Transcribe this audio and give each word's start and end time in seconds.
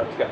Let's 0.00 0.16
go. 0.16 0.30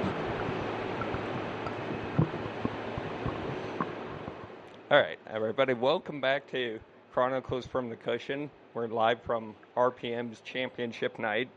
All 4.90 4.98
right, 4.98 5.18
everybody, 5.26 5.74
welcome 5.74 6.22
back 6.22 6.50
to 6.52 6.80
Chronicles 7.12 7.66
from 7.66 7.90
the 7.90 7.96
Cushion. 7.96 8.48
We're 8.72 8.86
live 8.86 9.20
from 9.20 9.54
RPM's 9.76 10.40
championship 10.40 11.18
night 11.18 11.50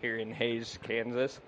here 0.00 0.18
in 0.18 0.32
Hays, 0.32 0.78
Kansas. 0.84 1.40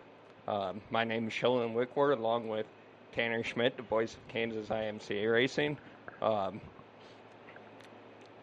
Um, 0.49 0.81
my 0.91 1.05
name 1.05 1.29
is 1.29 1.33
Sheldon 1.33 1.75
Wickwar, 1.75 2.19
along 2.19 2.49
with 2.49 2.67
Tanner 3.15 3.45
Schmidt, 3.45 3.77
the 3.77 3.85
voice 3.85 4.15
of 4.15 4.27
Kansas 4.27 4.71
IMCA 4.71 5.33
Racing. 5.33 5.79
Um, 6.21 6.61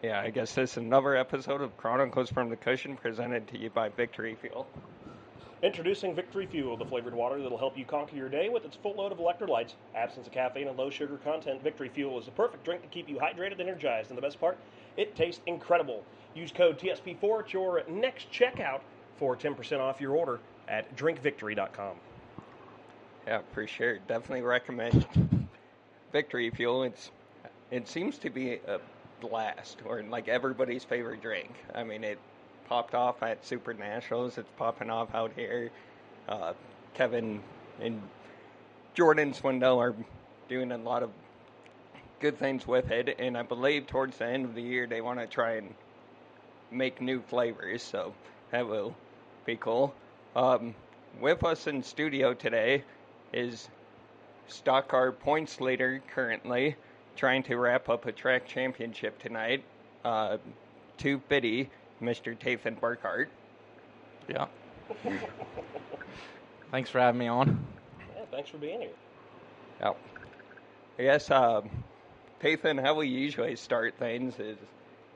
yeah, 0.02 0.22
I 0.22 0.30
guess 0.30 0.54
this 0.54 0.70
is 0.70 0.76
another 0.78 1.14
episode 1.14 1.60
of 1.60 1.76
Chronicles 1.76 2.30
from 2.30 2.48
the 2.48 2.56
Cushion 2.56 2.96
presented 2.96 3.46
to 3.48 3.58
you 3.58 3.68
by 3.68 3.90
Victory 3.90 4.38
Fuel. 4.40 4.66
Introducing 5.66 6.14
Victory 6.14 6.46
Fuel, 6.46 6.76
the 6.76 6.84
flavored 6.84 7.12
water 7.12 7.42
that'll 7.42 7.58
help 7.58 7.76
you 7.76 7.84
conquer 7.84 8.14
your 8.14 8.28
day 8.28 8.48
with 8.48 8.64
its 8.64 8.76
full 8.76 8.94
load 8.94 9.10
of 9.10 9.18
electrolytes. 9.18 9.72
Absence 9.96 10.28
of 10.28 10.32
caffeine 10.32 10.68
and 10.68 10.78
low 10.78 10.90
sugar 10.90 11.16
content, 11.16 11.60
Victory 11.60 11.88
Fuel 11.88 12.20
is 12.20 12.26
the 12.26 12.30
perfect 12.30 12.64
drink 12.64 12.82
to 12.82 12.88
keep 12.88 13.08
you 13.08 13.16
hydrated 13.16 13.58
and 13.58 13.62
energized. 13.62 14.10
And 14.10 14.16
the 14.16 14.22
best 14.22 14.38
part, 14.38 14.56
it 14.96 15.16
tastes 15.16 15.40
incredible. 15.46 16.04
Use 16.36 16.52
code 16.52 16.78
TSP4 16.78 17.40
at 17.40 17.52
your 17.52 17.82
next 17.88 18.30
checkout 18.30 18.82
for 19.16 19.36
10% 19.36 19.80
off 19.80 20.00
your 20.00 20.14
order 20.14 20.38
at 20.68 20.94
drinkvictory.com. 20.94 21.96
Yeah, 23.26 23.40
for 23.50 23.66
sure. 23.66 23.98
Definitely 24.06 24.42
recommend 24.42 25.48
Victory 26.12 26.48
Fuel. 26.50 26.84
It's 26.84 27.10
it 27.72 27.88
seems 27.88 28.18
to 28.18 28.30
be 28.30 28.60
a 28.68 28.78
blast 29.20 29.78
or 29.84 30.04
like 30.04 30.28
everybody's 30.28 30.84
favorite 30.84 31.20
drink. 31.20 31.50
I 31.74 31.82
mean, 31.82 32.04
it 32.04 32.20
popped 32.68 32.94
off 32.94 33.22
at 33.22 33.44
Super 33.44 33.74
Nationals. 33.74 34.38
It's 34.38 34.48
popping 34.56 34.90
off 34.90 35.14
out 35.14 35.32
here. 35.34 35.70
Uh, 36.28 36.52
Kevin 36.94 37.40
and 37.80 38.00
Jordan 38.94 39.32
Swindell 39.32 39.78
are 39.78 39.94
doing 40.48 40.72
a 40.72 40.78
lot 40.78 41.02
of 41.02 41.10
good 42.20 42.38
things 42.38 42.66
with 42.66 42.90
it, 42.90 43.16
and 43.18 43.36
I 43.36 43.42
believe 43.42 43.86
towards 43.86 44.18
the 44.18 44.26
end 44.26 44.44
of 44.44 44.54
the 44.54 44.62
year 44.62 44.86
they 44.86 45.00
want 45.00 45.18
to 45.18 45.26
try 45.26 45.56
and 45.56 45.74
make 46.70 47.00
new 47.00 47.20
flavors. 47.20 47.82
So 47.82 48.14
that 48.50 48.66
will 48.66 48.94
be 49.44 49.56
cool. 49.56 49.94
Um, 50.34 50.74
with 51.20 51.44
us 51.44 51.66
in 51.66 51.82
studio 51.82 52.34
today 52.34 52.84
is 53.32 53.68
stock 54.48 54.88
car 54.88 55.12
points 55.12 55.60
leader 55.60 56.02
currently, 56.14 56.76
trying 57.16 57.42
to 57.44 57.56
wrap 57.56 57.88
up 57.88 58.06
a 58.06 58.12
track 58.12 58.46
championship 58.46 59.18
tonight. 59.18 59.62
Uh, 60.04 60.38
to 60.98 61.18
Biddy, 61.28 61.68
Mr. 62.02 62.38
Tathan 62.38 62.76
Burkhart. 62.76 63.28
Yeah. 64.28 64.46
Thanks 66.70 66.90
for 66.90 66.98
having 67.00 67.18
me 67.18 67.26
on. 67.28 67.64
Yeah, 68.14 68.24
thanks 68.30 68.50
for 68.50 68.58
being 68.58 68.80
here. 68.80 68.90
Yeah. 69.80 69.92
I 70.98 71.02
guess, 71.02 71.30
um, 71.30 71.70
Tathan, 72.40 72.78
how 72.78 72.94
we 72.94 73.06
usually 73.08 73.56
start 73.56 73.94
things 73.98 74.38
is 74.38 74.58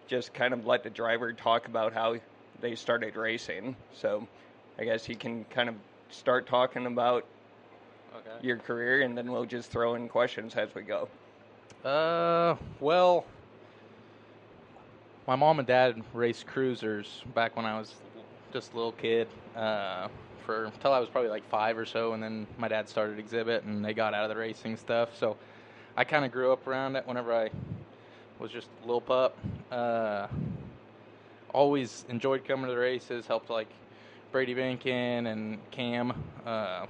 just 0.06 0.32
kind 0.32 0.54
of 0.54 0.66
let 0.66 0.82
the 0.84 0.90
driver 0.90 1.32
talk 1.32 1.66
about 1.66 1.92
how 1.92 2.16
they 2.60 2.74
started 2.74 3.16
racing. 3.16 3.74
So 3.94 4.26
I 4.78 4.84
guess 4.84 5.08
you 5.08 5.16
can 5.16 5.44
kind 5.44 5.68
of 5.68 5.74
start 6.10 6.46
talking 6.46 6.86
about 6.86 7.24
Okay. 8.16 8.46
your 8.46 8.56
career, 8.56 9.02
and 9.02 9.16
then 9.16 9.30
we'll 9.30 9.44
just 9.44 9.70
throw 9.70 9.94
in 9.94 10.08
questions 10.08 10.56
as 10.56 10.74
we 10.74 10.82
go. 10.82 11.08
Uh, 11.84 12.56
well, 12.80 13.24
my 15.30 15.36
mom 15.36 15.60
and 15.60 15.68
dad 15.68 16.02
raced 16.12 16.44
cruisers 16.48 17.22
back 17.36 17.54
when 17.54 17.64
I 17.64 17.78
was 17.78 17.94
just 18.52 18.72
a 18.72 18.76
little 18.76 18.90
kid. 18.90 19.28
Uh, 19.54 20.08
for 20.44 20.64
until 20.64 20.92
I 20.92 20.98
was 20.98 21.08
probably 21.08 21.30
like 21.30 21.48
five 21.48 21.78
or 21.78 21.86
so, 21.86 22.14
and 22.14 22.20
then 22.20 22.48
my 22.58 22.66
dad 22.66 22.88
started 22.88 23.20
exhibit, 23.20 23.62
and 23.62 23.84
they 23.84 23.94
got 23.94 24.12
out 24.12 24.24
of 24.24 24.28
the 24.28 24.34
racing 24.34 24.76
stuff. 24.76 25.16
So 25.16 25.36
I 25.96 26.02
kind 26.02 26.24
of 26.24 26.32
grew 26.32 26.52
up 26.52 26.66
around 26.66 26.96
it. 26.96 27.06
Whenever 27.06 27.32
I 27.32 27.48
was 28.40 28.50
just 28.50 28.66
a 28.82 28.86
little 28.86 29.00
pup, 29.00 29.38
uh, 29.70 30.26
always 31.54 32.04
enjoyed 32.08 32.44
coming 32.44 32.66
to 32.66 32.72
the 32.72 32.80
races. 32.80 33.28
Helped 33.28 33.50
like 33.50 33.68
Brady 34.32 34.56
Binkin 34.56 35.30
and 35.30 35.58
Cam. 35.70 36.12
Uh, 36.44 36.86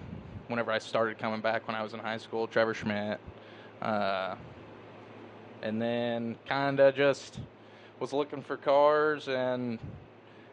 whenever 0.48 0.72
I 0.72 0.78
started 0.78 1.18
coming 1.18 1.42
back 1.42 1.68
when 1.68 1.76
I 1.76 1.82
was 1.82 1.92
in 1.92 2.00
high 2.00 2.16
school, 2.16 2.46
Trevor 2.46 2.72
Schmidt. 2.72 3.20
Uh, 3.82 4.34
and 5.60 5.82
then 5.82 6.36
kind 6.46 6.80
of 6.80 6.94
just 6.94 7.38
was 8.00 8.14
looking 8.14 8.42
for 8.42 8.56
cars 8.56 9.28
and 9.28 9.78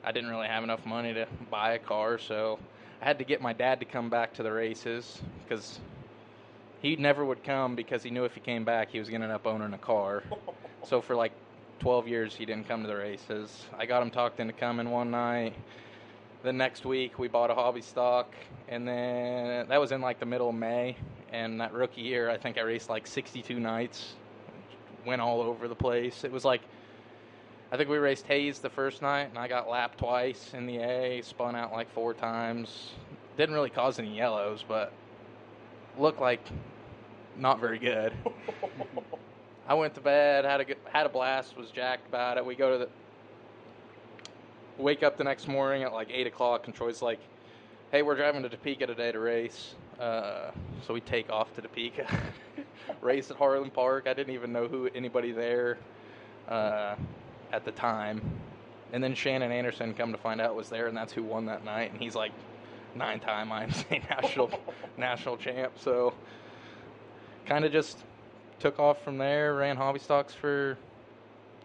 I 0.04 0.12
didn't 0.12 0.30
really 0.30 0.48
have 0.48 0.64
enough 0.64 0.86
money 0.86 1.14
to 1.14 1.26
buy 1.50 1.74
a 1.74 1.80
car, 1.80 2.18
so 2.20 2.60
I 3.02 3.06
had 3.06 3.18
to 3.20 3.26
get 3.26 3.42
my 3.42 3.54
dad 3.54 3.80
to 3.80 3.86
come 3.86 4.10
back 4.10 4.34
to 4.36 4.44
the 4.44 4.52
races 4.52 5.22
because 5.44 5.80
he 6.82 6.98
never 6.98 7.26
would 7.26 7.44
come 7.44 7.76
because 7.76 8.04
he 8.04 8.10
knew 8.10 8.26
if 8.26 8.34
he 8.34 8.42
came 8.42 8.66
back 8.66 8.92
he 8.92 9.00
was 9.00 9.10
going 9.10 9.22
to 9.22 9.26
end 9.26 9.34
up 9.34 9.48
owning 9.48 9.74
a 9.74 9.78
car. 9.78 10.24
so 10.84 11.02
for 11.02 11.16
like 11.16 11.32
12 11.80 12.08
years 12.08 12.36
he 12.36 12.46
didn't 12.46 12.68
come 12.68 12.82
to 12.82 12.88
the 12.88 12.96
races. 12.96 13.66
I 13.78 13.86
got 13.86 14.04
him 14.04 14.12
talked 14.12 14.42
into 14.42 14.54
coming 14.54 14.92
one 14.92 15.10
night. 15.10 15.56
The 16.44 16.54
next 16.54 16.86
week 16.86 17.18
we 17.18 17.30
bought 17.30 17.50
a 17.50 17.56
hobby 17.56 17.82
stock 17.82 18.34
and 18.68 18.86
then 18.86 19.70
that 19.70 19.80
was 19.80 19.94
in 19.94 20.02
like 20.02 20.20
the 20.20 20.26
middle 20.26 20.50
of 20.50 20.56
May 20.56 20.98
and 21.32 21.62
that 21.62 21.72
rookie 21.72 22.02
year 22.02 22.30
I 22.30 22.38
think 22.38 22.58
I 22.58 22.62
raced 22.62 22.90
like 22.90 23.08
62 23.08 23.58
nights. 23.58 24.16
Went 25.06 25.22
all 25.22 25.42
over 25.42 25.70
the 25.70 25.76
place. 25.76 26.26
It 26.26 26.32
was 26.32 26.44
like 26.44 26.62
I 27.70 27.76
think 27.76 27.90
we 27.90 27.98
raced 27.98 28.26
Hays 28.28 28.60
the 28.60 28.70
first 28.70 29.02
night, 29.02 29.30
and 29.30 29.38
I 29.38 29.50
got 29.50 29.70
lapped 29.70 30.00
twice 30.00 30.54
in 30.54 30.66
the 30.66 30.78
A, 30.78 31.22
spun 31.22 31.54
out 31.54 31.74
like 31.74 31.92
four 31.92 32.14
times. 32.14 32.92
Didn't 33.36 33.56
really 33.56 33.70
cause 33.70 34.00
any 34.00 34.16
yellows, 34.16 34.64
but 34.66 34.94
looked 35.98 36.22
like 36.22 36.40
not 37.36 37.60
very 37.60 37.78
good. 37.78 38.14
I 39.68 39.74
went 39.74 39.96
to 39.96 40.02
bed, 40.02 40.46
had 40.46 40.62
a 40.62 40.66
good, 40.66 40.78
had 40.86 41.06
a 41.06 41.10
blast, 41.10 41.58
was 41.58 41.70
jacked 41.70 42.08
about 42.08 42.38
it. 42.38 42.46
We 42.46 42.56
go 42.56 42.72
to 42.72 42.86
the 42.86 42.90
wake 44.78 45.04
up 45.04 45.18
the 45.18 45.26
next 45.26 45.50
morning 45.50 45.84
at 45.84 45.92
like 45.92 46.08
eight 46.10 46.26
o'clock, 46.26 46.68
and 46.68 46.74
Troy's 46.74 47.02
like, 47.02 47.20
"Hey, 47.92 48.02
we're 48.02 48.16
driving 48.16 48.44
to 48.44 48.50
Topeka 48.50 48.88
today 48.88 49.12
to 49.12 49.20
race." 49.20 49.76
Uh, 50.00 50.52
so 50.86 50.94
we 50.94 51.02
take 51.02 51.30
off 51.30 51.54
to 51.56 51.62
Topeka, 51.62 52.08
race 53.02 53.30
at 53.30 53.38
Heartland 53.38 53.74
Park. 53.74 54.08
I 54.08 54.14
didn't 54.14 54.34
even 54.34 54.54
know 54.54 54.70
who 54.70 54.88
anybody 54.96 55.34
there. 55.34 55.80
Uh, 56.48 56.96
at 57.52 57.66
the 57.66 57.72
time. 57.72 58.22
And 58.94 59.04
then 59.04 59.16
Shannon 59.16 59.52
Anderson 59.52 59.94
come 59.94 60.12
to 60.12 60.18
find 60.18 60.40
out 60.40 60.56
was 60.56 60.70
there, 60.70 60.88
and 60.88 60.96
that's 60.96 61.12
who 61.12 61.24
won 61.24 61.46
that 61.48 61.66
night. 61.66 61.92
And 61.92 62.02
he's 62.02 62.16
like 62.16 62.32
nine-time 62.96 63.50
IMCA 63.50 64.10
national 64.10 64.52
national 64.98 65.38
champ. 65.38 65.74
So 65.78 66.14
kind 67.46 67.66
of 67.66 67.72
just 67.72 67.98
took 68.60 68.80
off 68.80 69.04
from 69.04 69.18
there. 69.18 69.56
Ran 69.56 69.78
hobby 69.78 70.00
stocks 70.00 70.34
for 70.34 70.78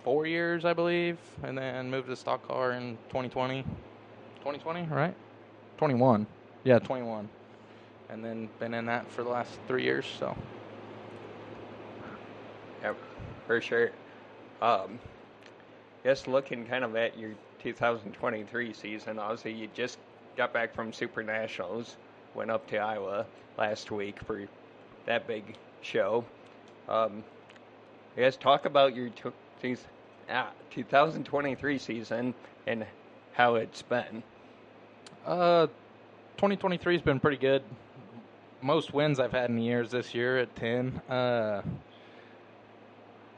four 0.03 0.27
years, 0.27 0.65
I 0.65 0.73
believe, 0.73 1.19
and 1.43 1.57
then 1.57 1.91
moved 1.91 2.09
to 2.09 2.17
stock 2.17 2.47
car 2.47 2.73
in 2.73 2.99
2020. 3.09 3.63
2020, 3.63 4.83
right? 4.93 5.15
21. 5.79 6.27
Yeah, 6.65 6.79
21. 6.81 7.29
And 8.11 8.25
then 8.25 8.49
been 8.59 8.75
in 8.75 8.87
that 8.87 9.11
for 9.11 9.23
the 9.23 9.31
last 9.31 9.53
three 9.69 9.85
years. 9.85 10.05
So 10.19 10.37
Yep, 12.83 12.97
for 13.47 13.61
sure. 13.61 13.91
Um, 14.61 14.99
just 16.05 16.29
looking 16.29 16.67
kind 16.67 16.85
of 16.85 16.97
at 16.97 17.19
your 17.19 17.31
2023 17.61 18.73
season, 18.73 19.19
obviously 19.19 19.53
you 19.53 19.69
just 19.75 19.99
got 20.37 20.53
back 20.53 20.75
from 20.75 20.93
Super 20.93 21.23
Nationals, 21.23 21.97
went 22.35 22.51
up 22.51 22.67
to 22.69 22.79
Iowa 22.79 23.27
last 23.59 23.91
week 23.91 24.19
for 24.27 24.43
that 25.07 25.27
big 25.27 25.57
show. 25.83 26.25
Um, 26.89 27.23
I 28.17 28.21
guess 28.21 28.37
talk 28.37 28.65
about 28.67 28.95
your 28.95 29.11
t- 29.11 29.31
these, 29.61 29.85
ah, 30.31 30.51
2023 30.71 31.79
season 31.79 32.35
and 32.67 32.85
how 33.33 33.55
it's 33.57 33.83
been. 33.83 34.23
Uh, 35.25 35.67
2023 36.37 36.95
has 36.95 37.03
been 37.03 37.21
pretty 37.21 37.37
good. 37.37 37.63
Most 38.61 38.93
wins 38.93 39.19
I've 39.21 39.33
had 39.33 39.51
in 39.51 39.59
years 39.59 39.91
this 39.91 40.15
year 40.15 40.39
at 40.39 40.55
10. 40.57 41.01
Uh, 41.09 41.63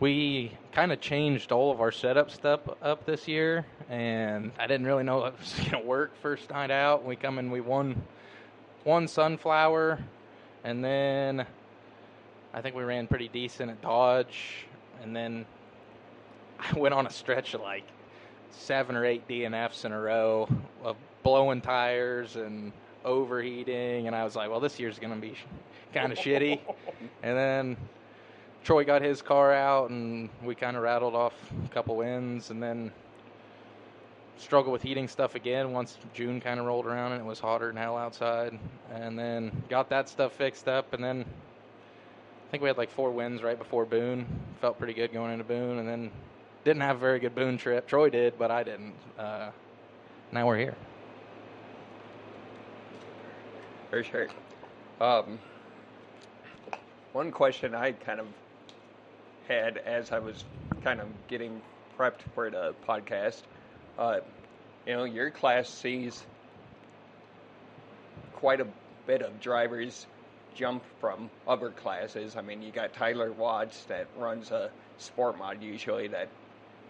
we 0.04 0.52
kind 0.70 0.92
of 0.92 1.00
changed 1.00 1.50
all 1.50 1.72
of 1.72 1.80
our 1.80 1.90
setup 1.90 2.30
stuff 2.30 2.60
up 2.82 3.06
this 3.06 3.26
year, 3.26 3.64
and 3.88 4.52
I 4.58 4.66
didn't 4.66 4.86
really 4.86 5.02
know 5.02 5.24
it 5.24 5.32
was 5.40 5.54
going 5.58 5.70
to 5.70 5.88
work 5.88 6.12
first 6.20 6.50
night 6.50 6.70
out. 6.70 7.06
We 7.06 7.16
come 7.16 7.38
in, 7.38 7.50
we 7.50 7.62
won 7.62 8.02
one 8.82 9.08
sunflower, 9.08 9.98
and 10.62 10.84
then 10.84 11.46
I 12.52 12.60
think 12.60 12.76
we 12.76 12.82
ran 12.82 13.06
pretty 13.06 13.28
decent 13.28 13.70
at 13.70 13.80
Dodge, 13.80 14.66
and 15.02 15.16
then 15.16 15.46
I 16.60 16.78
went 16.78 16.92
on 16.92 17.06
a 17.06 17.10
stretch 17.10 17.54
of 17.54 17.62
like 17.62 17.84
seven 18.50 18.96
or 18.96 19.06
eight 19.06 19.26
DNFs 19.26 19.86
in 19.86 19.92
a 19.92 19.98
row 19.98 20.46
of 20.82 20.96
blowing 21.22 21.62
tires 21.62 22.36
and 22.36 22.74
overheating, 23.06 24.06
and 24.06 24.14
I 24.14 24.22
was 24.22 24.36
like, 24.36 24.50
well, 24.50 24.60
this 24.60 24.78
year's 24.78 24.98
going 24.98 25.14
to 25.14 25.18
be 25.20 25.34
kind 25.94 26.12
of 26.12 26.18
shitty. 26.18 26.60
And 27.22 27.36
then 27.38 27.76
Troy 28.64 28.84
got 28.84 29.02
his 29.02 29.22
car 29.22 29.52
out, 29.52 29.90
and 29.90 30.28
we 30.42 30.54
kind 30.54 30.76
of 30.76 30.82
rattled 30.82 31.14
off 31.14 31.34
a 31.64 31.68
couple 31.68 31.96
wins, 31.96 32.50
and 32.50 32.62
then 32.62 32.90
struggled 34.38 34.72
with 34.72 34.82
heating 34.82 35.08
stuff 35.08 35.34
again 35.34 35.72
once 35.72 35.98
June 36.12 36.40
kind 36.40 36.58
of 36.58 36.66
rolled 36.66 36.86
around 36.86 37.12
and 37.12 37.20
it 37.20 37.24
was 37.24 37.38
hotter 37.38 37.68
than 37.68 37.76
hell 37.76 37.96
outside. 37.96 38.58
And 38.92 39.18
then 39.18 39.62
got 39.68 39.88
that 39.90 40.08
stuff 40.08 40.32
fixed 40.32 40.68
up. 40.68 40.92
And 40.92 41.02
then 41.02 41.24
I 41.24 42.50
think 42.50 42.62
we 42.62 42.68
had 42.68 42.76
like 42.76 42.90
four 42.90 43.10
wins 43.10 43.42
right 43.42 43.58
before 43.58 43.84
Boone. 43.84 44.26
Felt 44.60 44.78
pretty 44.78 44.94
good 44.94 45.12
going 45.12 45.32
into 45.32 45.44
Boone. 45.44 45.78
And 45.78 45.88
then 45.88 46.10
didn't 46.64 46.82
have 46.82 46.96
a 46.96 47.00
very 47.00 47.18
good 47.18 47.34
Boone 47.34 47.58
trip. 47.58 47.86
Troy 47.86 48.10
did, 48.10 48.38
but 48.38 48.50
I 48.50 48.62
didn't. 48.62 48.94
Uh, 49.18 49.50
now 50.32 50.46
we're 50.46 50.58
here. 50.58 50.74
For 53.90 54.02
sure. 54.02 54.28
Um, 55.00 55.38
one 57.12 57.30
question 57.30 57.74
I 57.74 57.92
kind 57.92 58.18
of 58.18 58.26
had 59.48 59.78
as 59.78 60.12
I 60.12 60.18
was 60.18 60.44
kind 60.82 61.00
of 61.00 61.08
getting 61.28 61.60
prepped 61.98 62.22
for 62.34 62.50
the 62.50 62.74
podcast, 62.86 63.42
uh, 63.98 64.20
you 64.86 64.94
know, 64.94 65.04
your 65.04 65.30
class 65.30 65.68
sees 65.68 66.24
quite 68.34 68.60
a 68.60 68.66
bit 69.06 69.22
of 69.22 69.40
drivers 69.40 70.06
jump 70.54 70.82
from 71.00 71.30
other 71.46 71.70
classes. 71.70 72.36
I 72.36 72.42
mean, 72.42 72.62
you 72.62 72.70
got 72.70 72.92
Tyler 72.92 73.32
Watts 73.32 73.84
that 73.84 74.06
runs 74.18 74.50
a 74.50 74.70
sport 74.98 75.38
mod 75.38 75.62
usually 75.62 76.08
that 76.08 76.28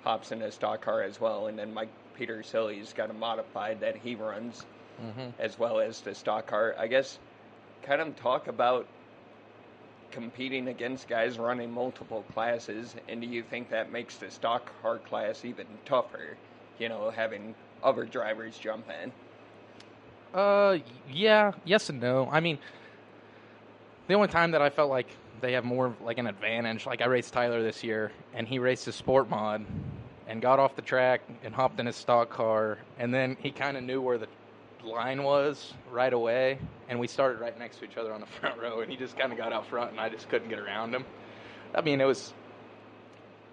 hops 0.02 0.32
in 0.32 0.42
a 0.42 0.50
stock 0.50 0.82
car 0.82 1.02
as 1.02 1.20
well, 1.20 1.46
and 1.46 1.58
then 1.58 1.72
Mike 1.72 1.88
Peter 2.14 2.42
Silly's 2.42 2.92
got 2.92 3.10
a 3.10 3.14
modified 3.14 3.80
that 3.80 3.96
he 3.96 4.14
runs 4.14 4.64
Mm-hmm. 5.02 5.30
as 5.40 5.58
well 5.58 5.80
as 5.80 6.00
the 6.02 6.14
stock 6.14 6.46
car. 6.46 6.76
I 6.78 6.86
guess 6.86 7.18
kind 7.82 8.00
of 8.00 8.14
talk 8.14 8.46
about 8.46 8.86
competing 10.14 10.68
against 10.68 11.08
guys 11.08 11.38
running 11.38 11.70
multiple 11.70 12.24
classes, 12.32 12.94
and 13.08 13.20
do 13.20 13.26
you 13.26 13.42
think 13.42 13.68
that 13.70 13.90
makes 13.90 14.16
the 14.16 14.30
stock 14.30 14.70
car 14.80 14.98
class 14.98 15.44
even 15.44 15.66
tougher? 15.84 16.36
You 16.78 16.88
know, 16.88 17.10
having 17.10 17.54
other 17.82 18.04
drivers 18.04 18.56
jump 18.56 18.86
in. 19.02 19.12
Uh, 20.38 20.78
yeah, 21.12 21.52
yes 21.64 21.90
and 21.90 22.00
no. 22.00 22.28
I 22.30 22.40
mean, 22.40 22.58
the 24.06 24.14
only 24.14 24.28
time 24.28 24.52
that 24.52 24.62
I 24.62 24.70
felt 24.70 24.88
like 24.88 25.08
they 25.40 25.52
have 25.52 25.64
more 25.64 25.94
like 26.02 26.18
an 26.18 26.28
advantage, 26.28 26.86
like 26.86 27.02
I 27.02 27.06
raced 27.06 27.32
Tyler 27.32 27.62
this 27.62 27.82
year, 27.82 28.12
and 28.32 28.46
he 28.46 28.58
raced 28.58 28.84
his 28.84 28.94
sport 28.94 29.28
mod, 29.28 29.66
and 30.28 30.40
got 30.40 30.58
off 30.58 30.76
the 30.76 30.82
track 30.82 31.22
and 31.42 31.54
hopped 31.54 31.80
in 31.80 31.86
his 31.86 31.96
stock 31.96 32.30
car, 32.30 32.78
and 32.98 33.12
then 33.12 33.36
he 33.40 33.50
kind 33.50 33.76
of 33.76 33.82
knew 33.82 34.00
where 34.00 34.18
the 34.18 34.28
line 34.84 35.22
was 35.22 35.74
right 35.90 36.12
away, 36.12 36.58
and 36.88 36.98
we 36.98 37.06
started 37.06 37.40
right 37.40 37.58
next 37.58 37.78
to 37.78 37.84
each 37.84 37.96
other 37.96 38.12
on 38.12 38.20
the 38.20 38.26
front 38.40 38.60
row, 38.60 38.80
and 38.80 38.90
he 38.90 38.96
just 38.96 39.18
kind 39.18 39.32
of 39.32 39.38
got 39.38 39.52
out 39.52 39.66
front, 39.66 39.90
and 39.90 40.00
I 40.00 40.08
just 40.08 40.28
couldn't 40.28 40.48
get 40.48 40.58
around 40.58 40.94
him. 40.94 41.04
I 41.74 41.80
mean, 41.80 42.00
it 42.00 42.06
was. 42.06 42.32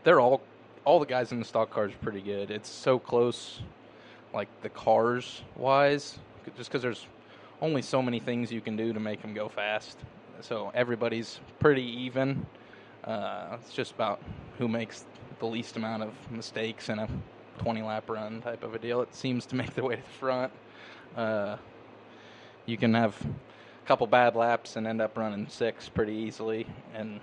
They're 0.03 0.19
all 0.19 0.41
all 0.85 0.99
the 0.99 1.05
guys 1.05 1.31
in 1.31 1.39
the 1.39 1.45
stock 1.45 1.69
cars 1.69 1.91
pretty 2.01 2.21
good. 2.21 2.51
It's 2.51 2.69
so 2.69 2.97
close, 2.99 3.61
like 4.33 4.47
the 4.61 4.69
cars 4.69 5.41
wise, 5.55 6.17
just 6.57 6.69
because 6.69 6.81
there's 6.81 7.05
only 7.61 7.81
so 7.81 8.01
many 8.01 8.19
things 8.19 8.51
you 8.51 8.61
can 8.61 8.75
do 8.75 8.91
to 8.93 8.99
make 8.99 9.21
them 9.21 9.33
go 9.33 9.47
fast. 9.47 9.97
So 10.41 10.71
everybody's 10.73 11.39
pretty 11.59 11.83
even. 11.83 12.45
Uh, 13.03 13.57
it's 13.61 13.73
just 13.73 13.91
about 13.91 14.21
who 14.57 14.67
makes 14.67 15.05
the 15.39 15.45
least 15.45 15.75
amount 15.75 16.03
of 16.03 16.13
mistakes 16.31 16.89
in 16.89 16.99
a 16.99 17.07
20 17.59 17.81
lap 17.83 18.09
run 18.09 18.41
type 18.41 18.63
of 18.63 18.73
a 18.73 18.79
deal. 18.79 19.01
It 19.01 19.13
seems 19.13 19.45
to 19.47 19.55
make 19.55 19.73
their 19.75 19.83
way 19.83 19.95
to 19.95 20.01
the 20.01 20.07
front. 20.19 20.51
Uh, 21.15 21.57
you 22.65 22.77
can 22.77 22.93
have 22.93 23.15
a 23.21 23.87
couple 23.87 24.07
bad 24.07 24.35
laps 24.35 24.75
and 24.75 24.87
end 24.87 25.01
up 25.01 25.17
running 25.17 25.47
six 25.49 25.89
pretty 25.89 26.13
easily, 26.13 26.67
and 26.93 27.19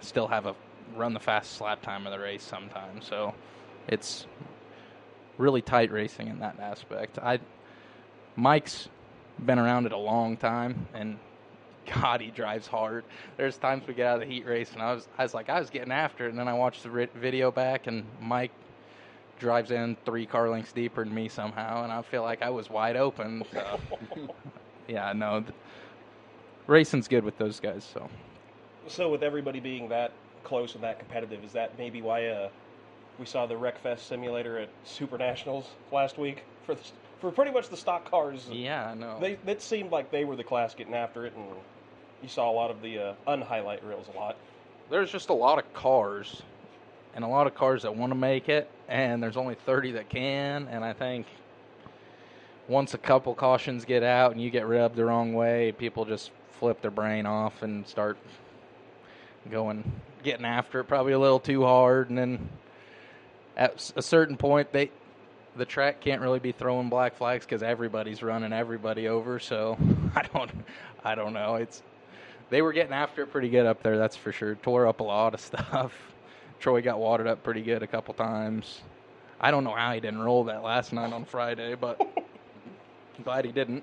still 0.00 0.28
have 0.28 0.46
a 0.46 0.54
run 0.96 1.14
the 1.14 1.20
fastest 1.20 1.60
lap 1.60 1.80
time 1.82 2.06
of 2.06 2.12
the 2.12 2.18
race 2.18 2.42
sometimes. 2.42 3.06
So 3.06 3.34
it's 3.88 4.26
really 5.38 5.62
tight 5.62 5.90
racing 5.90 6.28
in 6.28 6.40
that 6.40 6.58
aspect. 6.60 7.18
I 7.18 7.38
Mike's 8.36 8.88
been 9.44 9.58
around 9.58 9.86
it 9.86 9.92
a 9.92 9.98
long 9.98 10.36
time, 10.36 10.86
and 10.94 11.18
God, 11.94 12.20
he 12.20 12.30
drives 12.30 12.66
hard. 12.66 13.04
There's 13.36 13.56
times 13.56 13.86
we 13.86 13.94
get 13.94 14.06
out 14.06 14.22
of 14.22 14.28
the 14.28 14.32
heat 14.32 14.46
race, 14.46 14.72
and 14.72 14.82
I 14.82 14.92
was 14.94 15.08
I 15.18 15.22
was 15.22 15.34
like 15.34 15.48
I 15.48 15.58
was 15.58 15.70
getting 15.70 15.92
after 15.92 16.26
it, 16.26 16.30
and 16.30 16.38
then 16.38 16.48
I 16.48 16.54
watched 16.54 16.82
the 16.82 17.08
video 17.14 17.50
back, 17.50 17.86
and 17.86 18.04
Mike 18.20 18.52
drives 19.42 19.72
in 19.72 19.96
three 20.06 20.24
car 20.24 20.48
lengths 20.48 20.72
deeper 20.72 21.04
than 21.04 21.12
me 21.12 21.28
somehow, 21.28 21.82
and 21.82 21.92
I 21.92 22.00
feel 22.00 22.22
like 22.22 22.40
I 22.42 22.48
was 22.50 22.70
wide 22.70 22.96
open. 22.96 23.44
So 23.52 23.80
yeah, 24.88 25.12
no, 25.12 25.40
th- 25.40 25.52
racing's 26.66 27.08
good 27.08 27.24
with 27.24 27.36
those 27.36 27.60
guys. 27.60 27.84
So 27.92 28.08
So, 28.86 29.10
with 29.10 29.22
everybody 29.22 29.60
being 29.60 29.88
that 29.90 30.12
close 30.44 30.74
and 30.74 30.84
that 30.84 30.98
competitive, 31.00 31.44
is 31.44 31.52
that 31.52 31.76
maybe 31.76 32.00
why 32.00 32.28
uh, 32.28 32.48
we 33.18 33.26
saw 33.26 33.44
the 33.46 33.54
Wreckfest 33.54 34.00
simulator 34.00 34.58
at 34.58 34.68
Super 34.84 35.18
Nationals 35.18 35.66
last 35.90 36.18
week 36.18 36.44
for 36.64 36.74
the, 36.76 36.82
for 37.20 37.30
pretty 37.32 37.50
much 37.50 37.68
the 37.68 37.76
stock 37.76 38.08
cars? 38.08 38.48
yeah, 38.50 38.90
I 38.90 38.94
know. 38.94 39.18
They 39.20 39.36
it 39.46 39.60
seemed 39.60 39.90
like 39.90 40.10
they 40.12 40.24
were 40.24 40.36
the 40.36 40.44
class 40.44 40.74
getting 40.74 40.94
after 40.94 41.26
it, 41.26 41.34
and 41.36 41.46
you 42.22 42.28
saw 42.28 42.48
a 42.48 42.54
lot 42.54 42.70
of 42.70 42.80
the 42.80 42.98
uh, 42.98 43.14
unhighlight 43.26 43.84
reels 43.84 44.06
a 44.14 44.16
lot. 44.16 44.36
there's 44.88 45.10
just 45.10 45.30
a 45.30 45.34
lot 45.34 45.58
of 45.58 45.74
cars 45.74 46.42
and 47.14 47.24
a 47.24 47.28
lot 47.28 47.46
of 47.46 47.54
cars 47.54 47.82
that 47.82 47.94
want 47.94 48.10
to 48.10 48.18
make 48.18 48.48
it 48.48 48.70
and 48.92 49.22
there's 49.22 49.38
only 49.38 49.54
30 49.54 49.92
that 49.92 50.08
can 50.08 50.68
and 50.68 50.84
i 50.84 50.92
think 50.92 51.26
once 52.68 52.94
a 52.94 52.98
couple 52.98 53.34
cautions 53.34 53.84
get 53.84 54.02
out 54.02 54.32
and 54.32 54.40
you 54.40 54.50
get 54.50 54.68
rubbed 54.68 54.94
the 54.94 55.04
wrong 55.04 55.32
way 55.32 55.72
people 55.72 56.04
just 56.04 56.30
flip 56.52 56.80
their 56.82 56.90
brain 56.90 57.26
off 57.26 57.62
and 57.62 57.86
start 57.88 58.18
going 59.50 59.82
getting 60.22 60.44
after 60.44 60.80
it 60.80 60.84
probably 60.84 61.12
a 61.12 61.18
little 61.18 61.40
too 61.40 61.64
hard 61.64 62.10
and 62.10 62.18
then 62.18 62.48
at 63.56 63.90
a 63.96 64.02
certain 64.02 64.36
point 64.36 64.70
they 64.72 64.90
the 65.56 65.64
track 65.64 66.00
can't 66.00 66.20
really 66.20 66.38
be 66.38 66.52
throwing 66.52 66.88
black 66.88 67.16
flags 67.16 67.44
because 67.44 67.62
everybody's 67.62 68.22
running 68.22 68.52
everybody 68.52 69.08
over 69.08 69.38
so 69.38 69.76
i 70.14 70.22
don't 70.34 70.50
i 71.02 71.14
don't 71.14 71.32
know 71.32 71.56
it's 71.56 71.82
they 72.52 72.60
were 72.60 72.74
getting 72.74 72.92
after 72.92 73.22
it 73.22 73.28
pretty 73.28 73.48
good 73.48 73.64
up 73.64 73.82
there, 73.82 73.96
that's 73.96 74.14
for 74.14 74.30
sure. 74.30 74.56
Tore 74.56 74.86
up 74.86 75.00
a 75.00 75.04
lot 75.04 75.32
of 75.32 75.40
stuff. 75.50 76.11
Troy 76.62 76.80
got 76.80 77.00
watered 77.00 77.26
up 77.26 77.42
pretty 77.42 77.60
good 77.60 77.82
a 77.82 77.86
couple 77.88 78.14
times. 78.14 78.82
I 79.40 79.50
don't 79.50 79.64
know 79.64 79.74
how 79.74 79.92
he 79.92 80.00
didn't 80.00 80.20
roll 80.20 80.44
that 80.44 80.62
last 80.62 80.92
night 80.92 81.12
on 81.12 81.24
Friday, 81.24 81.74
but 81.74 82.00
I'm 83.18 83.24
glad 83.24 83.44
he 83.44 83.50
didn't. 83.50 83.82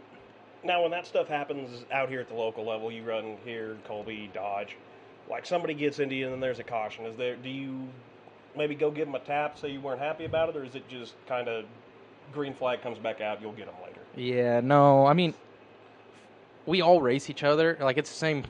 Now, 0.64 0.82
when 0.82 0.92
that 0.92 1.06
stuff 1.06 1.28
happens 1.28 1.86
out 1.92 2.08
here 2.08 2.22
at 2.22 2.30
the 2.30 2.36
local 2.36 2.66
level, 2.66 2.90
you 2.90 3.04
run 3.04 3.36
here, 3.44 3.78
Colby, 3.86 4.32
Dodge. 4.34 4.78
Like 5.30 5.46
somebody 5.46 5.74
gets 5.74 6.00
into 6.00 6.16
you 6.16 6.26
and 6.26 6.34
then 6.34 6.40
there's 6.40 6.60
a 6.60 6.64
caution. 6.64 7.06
Is 7.06 7.18
there? 7.18 7.36
Do 7.36 7.50
you 7.50 7.88
maybe 8.56 8.76
go 8.76 8.90
give 8.90 9.08
them 9.08 9.16
a 9.16 9.20
tap, 9.20 9.60
say 9.60 9.70
you 9.70 9.82
weren't 9.82 10.00
happy 10.00 10.24
about 10.24 10.50
it, 10.50 10.56
or 10.56 10.64
is 10.64 10.76
it 10.76 10.88
just 10.88 11.14
kind 11.28 11.50
of 11.50 11.66
green 12.34 12.54
flag 12.54 12.82
comes 12.82 12.98
back 12.98 13.20
out, 13.20 13.42
you'll 13.42 13.52
get 13.52 13.66
them 13.66 13.76
later? 13.86 14.00
Yeah, 14.16 14.62
no, 14.62 15.06
I 15.06 15.14
mean, 15.14 15.34
we 16.66 16.82
all 16.82 17.02
race 17.02 17.30
each 17.30 17.44
other. 17.44 17.78
Like 17.80 17.98
it's 17.98 18.10
the 18.10 18.18
same. 18.18 18.46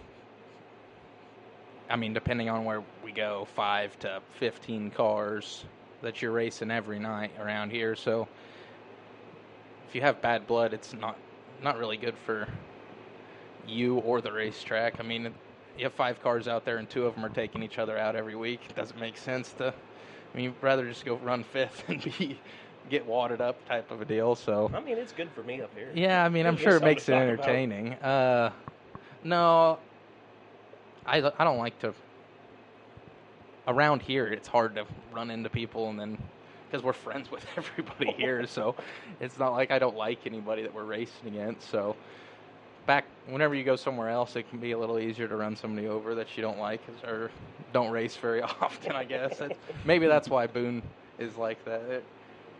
I 1.89 1.95
mean, 1.95 2.13
depending 2.13 2.50
on 2.50 2.63
where 2.63 2.83
we 3.09 3.15
go, 3.15 3.47
five 3.55 3.97
to 3.99 4.21
fifteen 4.39 4.91
cars 4.91 5.65
that 6.03 6.21
you're 6.21 6.31
racing 6.31 6.69
every 6.69 6.99
night 6.99 7.31
around 7.39 7.71
here. 7.71 7.95
So 7.95 8.27
if 9.87 9.95
you 9.95 10.01
have 10.01 10.21
bad 10.21 10.45
blood, 10.45 10.73
it's 10.73 10.93
not 10.93 11.17
not 11.63 11.79
really 11.79 11.97
good 11.97 12.15
for 12.15 12.47
you 13.67 13.97
or 13.97 14.21
the 14.21 14.31
racetrack. 14.31 14.99
I 14.99 15.03
mean, 15.03 15.33
you 15.75 15.85
have 15.85 15.93
five 15.93 16.21
cars 16.21 16.47
out 16.47 16.65
there, 16.65 16.77
and 16.77 16.87
two 16.87 17.07
of 17.07 17.15
them 17.15 17.25
are 17.25 17.29
taking 17.29 17.63
each 17.63 17.79
other 17.79 17.97
out 17.97 18.15
every 18.15 18.35
week. 18.35 18.61
It 18.69 18.75
doesn't 18.75 18.99
make 18.99 19.17
sense 19.17 19.53
to. 19.53 19.73
I 19.73 20.37
mean, 20.37 20.45
you'd 20.45 20.53
rather 20.61 20.87
just 20.87 21.03
go 21.03 21.15
run 21.15 21.43
fifth 21.43 21.83
and 21.87 22.03
be 22.03 22.39
get 22.91 23.07
wadded 23.07 23.41
up 23.41 23.67
type 23.67 23.89
of 23.89 24.01
a 24.01 24.05
deal. 24.05 24.35
So 24.35 24.69
I 24.71 24.81
mean, 24.81 24.99
it's 24.99 25.13
good 25.13 25.31
for 25.31 25.41
me 25.41 25.61
up 25.61 25.75
here. 25.75 25.89
yeah, 25.95 26.23
I 26.23 26.29
mean, 26.29 26.45
I'm 26.45 26.57
sure 26.57 26.75
it 26.75 26.83
makes 26.83 27.09
it 27.09 27.13
entertaining. 27.13 27.93
Uh, 27.93 28.51
no, 29.23 29.79
I 31.07 31.17
I 31.39 31.43
don't 31.43 31.57
like 31.57 31.79
to. 31.79 31.95
Around 33.69 34.01
here, 34.01 34.25
it's 34.27 34.47
hard 34.47 34.75
to 34.75 34.85
run 35.13 35.29
into 35.29 35.49
people, 35.49 35.89
and 35.89 35.99
then 35.99 36.17
because 36.69 36.83
we're 36.83 36.91
friends 36.91 37.29
with 37.31 37.45
everybody 37.57 38.11
here, 38.11 38.45
so 38.47 38.75
it's 39.19 39.38
not 39.39 39.53
like 39.53 39.69
I 39.71 39.77
don't 39.79 39.95
like 39.95 40.25
anybody 40.25 40.63
that 40.63 40.73
we're 40.73 40.83
racing 40.83 41.27
against. 41.27 41.69
So 41.69 41.95
back 42.88 43.05
whenever 43.27 43.53
you 43.53 43.63
go 43.63 43.75
somewhere 43.75 44.09
else, 44.09 44.35
it 44.35 44.49
can 44.49 44.57
be 44.59 44.71
a 44.71 44.77
little 44.77 44.97
easier 44.99 45.27
to 45.27 45.35
run 45.35 45.55
somebody 45.55 45.88
over 45.88 46.15
that 46.15 46.35
you 46.35 46.41
don't 46.41 46.57
like 46.57 46.81
or 47.05 47.29
don't 47.71 47.91
race 47.91 48.15
very 48.15 48.41
often. 48.61 48.93
I 48.93 49.03
guess 49.03 49.38
That's- 49.38 49.59
maybe 49.85 50.07
that's 50.07 50.29
why 50.29 50.47
Boone 50.47 50.81
is 51.19 51.38
like 51.38 51.63
that. 51.65 51.81
It- 51.83 52.03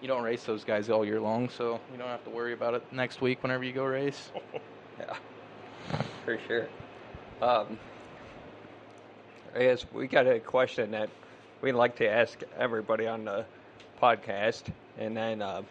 you 0.02 0.08
don't 0.08 0.24
race 0.24 0.44
those 0.46 0.64
guys 0.64 0.90
all 0.90 1.04
year 1.04 1.20
long, 1.20 1.50
so 1.50 1.80
you 1.92 1.98
don't 1.98 2.08
have 2.08 2.24
to 2.24 2.30
worry 2.30 2.54
about 2.54 2.74
it 2.74 2.84
next 2.94 3.20
week 3.20 3.42
whenever 3.44 3.64
you 3.66 3.74
go 3.74 3.84
race. 3.84 4.32
Yeah, 5.00 5.16
for 6.26 6.38
sure. 6.48 6.68
Um, 7.42 7.80
I 9.56 9.60
guess 9.60 9.86
we 9.94 10.08
got 10.08 10.28
a 10.28 10.40
question 10.40 10.92
that 10.92 11.10
we'd 11.62 11.74
like 11.74 11.98
to 11.98 12.08
ask 12.08 12.40
everybody 12.58 13.08
on 13.08 13.26
the 13.26 13.46
podcast, 14.02 14.64
and 14.98 15.16
then 15.16 15.42
uh, 15.42 15.62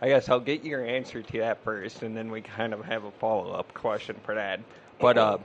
I 0.00 0.08
guess 0.08 0.28
I'll 0.28 0.40
get 0.40 0.64
your 0.64 0.84
answer 0.84 1.22
to 1.22 1.38
that 1.38 1.62
first, 1.64 2.02
and 2.02 2.16
then 2.16 2.30
we 2.30 2.40
kind 2.40 2.72
of 2.72 2.84
have 2.84 3.04
a 3.04 3.10
follow 3.12 3.52
up 3.52 3.72
question 3.74 4.16
for 4.24 4.34
that. 4.34 4.60
But 4.98 5.18
uh, 5.18 5.38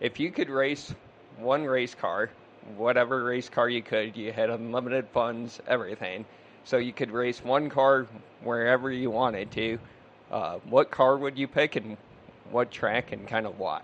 if 0.00 0.20
you 0.20 0.30
could 0.30 0.50
race 0.50 0.94
one 1.38 1.64
race 1.64 1.94
car, 1.94 2.30
whatever 2.76 3.24
race 3.24 3.48
car 3.48 3.68
you 3.68 3.82
could, 3.82 4.16
you 4.16 4.32
had 4.32 4.50
unlimited 4.50 5.08
funds, 5.12 5.60
everything, 5.66 6.24
so 6.64 6.78
you 6.78 6.92
could 6.92 7.10
race 7.10 7.42
one 7.42 7.70
car 7.70 8.06
wherever 8.42 8.90
you 8.90 9.10
wanted 9.10 9.50
to. 9.52 9.78
Uh, 10.30 10.58
what 10.68 10.90
car 10.90 11.16
would 11.16 11.38
you 11.38 11.46
pick, 11.46 11.76
and 11.76 11.96
what 12.50 12.70
track, 12.70 13.12
and 13.12 13.28
kind 13.28 13.46
of 13.46 13.58
why? 13.58 13.80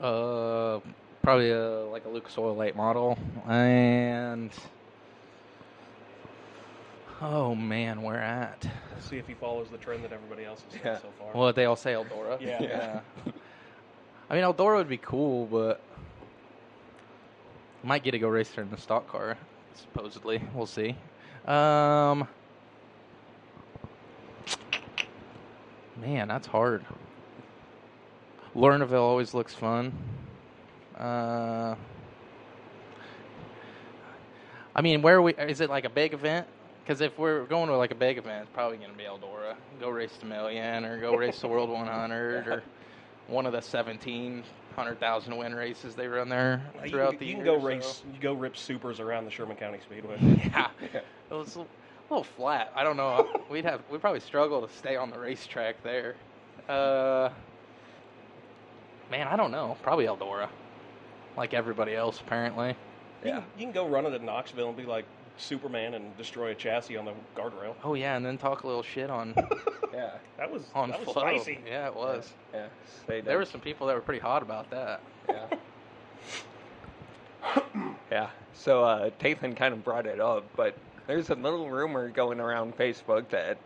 Uh, 0.00 0.80
probably 1.24 1.50
a, 1.50 1.80
like 1.86 2.04
a 2.04 2.08
Lucas 2.08 2.36
Oil 2.38 2.54
late 2.54 2.76
model, 2.76 3.18
and 3.48 4.50
oh 7.20 7.54
man, 7.54 8.02
where 8.02 8.20
at? 8.20 8.66
See 9.00 9.16
if 9.16 9.26
he 9.26 9.34
follows 9.34 9.68
the 9.70 9.78
trend 9.78 10.04
that 10.04 10.12
everybody 10.12 10.44
else 10.44 10.62
has 10.62 10.72
said 10.74 10.80
Yeah. 10.84 10.98
so 10.98 11.08
far. 11.18 11.30
Well, 11.34 11.52
they 11.52 11.64
all 11.64 11.76
say 11.76 11.92
Eldora. 11.94 12.40
Yeah. 12.40 12.62
yeah. 12.62 13.00
I 14.30 14.34
mean, 14.34 14.44
Eldora 14.44 14.76
would 14.76 14.88
be 14.88 14.98
cool, 14.98 15.46
but 15.46 15.80
might 17.82 18.02
get 18.02 18.12
to 18.12 18.18
go 18.18 18.28
race 18.28 18.52
her 18.54 18.62
in 18.62 18.70
the 18.70 18.78
stock 18.78 19.08
car. 19.08 19.36
Supposedly, 19.74 20.42
we'll 20.54 20.66
see. 20.66 20.96
Um, 21.46 22.26
man, 26.00 26.28
that's 26.28 26.46
hard. 26.46 26.84
Lernerville 28.54 29.00
always 29.02 29.34
looks 29.34 29.52
fun. 29.54 29.92
Uh, 30.98 31.74
I 34.76 34.82
mean, 34.82 35.02
where 35.02 35.16
are 35.16 35.22
we? 35.22 35.34
Is 35.34 35.60
it 35.60 35.70
like 35.70 35.84
a 35.84 35.90
big 35.90 36.14
event? 36.14 36.46
Because 36.82 37.00
if 37.00 37.18
we're 37.18 37.44
going 37.44 37.68
to 37.68 37.76
like 37.76 37.92
a 37.92 37.96
big 37.96 38.18
event, 38.18 38.42
it's 38.42 38.50
probably 38.54 38.76
going 38.78 38.90
to 38.90 38.96
be 38.96 39.04
Eldora. 39.04 39.54
Go 39.80 39.88
race 39.88 40.12
the 40.20 40.26
million, 40.26 40.84
or 40.84 41.00
go 41.00 41.16
race 41.16 41.40
the 41.40 41.48
World 41.48 41.70
100, 41.70 42.46
or 42.46 42.62
one 43.28 43.46
of 43.46 43.52
the 43.52 43.58
1700,000 43.58 45.36
win 45.36 45.54
races 45.54 45.94
they 45.94 46.06
run 46.06 46.28
there 46.28 46.62
You 46.84 46.90
throughout 46.90 47.10
can, 47.12 47.18
the 47.20 47.26
you 47.26 47.34
can 47.36 47.44
go 47.44 47.58
so- 47.58 47.66
race, 47.66 48.02
you 48.12 48.20
go 48.20 48.34
rip 48.34 48.56
supers 48.56 49.00
around 49.00 49.24
the 49.24 49.30
Sherman 49.30 49.56
County 49.56 49.78
Speedway. 49.82 50.18
Yeah, 50.52 50.68
it 51.30 51.34
was 51.34 51.56
a 51.56 51.64
little 52.10 52.24
flat. 52.24 52.70
I 52.76 52.84
don't 52.84 52.98
know. 52.98 53.26
We'd 53.50 53.64
have 53.64 53.80
we'd 53.90 54.00
probably 54.02 54.20
struggle 54.20 54.66
to 54.66 54.72
stay 54.74 54.94
on 54.96 55.10
the 55.10 55.18
racetrack 55.18 55.82
there. 55.82 56.16
Uh, 56.68 57.30
man, 59.10 59.26
I 59.26 59.36
don't 59.36 59.50
know. 59.50 59.76
Probably 59.82 60.04
Eldora, 60.04 60.48
like 61.36 61.54
everybody 61.54 61.94
else 61.94 62.20
apparently. 62.20 62.68
You, 63.22 63.30
Yeah. 63.30 63.34
can, 63.40 63.44
you 63.58 63.64
can 63.66 63.72
go 63.72 63.88
run 63.88 64.06
it 64.06 64.12
at 64.12 64.22
Knoxville 64.22 64.68
and 64.68 64.76
be 64.76 64.84
like 64.84 65.04
Superman 65.36 65.94
and 65.94 66.16
destroy 66.16 66.50
a 66.52 66.54
chassis 66.54 66.96
on 66.96 67.04
the 67.06 67.12
guardrail. 67.36 67.74
Oh 67.82 67.94
yeah, 67.94 68.16
and 68.16 68.24
then 68.24 68.38
talk 68.38 68.62
a 68.62 68.66
little 68.66 68.82
shit 68.82 69.10
on 69.10 69.34
Yeah, 69.92 70.10
That 70.38 70.50
was 70.50 70.62
on 70.74 70.90
that 70.90 71.00
was 71.04 71.12
flow. 71.12 71.22
spicy. 71.22 71.58
Yeah, 71.66 71.88
it 71.88 71.94
was. 71.94 72.32
yeah. 72.52 72.66
Say 73.06 73.20
There 73.20 73.38
were 73.38 73.44
some 73.44 73.60
people 73.60 73.86
that 73.88 73.94
were 73.94 74.00
pretty 74.02 74.20
hot 74.20 74.42
about 74.42 74.70
that. 74.70 75.00
Yeah. 75.28 75.46
yeah. 78.10 78.30
So 78.54 78.84
uh, 78.84 79.10
Tathan 79.18 79.54
kind 79.56 79.74
of 79.74 79.84
brought 79.84 80.06
it 80.06 80.20
up, 80.20 80.44
but 80.56 80.74
there's 81.06 81.30
a 81.30 81.34
little 81.34 81.68
rumor 81.68 82.08
going 82.08 82.40
around 82.40 82.76
Facebook 82.76 83.28
that 83.30 83.58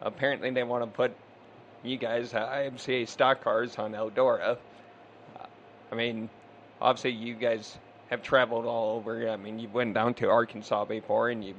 apparently 0.00 0.50
they 0.50 0.62
want 0.62 0.84
to 0.84 0.90
put 0.90 1.12
you 1.82 1.96
guys, 1.96 2.32
uh, 2.34 2.46
IMCA 2.48 3.08
stock 3.08 3.42
cars, 3.42 3.76
on 3.76 3.92
Eldora. 3.92 4.56
Uh, 5.38 5.46
I 5.90 5.94
mean, 5.94 6.28
obviously 6.82 7.12
you 7.12 7.34
guys 7.34 7.78
have 8.10 8.22
traveled 8.22 8.66
all 8.66 8.96
over. 8.96 9.28
I 9.28 9.36
mean, 9.36 9.58
you 9.58 9.68
went 9.68 9.94
down 9.94 10.14
to 10.14 10.28
Arkansas 10.28 10.84
before, 10.84 11.30
and 11.30 11.42
you 11.44 11.54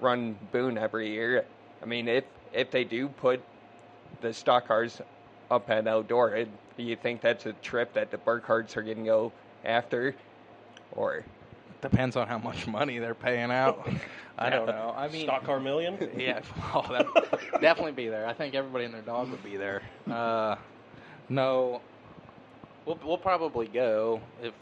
run 0.00 0.36
Boone 0.50 0.76
every 0.76 1.10
year. 1.10 1.44
I 1.82 1.86
mean, 1.86 2.08
if 2.08 2.24
if 2.52 2.70
they 2.70 2.84
do 2.84 3.08
put 3.08 3.40
the 4.20 4.32
stock 4.32 4.66
cars 4.66 5.00
up 5.50 5.70
at 5.70 5.84
Eldora, 5.84 6.48
do 6.76 6.82
you 6.82 6.96
think 6.96 7.20
that's 7.20 7.46
a 7.46 7.52
trip 7.54 7.92
that 7.92 8.10
the 8.10 8.18
Burkharts 8.18 8.76
are 8.76 8.82
going 8.82 8.98
to 8.98 9.04
go 9.04 9.32
after, 9.64 10.14
or 10.92 11.24
Depends 11.84 12.16
on 12.16 12.26
how 12.26 12.38
much 12.38 12.66
money 12.66 12.98
they're 12.98 13.14
paying 13.14 13.50
out. 13.50 13.86
I 14.38 14.48
don't 14.48 14.64
know. 14.66 14.94
I 14.96 15.06
mean, 15.08 15.26
Stock 15.26 15.44
car 15.44 15.60
million. 15.60 15.98
Yeah, 16.16 16.40
oh, 16.74 16.82
definitely 17.60 17.92
be 17.92 18.08
there. 18.08 18.26
I 18.26 18.32
think 18.32 18.54
everybody 18.54 18.86
and 18.86 18.94
their 18.94 19.02
dog 19.02 19.30
would 19.30 19.44
be 19.44 19.58
there. 19.58 19.82
Uh, 20.10 20.56
no, 21.28 21.82
we'll 22.86 22.98
we'll 23.04 23.18
probably 23.18 23.66
go 23.66 24.20
if 24.42 24.52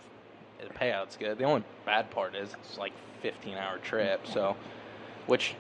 the 0.61 0.73
payout's 0.75 1.17
good. 1.17 1.38
The 1.38 1.45
only 1.45 1.64
bad 1.85 2.11
part 2.11 2.35
is 2.35 2.55
it's 2.55 2.79
like 2.79 2.93
15 3.23 3.55
hour 3.57 3.79
trip. 3.79 4.26
So, 4.26 4.57
which 5.26 5.55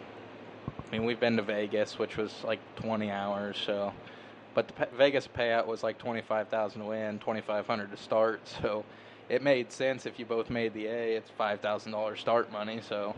I 0.68 0.90
mean, 0.96 1.04
we've 1.04 1.20
been 1.20 1.36
to 1.36 1.42
Vegas, 1.42 1.98
which 1.98 2.16
was 2.16 2.32
like 2.44 2.60
20 2.76 3.10
hours. 3.10 3.56
So, 3.64 3.92
but 4.54 4.68
the 4.68 4.86
Vegas 4.96 5.26
payout 5.28 5.66
was 5.66 5.82
like 5.82 5.98
25,000 5.98 6.80
to 6.80 6.86
win, 6.86 7.18
2,500 7.18 7.90
to 7.90 7.96
start. 7.96 8.40
So. 8.62 8.84
It 9.28 9.40
made 9.40 9.72
sense 9.72 10.04
if 10.04 10.18
you 10.18 10.26
both 10.26 10.50
made 10.50 10.74
the 10.74 10.86
A. 10.86 11.14
It's 11.16 11.30
five 11.30 11.60
thousand 11.60 11.92
dollars 11.92 12.20
start 12.20 12.52
money, 12.52 12.80
so 12.86 13.14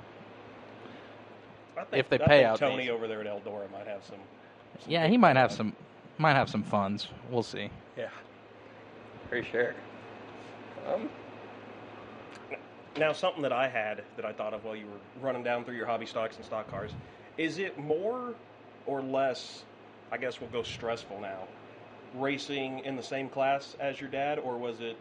I 1.77 1.83
think, 1.85 1.99
If 1.99 2.09
they 2.09 2.17
I 2.17 2.27
pay 2.27 2.27
think 2.41 2.47
out 2.47 2.59
Tony 2.59 2.83
these. 2.85 2.91
over 2.91 3.09
there 3.09 3.21
at 3.21 3.27
Eldora 3.27 3.69
might 3.73 3.87
have 3.89 4.05
some. 4.05 4.19
some 4.81 4.91
Yeah, 4.93 5.09
he 5.09 5.17
might 5.17 5.35
have 5.35 5.51
some 5.51 5.75
might 6.19 6.35
have 6.35 6.49
some 6.49 6.63
funds. 6.63 7.09
We'll 7.31 7.43
see. 7.43 7.69
yeah, 7.97 8.11
for 9.29 9.43
sure. 9.43 9.75
Um, 10.87 11.09
Now, 12.97 13.13
something 13.13 13.43
that 13.43 13.53
I 13.53 13.69
had 13.69 14.03
that 14.17 14.25
I 14.25 14.33
thought 14.33 14.55
of 14.55 14.65
while 14.65 14.77
you 14.77 14.87
were 14.87 15.27
running 15.27 15.43
down 15.43 15.65
through 15.65 15.77
your 15.77 15.87
hobby 15.87 16.07
stocks 16.07 16.37
and 16.37 16.45
stock 16.45 16.71
cars, 16.71 16.93
is 17.39 17.59
it 17.59 17.79
more 17.79 18.35
or 18.87 19.03
less? 19.03 19.65
I 20.13 20.17
guess 20.19 20.41
we'll 20.41 20.51
go 20.51 20.63
stressful 20.63 21.21
now. 21.21 21.49
Racing 22.15 22.81
in 22.81 22.95
the 22.95 23.03
same 23.03 23.29
class 23.29 23.77
as 23.81 24.01
your 24.01 24.11
dad, 24.11 24.39
or 24.39 24.57
was 24.57 24.81
it 24.81 24.97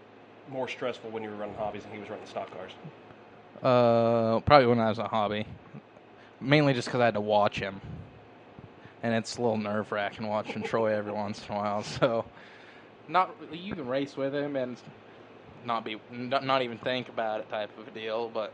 more 0.50 0.68
stressful 0.68 1.12
when 1.12 1.22
you 1.22 1.30
were 1.30 1.36
running 1.36 1.56
hobbies 1.56 1.84
and 1.84 1.94
he 1.94 2.00
was 2.00 2.10
running 2.10 2.26
stock 2.26 2.50
cars? 2.52 2.72
Uh, 3.62 4.40
probably 4.42 4.68
when 4.68 4.80
I 4.80 4.90
was 4.90 4.98
a 4.98 5.08
hobby, 5.08 5.46
mainly 6.42 6.74
just 6.74 6.88
because 6.88 7.02
I 7.02 7.06
had 7.06 7.14
to 7.14 7.22
watch 7.22 7.60
him, 7.60 7.80
and 9.04 9.14
it's 9.14 9.38
a 9.38 9.42
little 9.42 9.58
nerve 9.58 9.92
wracking 9.92 10.28
watching 10.28 10.64
Troy 10.64 10.96
every 10.96 11.14
once 11.14 11.46
in 11.48 11.54
a 11.54 11.58
while. 11.58 11.84
So, 12.00 12.26
not 13.08 13.36
you 13.52 13.76
can 13.76 13.88
race 13.88 14.16
with 14.18 14.34
him 14.34 14.56
and 14.56 14.78
not 15.64 15.86
be 15.86 15.98
not, 16.10 16.46
not 16.46 16.62
even 16.62 16.78
think 16.78 17.10
about 17.10 17.40
it 17.40 17.50
type 17.50 17.78
of 17.78 17.88
a 17.88 17.92
deal, 17.92 18.30
but 18.30 18.54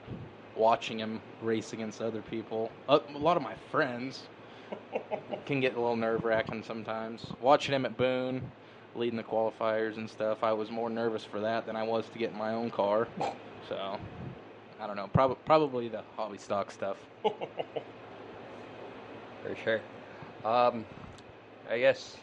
watching 0.55 0.99
him 0.99 1.21
race 1.41 1.73
against 1.73 2.01
other 2.01 2.21
people, 2.21 2.71
uh, 2.87 2.99
a 3.13 3.17
lot 3.17 3.37
of 3.37 3.43
my 3.43 3.55
friends 3.71 4.23
can 5.45 5.59
get 5.59 5.75
a 5.75 5.79
little 5.79 5.95
nerve 5.95 6.23
wracking 6.23 6.63
sometimes. 6.63 7.23
Watching 7.39 7.75
him 7.75 7.85
at 7.85 7.97
Boone, 7.97 8.43
leading 8.95 9.17
the 9.17 9.23
qualifiers 9.23 9.97
and 9.97 10.09
stuff, 10.09 10.43
I 10.43 10.53
was 10.53 10.71
more 10.71 10.89
nervous 10.89 11.23
for 11.23 11.39
that 11.41 11.65
than 11.65 11.75
I 11.75 11.83
was 11.83 12.09
to 12.09 12.19
get 12.19 12.31
in 12.31 12.37
my 12.37 12.51
own 12.53 12.69
car. 12.69 13.07
So, 13.67 13.99
I 14.79 14.87
don't 14.87 14.95
know. 14.95 15.07
Prob- 15.07 15.37
probably 15.45 15.89
the 15.89 16.03
hobby 16.15 16.37
stock 16.39 16.71
stuff. 16.71 16.97
For 19.43 19.55
sure. 19.55 19.81
Um, 20.43 20.85
I 21.69 21.79
guess 21.79 22.17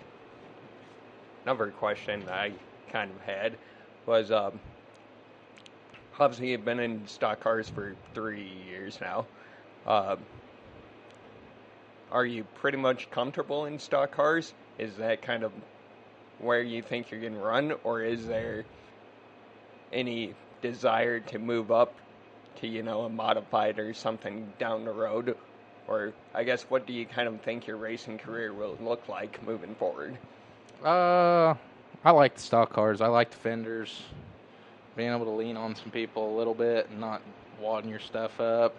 another 1.47 1.71
question 1.71 2.29
I 2.29 2.51
kind 2.91 3.09
of 3.09 3.21
had 3.21 3.57
was 4.05 4.33
um, 4.33 4.59
obviously 6.19 6.51
you've 6.51 6.65
been 6.65 6.81
in 6.81 7.07
stock 7.07 7.39
cars 7.39 7.69
for 7.69 7.95
three 8.15 8.51
years 8.69 8.99
now. 9.01 9.27
Um, 9.87 10.19
are 12.11 12.27
you 12.27 12.43
pretty 12.57 12.79
much 12.79 13.09
comfortable 13.13 13.67
in 13.67 13.79
stock 13.79 14.11
cars? 14.11 14.55
Is 14.79 14.97
that 14.97 15.23
kind 15.23 15.45
of 15.45 15.53
where 16.41 16.63
you 16.63 16.83
think 16.83 17.13
you're 17.13 17.21
going 17.21 17.35
to 17.35 17.39
run, 17.39 17.75
or 17.85 18.03
is 18.03 18.27
there 18.27 18.65
any 19.93 20.35
desire 20.63 21.21
to 21.21 21.39
move 21.39 21.71
up 21.71 21.95
to 22.57 22.67
you 22.67 22.83
know 22.83 23.03
a 23.03 23.09
modified 23.09 23.79
or 23.79 23.95
something 23.95 24.53
down 24.59 24.85
the 24.85 24.93
road? 24.93 25.37
Or 25.87 26.13
I 26.35 26.43
guess 26.43 26.65
what 26.65 26.89
do 26.89 26.93
you 26.93 27.07
kind 27.07 27.29
of 27.29 27.41
think 27.43 27.69
your 27.69 27.77
racing 27.77 28.19
career 28.19 28.53
will 28.53 28.77
look 28.81 29.09
like 29.09 29.47
moving 29.47 29.77
forward? 29.77 30.19
Uh, 30.85 31.55
I 32.05 32.11
like 32.11 32.35
the 32.35 32.41
stock 32.41 32.73
cars. 32.73 33.01
I 33.01 33.09
like 33.09 33.31
the 33.31 33.37
fenders. 33.37 34.03
Being 34.97 35.13
able 35.13 35.25
to 35.27 35.31
lean 35.31 35.57
on 35.57 35.75
some 35.75 35.91
people 35.91 36.35
a 36.35 36.37
little 36.37 36.55
bit 36.55 36.89
and 36.91 37.01
not 37.01 37.23
wadding 37.61 37.91
your 37.91 38.01
stuff 38.01 38.41
up. 38.41 38.75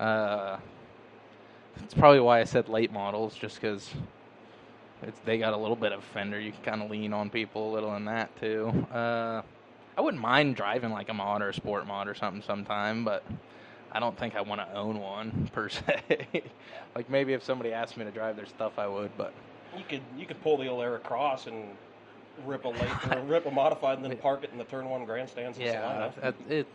Uh, 0.00 0.58
it's 1.82 1.94
probably 1.94 2.20
why 2.20 2.40
I 2.40 2.44
said 2.44 2.68
late 2.68 2.92
models, 2.92 3.34
just 3.34 3.60
because 3.60 3.90
they 5.24 5.38
got 5.38 5.52
a 5.52 5.56
little 5.56 5.76
bit 5.76 5.92
of 5.92 6.02
fender. 6.04 6.40
You 6.40 6.52
can 6.52 6.62
kind 6.62 6.82
of 6.82 6.90
lean 6.90 7.12
on 7.12 7.30
people 7.30 7.70
a 7.70 7.72
little 7.72 7.94
in 7.96 8.04
that 8.06 8.34
too. 8.40 8.68
Uh, 8.92 9.42
I 9.96 10.00
wouldn't 10.00 10.22
mind 10.22 10.56
driving 10.56 10.90
like 10.90 11.08
a 11.08 11.14
mod 11.14 11.42
or 11.42 11.50
a 11.50 11.54
sport 11.54 11.86
mod 11.86 12.08
or 12.08 12.14
something 12.14 12.42
sometime, 12.42 13.04
but 13.04 13.22
I 13.92 14.00
don't 14.00 14.18
think 14.18 14.36
I 14.36 14.40
want 14.40 14.60
to 14.60 14.74
own 14.74 14.98
one 14.98 15.50
per 15.52 15.68
se. 15.68 16.26
like 16.94 17.08
maybe 17.08 17.32
if 17.32 17.42
somebody 17.42 17.72
asked 17.72 17.96
me 17.96 18.04
to 18.04 18.10
drive 18.10 18.36
their 18.36 18.46
stuff, 18.46 18.78
I 18.78 18.86
would, 18.86 19.10
but 19.16 19.32
You 19.76 19.84
could 19.88 20.02
you 20.16 20.26
could 20.26 20.40
pull 20.42 20.56
the 20.58 20.68
old 20.68 20.82
Era 20.82 20.98
Cross 20.98 21.46
and 21.46 21.76
rip 22.44 22.64
a 22.64 22.68
late 22.68 23.12
or 23.12 23.20
rip 23.20 23.46
a 23.46 23.50
modified 23.50 23.98
and 23.98 24.04
then 24.04 24.16
park 24.22 24.44
it 24.44 24.50
in 24.52 24.58
the 24.58 24.64
turn 24.64 24.88
one 24.88 25.04
grandstands. 25.04 25.58
Yeah, 25.58 26.10
that, 26.20 26.34
it 26.48 26.66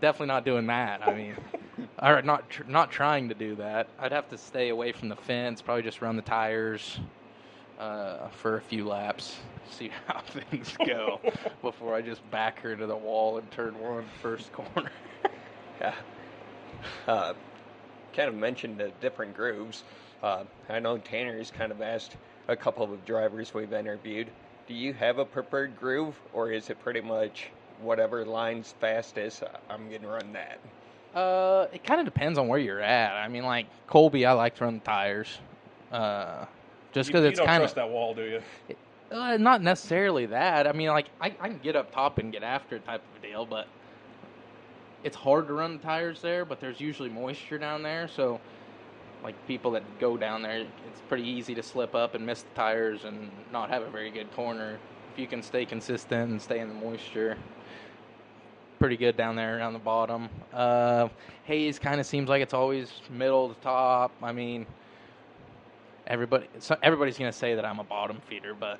definitely 0.00 0.28
not 0.28 0.44
doing 0.44 0.66
that. 0.66 1.06
I 1.06 1.14
mean, 1.14 1.36
or 2.02 2.22
not 2.22 2.50
tr- 2.50 2.64
not 2.64 2.90
trying 2.90 3.28
to 3.28 3.34
do 3.34 3.54
that. 3.56 3.88
I'd 3.98 4.12
have 4.12 4.28
to 4.30 4.38
stay 4.38 4.68
away 4.70 4.92
from 4.92 5.08
the 5.08 5.16
fence. 5.16 5.62
Probably 5.62 5.82
just 5.82 6.02
run 6.02 6.16
the 6.16 6.22
tires 6.22 6.98
uh, 7.78 8.28
for 8.28 8.56
a 8.56 8.62
few 8.62 8.86
laps, 8.86 9.36
see 9.70 9.90
how 10.06 10.20
things 10.20 10.76
go 10.86 11.20
before 11.62 11.94
I 11.94 12.02
just 12.02 12.28
back 12.30 12.60
her 12.60 12.76
to 12.76 12.86
the 12.86 12.96
wall 12.96 13.38
and 13.38 13.50
turn 13.50 13.78
one 13.78 14.04
first 14.22 14.52
corner. 14.52 14.90
Yeah. 15.80 15.94
Uh, 17.06 17.34
kind 18.12 18.28
of 18.28 18.34
mentioned 18.34 18.78
the 18.78 18.92
different 19.00 19.34
grooves. 19.34 19.82
Uh, 20.22 20.44
I 20.68 20.78
know 20.78 20.98
Tanner's 20.98 21.50
kind 21.50 21.72
of 21.72 21.82
asked 21.82 22.16
a 22.48 22.56
couple 22.56 22.84
of 22.84 23.04
drivers 23.04 23.54
we've 23.54 23.72
interviewed, 23.72 24.28
do 24.66 24.74
you 24.74 24.92
have 24.94 25.18
a 25.18 25.24
preferred 25.24 25.78
groove, 25.78 26.14
or 26.32 26.50
is 26.50 26.70
it 26.70 26.80
pretty 26.82 27.00
much 27.00 27.48
whatever 27.80 28.24
line's 28.24 28.74
fastest, 28.80 29.42
I'm 29.68 29.88
going 29.88 30.02
to 30.02 30.08
run 30.08 30.32
that? 30.32 30.58
Uh, 31.18 31.68
it 31.72 31.84
kind 31.84 32.00
of 32.00 32.06
depends 32.06 32.38
on 32.38 32.48
where 32.48 32.58
you're 32.58 32.80
at. 32.80 33.12
I 33.12 33.28
mean, 33.28 33.44
like 33.44 33.66
Colby, 33.86 34.26
I 34.26 34.32
like 34.32 34.56
to 34.56 34.64
run 34.64 34.74
the 34.74 34.84
tires, 34.84 35.38
uh, 35.92 36.44
just 36.92 37.08
because 37.08 37.24
it's 37.24 37.40
kind 37.40 37.62
of 37.62 37.74
that 37.74 37.88
wall, 37.88 38.14
do 38.14 38.22
you? 38.22 38.76
uh, 39.14 39.36
not 39.36 39.62
necessarily 39.62 40.26
that. 40.26 40.66
I 40.66 40.72
mean, 40.72 40.88
like 40.88 41.06
I, 41.20 41.34
I 41.40 41.48
can 41.48 41.58
get 41.58 41.76
up 41.76 41.92
top 41.92 42.18
and 42.18 42.32
get 42.32 42.42
after 42.42 42.78
type 42.80 43.02
of 43.16 43.22
a 43.22 43.26
deal, 43.26 43.46
but 43.46 43.68
it's 45.02 45.16
hard 45.16 45.46
to 45.48 45.52
run 45.52 45.74
the 45.74 45.82
tires 45.82 46.20
there. 46.20 46.44
But 46.44 46.60
there's 46.60 46.80
usually 46.80 47.08
moisture 47.08 47.58
down 47.58 47.82
there, 47.82 48.08
so 48.08 48.40
like 49.24 49.34
people 49.48 49.70
that 49.72 49.82
go 49.98 50.16
down 50.18 50.42
there, 50.42 50.58
it's 50.58 51.00
pretty 51.08 51.26
easy 51.26 51.54
to 51.54 51.62
slip 51.62 51.94
up 51.94 52.14
and 52.14 52.24
miss 52.24 52.42
the 52.42 52.54
tires 52.54 53.04
and 53.04 53.30
not 53.50 53.70
have 53.70 53.82
a 53.82 53.90
very 53.90 54.10
good 54.10 54.30
corner. 54.34 54.78
If 55.12 55.18
you 55.18 55.26
can 55.26 55.42
stay 55.42 55.64
consistent 55.64 56.30
and 56.30 56.40
stay 56.40 56.60
in 56.60 56.68
the 56.68 56.74
moisture, 56.74 57.38
pretty 58.78 58.98
good 58.98 59.16
down 59.16 59.34
there 59.34 59.58
around 59.58 59.72
the 59.72 59.78
bottom. 59.78 60.28
Uh, 60.52 61.08
Hays 61.44 61.78
kind 61.78 62.00
of 62.00 62.06
seems 62.06 62.28
like 62.28 62.42
it's 62.42 62.52
always 62.52 62.92
middle 63.10 63.48
to 63.48 63.54
top. 63.62 64.12
I 64.22 64.32
mean, 64.32 64.66
everybody 66.06 66.46
so 66.58 66.76
everybody's 66.82 67.16
going 67.16 67.32
to 67.32 67.36
say 67.36 67.54
that 67.54 67.64
I'm 67.64 67.78
a 67.78 67.84
bottom 67.84 68.20
feeder, 68.28 68.52
but 68.52 68.78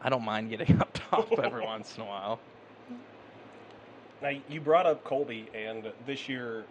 I 0.00 0.08
don't 0.08 0.24
mind 0.24 0.48
getting 0.48 0.78
up 0.80 0.98
top 1.10 1.38
every 1.38 1.64
once 1.66 1.96
in 1.96 2.02
a 2.02 2.06
while. 2.06 2.40
Now 4.22 4.30
you 4.48 4.60
brought 4.60 4.86
up 4.86 5.04
Colby, 5.04 5.48
and 5.54 5.92
this 6.06 6.28
year 6.28 6.64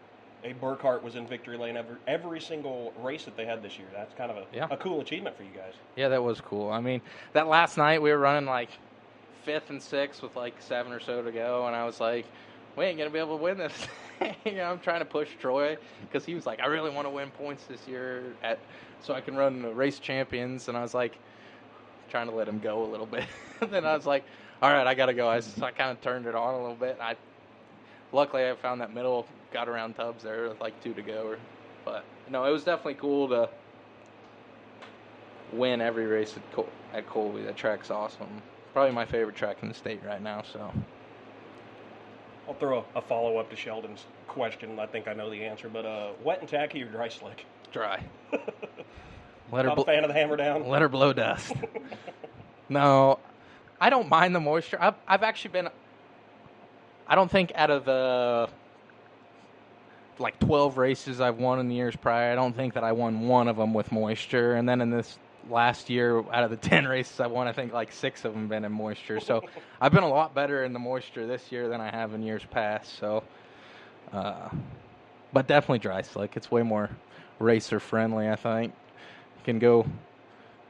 a 0.43 0.53
Burkhart 0.53 1.03
was 1.03 1.15
in 1.15 1.27
victory 1.27 1.57
lane 1.57 1.77
every 1.77 1.95
every 2.07 2.41
single 2.41 2.93
race 3.01 3.25
that 3.25 3.37
they 3.37 3.45
had 3.45 3.61
this 3.61 3.77
year. 3.77 3.87
That's 3.93 4.13
kind 4.15 4.31
of 4.31 4.37
a, 4.37 4.45
yeah. 4.53 4.67
a 4.69 4.77
cool 4.77 5.01
achievement 5.01 5.37
for 5.37 5.43
you 5.43 5.51
guys. 5.55 5.73
Yeah, 5.95 6.09
that 6.09 6.23
was 6.23 6.41
cool. 6.41 6.69
I 6.69 6.81
mean, 6.81 7.01
that 7.33 7.47
last 7.47 7.77
night 7.77 8.01
we 8.01 8.11
were 8.11 8.17
running 8.17 8.49
like 8.49 8.69
fifth 9.43 9.69
and 9.69 9.81
sixth 9.81 10.21
with 10.21 10.35
like 10.35 10.55
seven 10.59 10.91
or 10.91 10.99
so 10.99 11.21
to 11.21 11.31
go, 11.31 11.67
and 11.67 11.75
I 11.75 11.85
was 11.85 11.99
like, 11.99 12.25
we 12.75 12.85
ain't 12.85 12.97
gonna 12.97 13.09
be 13.09 13.19
able 13.19 13.37
to 13.37 13.43
win 13.43 13.57
this. 13.57 13.73
you 14.45 14.53
know, 14.53 14.65
I'm 14.65 14.79
trying 14.79 14.99
to 14.99 15.05
push 15.05 15.29
Troy 15.39 15.77
because 16.01 16.25
he 16.25 16.33
was 16.33 16.45
like, 16.45 16.59
I 16.59 16.67
really 16.67 16.89
want 16.89 17.05
to 17.05 17.11
win 17.11 17.29
points 17.31 17.65
this 17.65 17.87
year 17.87 18.23
at 18.43 18.59
so 19.01 19.13
I 19.13 19.21
can 19.21 19.35
run 19.35 19.61
the 19.61 19.73
race 19.73 19.99
champions, 19.99 20.67
and 20.67 20.77
I 20.77 20.81
was 20.81 20.93
like, 20.93 21.17
trying 22.09 22.27
to 22.27 22.35
let 22.35 22.47
him 22.47 22.59
go 22.59 22.83
a 22.83 22.89
little 22.89 23.05
bit. 23.05 23.25
then 23.71 23.85
I 23.85 23.95
was 23.95 24.05
like, 24.05 24.23
all 24.61 24.71
right, 24.71 24.85
I 24.85 24.93
gotta 24.93 25.13
go. 25.13 25.27
I, 25.27 25.39
so 25.39 25.65
I 25.65 25.71
kind 25.71 25.91
of 25.91 26.01
turned 26.01 26.27
it 26.27 26.35
on 26.35 26.53
a 26.53 26.61
little 26.61 26.75
bit. 26.75 26.97
I 27.01 27.15
luckily 28.11 28.47
I 28.47 28.55
found 28.55 28.81
that 28.81 28.93
middle 28.93 29.25
got 29.51 29.67
around 29.69 29.95
Tubbs 29.95 30.23
there 30.23 30.49
with 30.49 30.61
like 30.61 30.81
two 30.83 30.93
to 30.93 31.01
go. 31.01 31.27
Or, 31.27 31.37
But 31.85 32.03
no, 32.29 32.45
it 32.45 32.51
was 32.51 32.63
definitely 32.63 32.95
cool 32.95 33.29
to 33.29 33.49
win 35.53 35.81
every 35.81 36.05
race 36.05 36.35
at, 36.37 36.51
Col- 36.53 36.69
at 36.93 37.07
Colby. 37.07 37.41
That 37.43 37.55
track's 37.57 37.91
awesome. 37.91 38.41
Probably 38.73 38.93
my 38.93 39.05
favorite 39.05 39.35
track 39.35 39.57
in 39.61 39.67
the 39.67 39.75
state 39.75 39.99
right 40.05 40.21
now. 40.21 40.43
So 40.53 40.71
I'll 42.47 42.53
throw 42.53 42.85
a, 42.95 42.99
a 42.99 43.01
follow 43.01 43.37
up 43.37 43.49
to 43.49 43.55
Sheldon's 43.55 44.05
question. 44.27 44.79
I 44.79 44.85
think 44.85 45.07
I 45.07 45.13
know 45.13 45.29
the 45.29 45.43
answer, 45.43 45.69
but 45.69 45.85
uh, 45.85 46.11
wet 46.23 46.39
and 46.39 46.49
tacky 46.49 46.81
or 46.83 46.87
dry 46.87 47.09
slick? 47.09 47.45
Dry. 47.71 48.03
let 49.51 49.65
her 49.65 49.75
bl- 49.75 49.81
fan 49.83 50.03
of 50.03 50.07
the 50.07 50.13
hammer 50.13 50.37
down. 50.37 50.67
Let 50.67 50.81
her 50.81 50.89
blow 50.89 51.11
dust. 51.13 51.53
no, 52.69 53.19
I 53.79 53.89
don't 53.89 54.09
mind 54.09 54.33
the 54.33 54.39
moisture. 54.39 54.77
I've 54.79 54.95
I've 55.07 55.23
actually 55.23 55.51
been. 55.51 55.69
I 57.07 57.15
don't 57.15 57.29
think 57.29 57.51
out 57.55 57.69
of 57.69 57.83
the 57.83 58.49
like 60.21 60.39
12 60.39 60.77
races 60.77 61.19
I've 61.19 61.37
won 61.37 61.59
in 61.59 61.67
the 61.67 61.75
years 61.75 61.95
prior, 61.95 62.31
I 62.31 62.35
don't 62.35 62.55
think 62.55 62.73
that 62.75 62.83
I 62.83 62.91
won 62.91 63.27
one 63.27 63.47
of 63.47 63.57
them 63.57 63.73
with 63.73 63.91
moisture. 63.91 64.55
And 64.55 64.67
then 64.67 64.81
in 64.81 64.89
this 64.89 65.17
last 65.49 65.89
year, 65.89 66.19
out 66.31 66.43
of 66.43 66.49
the 66.49 66.57
10 66.69 66.87
races 66.87 67.19
I 67.19 67.27
won, 67.27 67.47
I 67.47 67.53
think 67.53 67.73
like 67.73 67.91
six 67.91 68.25
of 68.25 68.33
them 68.33 68.47
been 68.47 68.63
in 68.63 68.71
moisture. 68.71 69.19
So 69.19 69.43
I've 69.81 69.91
been 69.91 70.03
a 70.03 70.09
lot 70.09 70.33
better 70.33 70.63
in 70.63 70.73
the 70.73 70.79
moisture 70.79 71.27
this 71.27 71.51
year 71.51 71.67
than 71.67 71.81
I 71.81 71.89
have 71.89 72.13
in 72.13 72.23
years 72.23 72.43
past. 72.49 72.97
So, 72.97 73.23
uh, 74.13 74.49
but 75.33 75.47
definitely 75.47 75.79
dry 75.79 76.01
slick. 76.01 76.37
It's 76.37 76.51
way 76.51 76.63
more 76.63 76.89
racer 77.39 77.79
friendly, 77.79 78.29
I 78.29 78.35
think. 78.35 78.73
You 79.37 79.43
can 79.43 79.59
go 79.59 79.85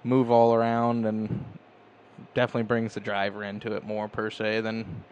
move 0.04 0.32
all 0.32 0.54
around 0.54 1.06
and 1.06 1.46
definitely 2.34 2.64
brings 2.64 2.94
the 2.94 3.00
driver 3.00 3.44
into 3.44 3.76
it 3.76 3.84
more 3.86 4.08
per 4.08 4.30
se 4.30 4.62
than 4.62 5.04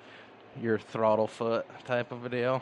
your 0.62 0.80
throttle 0.80 1.28
foot 1.28 1.65
type 1.86 2.12
of 2.12 2.25
a 2.25 2.30
deal 2.30 2.62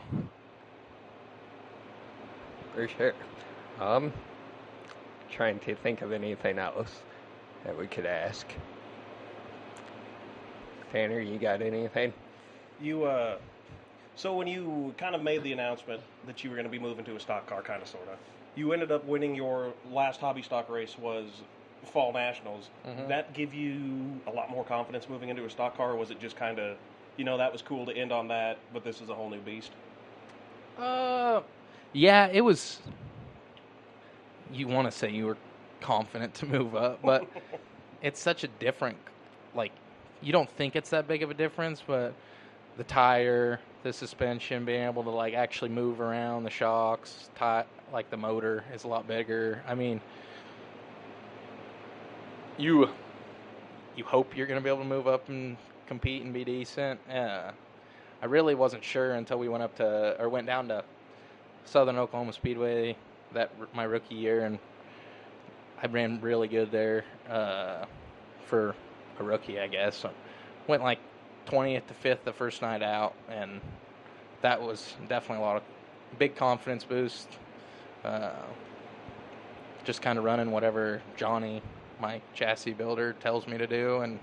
for 2.78 2.88
sure. 2.96 3.14
Um, 3.80 4.12
trying 5.30 5.58
to 5.60 5.74
think 5.74 6.02
of 6.02 6.12
anything 6.12 6.58
else 6.58 7.02
that 7.64 7.76
we 7.76 7.86
could 7.86 8.06
ask. 8.06 8.46
Tanner, 10.92 11.20
you 11.20 11.38
got 11.38 11.60
anything? 11.60 12.12
You, 12.80 13.04
uh, 13.04 13.38
so 14.14 14.36
when 14.36 14.46
you 14.46 14.94
kind 14.96 15.14
of 15.14 15.22
made 15.22 15.42
the 15.42 15.52
announcement 15.52 16.00
that 16.26 16.44
you 16.44 16.50
were 16.50 16.56
going 16.56 16.66
to 16.66 16.70
be 16.70 16.78
moving 16.78 17.04
to 17.06 17.16
a 17.16 17.20
stock 17.20 17.46
car, 17.46 17.62
kind 17.62 17.82
of, 17.82 17.88
sort 17.88 18.08
of, 18.08 18.18
you 18.54 18.72
ended 18.72 18.92
up 18.92 19.04
winning 19.04 19.34
your 19.34 19.72
last 19.90 20.20
hobby 20.20 20.42
stock 20.42 20.68
race 20.70 20.96
was 20.98 21.26
Fall 21.84 22.12
Nationals. 22.12 22.70
Mm-hmm. 22.86 23.08
That 23.08 23.34
give 23.34 23.52
you 23.52 24.20
a 24.26 24.30
lot 24.30 24.50
more 24.50 24.64
confidence 24.64 25.08
moving 25.08 25.28
into 25.28 25.44
a 25.44 25.50
stock 25.50 25.76
car, 25.76 25.92
or 25.92 25.96
was 25.96 26.10
it 26.10 26.20
just 26.20 26.36
kind 26.36 26.58
of, 26.58 26.76
you 27.16 27.24
know, 27.24 27.36
that 27.38 27.52
was 27.52 27.60
cool 27.60 27.86
to 27.86 27.92
end 27.92 28.12
on 28.12 28.28
that, 28.28 28.58
but 28.72 28.84
this 28.84 29.00
is 29.00 29.08
a 29.08 29.14
whole 29.14 29.30
new 29.30 29.40
beast? 29.40 29.72
Uh, 30.78 31.40
yeah, 31.92 32.28
it 32.32 32.40
was. 32.40 32.80
You 34.52 34.66
want 34.68 34.90
to 34.90 34.96
say 34.96 35.10
you 35.10 35.26
were 35.26 35.36
confident 35.80 36.34
to 36.34 36.46
move 36.46 36.74
up, 36.74 37.00
but 37.02 37.28
it's 38.02 38.20
such 38.20 38.44
a 38.44 38.48
different. 38.48 38.96
Like, 39.54 39.72
you 40.20 40.32
don't 40.32 40.50
think 40.50 40.76
it's 40.76 40.90
that 40.90 41.08
big 41.08 41.22
of 41.22 41.30
a 41.30 41.34
difference, 41.34 41.82
but 41.86 42.14
the 42.76 42.84
tire, 42.84 43.60
the 43.82 43.92
suspension, 43.92 44.64
being 44.64 44.82
able 44.82 45.02
to 45.04 45.10
like 45.10 45.34
actually 45.34 45.70
move 45.70 46.00
around, 46.00 46.44
the 46.44 46.50
shocks, 46.50 47.30
tie, 47.34 47.64
like 47.92 48.10
the 48.10 48.16
motor 48.16 48.64
is 48.72 48.84
a 48.84 48.88
lot 48.88 49.06
bigger. 49.06 49.62
I 49.66 49.74
mean, 49.74 50.00
you 52.56 52.88
you 53.96 54.04
hope 54.04 54.36
you're 54.36 54.46
going 54.46 54.60
to 54.60 54.64
be 54.64 54.70
able 54.70 54.82
to 54.82 54.88
move 54.88 55.08
up 55.08 55.28
and 55.28 55.56
compete 55.86 56.22
and 56.22 56.32
be 56.32 56.44
decent. 56.44 57.00
Uh, 57.10 57.50
I 58.22 58.26
really 58.26 58.54
wasn't 58.54 58.84
sure 58.84 59.14
until 59.14 59.38
we 59.38 59.48
went 59.48 59.62
up 59.62 59.76
to 59.76 60.16
or 60.20 60.28
went 60.28 60.46
down 60.46 60.68
to 60.68 60.84
Southern 61.64 61.96
Oklahoma 61.96 62.32
Speedway 62.32 62.96
that 63.32 63.50
my 63.74 63.84
rookie 63.84 64.14
year, 64.14 64.44
and 64.44 64.58
I 65.82 65.86
ran 65.86 66.20
really 66.20 66.48
good 66.48 66.70
there 66.70 67.04
uh, 67.28 67.84
for 68.46 68.74
a 69.18 69.24
rookie, 69.24 69.60
I 69.60 69.68
guess. 69.68 70.04
went 70.66 70.82
like 70.82 70.98
20th 71.46 71.86
to 71.86 71.94
5th 71.94 72.24
the 72.24 72.32
first 72.32 72.62
night 72.62 72.82
out, 72.82 73.14
and 73.28 73.60
that 74.42 74.60
was 74.60 74.94
definitely 75.08 75.44
a 75.44 75.46
lot 75.46 75.56
of 75.56 75.62
big 76.18 76.36
confidence 76.36 76.84
boost. 76.84 77.28
Uh, 78.04 78.32
just 79.84 80.02
kind 80.02 80.18
of 80.18 80.24
running 80.24 80.50
whatever 80.50 81.02
Johnny, 81.16 81.62
my 82.00 82.20
chassis 82.34 82.72
builder, 82.72 83.14
tells 83.14 83.46
me 83.46 83.58
to 83.58 83.66
do, 83.66 83.98
and 84.00 84.18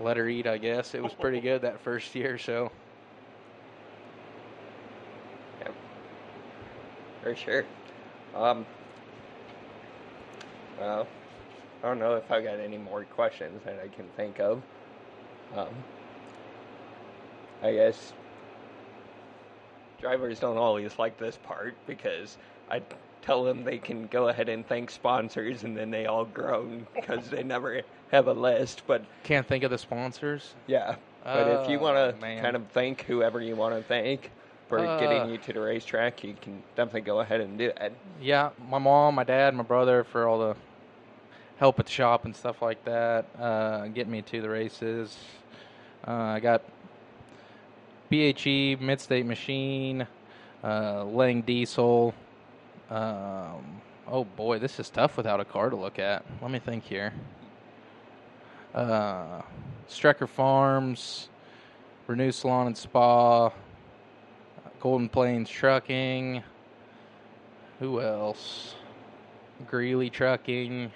let 0.00 0.16
her 0.16 0.28
eat. 0.28 0.46
I 0.46 0.58
guess 0.58 0.94
it 0.94 1.02
was 1.02 1.14
pretty 1.14 1.40
good 1.40 1.62
that 1.62 1.80
first 1.80 2.14
year, 2.14 2.38
so 2.38 2.70
for 7.26 7.34
sure. 7.34 7.64
Um, 8.36 8.64
well, 10.78 11.08
I 11.82 11.88
don't 11.88 11.98
know 11.98 12.14
if 12.14 12.30
I 12.30 12.40
got 12.40 12.60
any 12.60 12.78
more 12.78 13.02
questions 13.02 13.62
that 13.64 13.80
I 13.82 13.88
can 13.88 14.06
think 14.16 14.38
of. 14.38 14.62
Um, 15.56 15.74
I 17.62 17.72
guess 17.72 18.12
drivers 20.00 20.38
don't 20.38 20.56
always 20.56 21.00
like 21.00 21.18
this 21.18 21.36
part 21.42 21.74
because 21.86 22.36
I 22.70 22.80
tell 23.22 23.42
them 23.42 23.64
they 23.64 23.78
can 23.78 24.06
go 24.06 24.28
ahead 24.28 24.48
and 24.48 24.64
thank 24.64 24.88
sponsors, 24.90 25.64
and 25.64 25.76
then 25.76 25.90
they 25.90 26.06
all 26.06 26.26
groan 26.26 26.86
because 26.94 27.28
they 27.28 27.42
never 27.42 27.82
have 28.12 28.28
a 28.28 28.34
list. 28.34 28.82
But 28.86 29.04
can't 29.24 29.48
think 29.48 29.64
of 29.64 29.72
the 29.72 29.78
sponsors. 29.78 30.54
Yeah, 30.68 30.94
but 31.24 31.64
if 31.64 31.68
you 31.68 31.80
want 31.80 31.96
to 31.96 32.24
oh, 32.24 32.40
kind 32.40 32.54
of 32.54 32.68
thank 32.68 33.02
whoever 33.02 33.40
you 33.40 33.56
want 33.56 33.74
to 33.74 33.82
thank, 33.82 34.30
for 34.68 34.80
uh, 34.80 34.98
getting 34.98 35.30
you 35.30 35.38
to 35.38 35.52
the 35.52 35.60
racetrack, 35.60 36.24
you 36.24 36.34
can 36.40 36.62
definitely 36.74 37.02
go 37.02 37.20
ahead 37.20 37.40
and 37.40 37.56
do 37.58 37.72
that. 37.78 37.92
Yeah, 38.20 38.50
my 38.68 38.78
mom, 38.78 39.14
my 39.14 39.24
dad, 39.24 39.54
my 39.54 39.62
brother 39.62 40.04
for 40.04 40.26
all 40.26 40.38
the 40.38 40.56
help 41.58 41.78
at 41.78 41.86
the 41.86 41.92
shop 41.92 42.24
and 42.24 42.34
stuff 42.34 42.60
like 42.62 42.84
that, 42.84 43.26
uh, 43.38 43.86
getting 43.88 44.12
me 44.12 44.22
to 44.22 44.42
the 44.42 44.48
races. 44.48 45.16
Uh, 46.06 46.12
I 46.12 46.40
got 46.40 46.62
BHE, 48.10 48.76
Mid-State 48.80 49.26
Machine, 49.26 50.06
uh, 50.62 51.04
Lang 51.04 51.42
Diesel. 51.42 52.14
Um, 52.90 53.80
oh 54.06 54.24
boy, 54.24 54.58
this 54.58 54.78
is 54.78 54.90
tough 54.90 55.16
without 55.16 55.40
a 55.40 55.44
car 55.44 55.70
to 55.70 55.76
look 55.76 55.98
at. 55.98 56.24
Let 56.42 56.50
me 56.50 56.58
think 56.58 56.84
here. 56.84 57.12
Uh, 58.74 59.42
Strecker 59.88 60.28
Farms, 60.28 61.28
Renew 62.06 62.30
Salon 62.30 62.68
and 62.68 62.76
Spa, 62.76 63.50
Golden 64.86 65.08
Plains 65.08 65.50
Trucking. 65.50 66.44
Who 67.80 68.00
else? 68.00 68.76
Greeley 69.66 70.10
Trucking. 70.10 70.92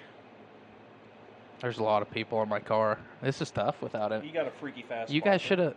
There's 1.59 1.77
a 1.77 1.83
lot 1.83 2.01
of 2.01 2.09
people 2.09 2.41
in 2.41 2.47
my 2.47 2.61
car. 2.61 2.99
This 3.21 3.41
is 3.41 3.51
tough 3.51 3.81
without 3.81 4.13
it. 4.13 4.23
You 4.23 4.31
got 4.31 4.47
a 4.47 4.51
freaky 4.61 4.83
fast. 4.83 5.11
You 5.11 5.19
guys 5.19 5.41
should 5.41 5.59
have. 5.59 5.75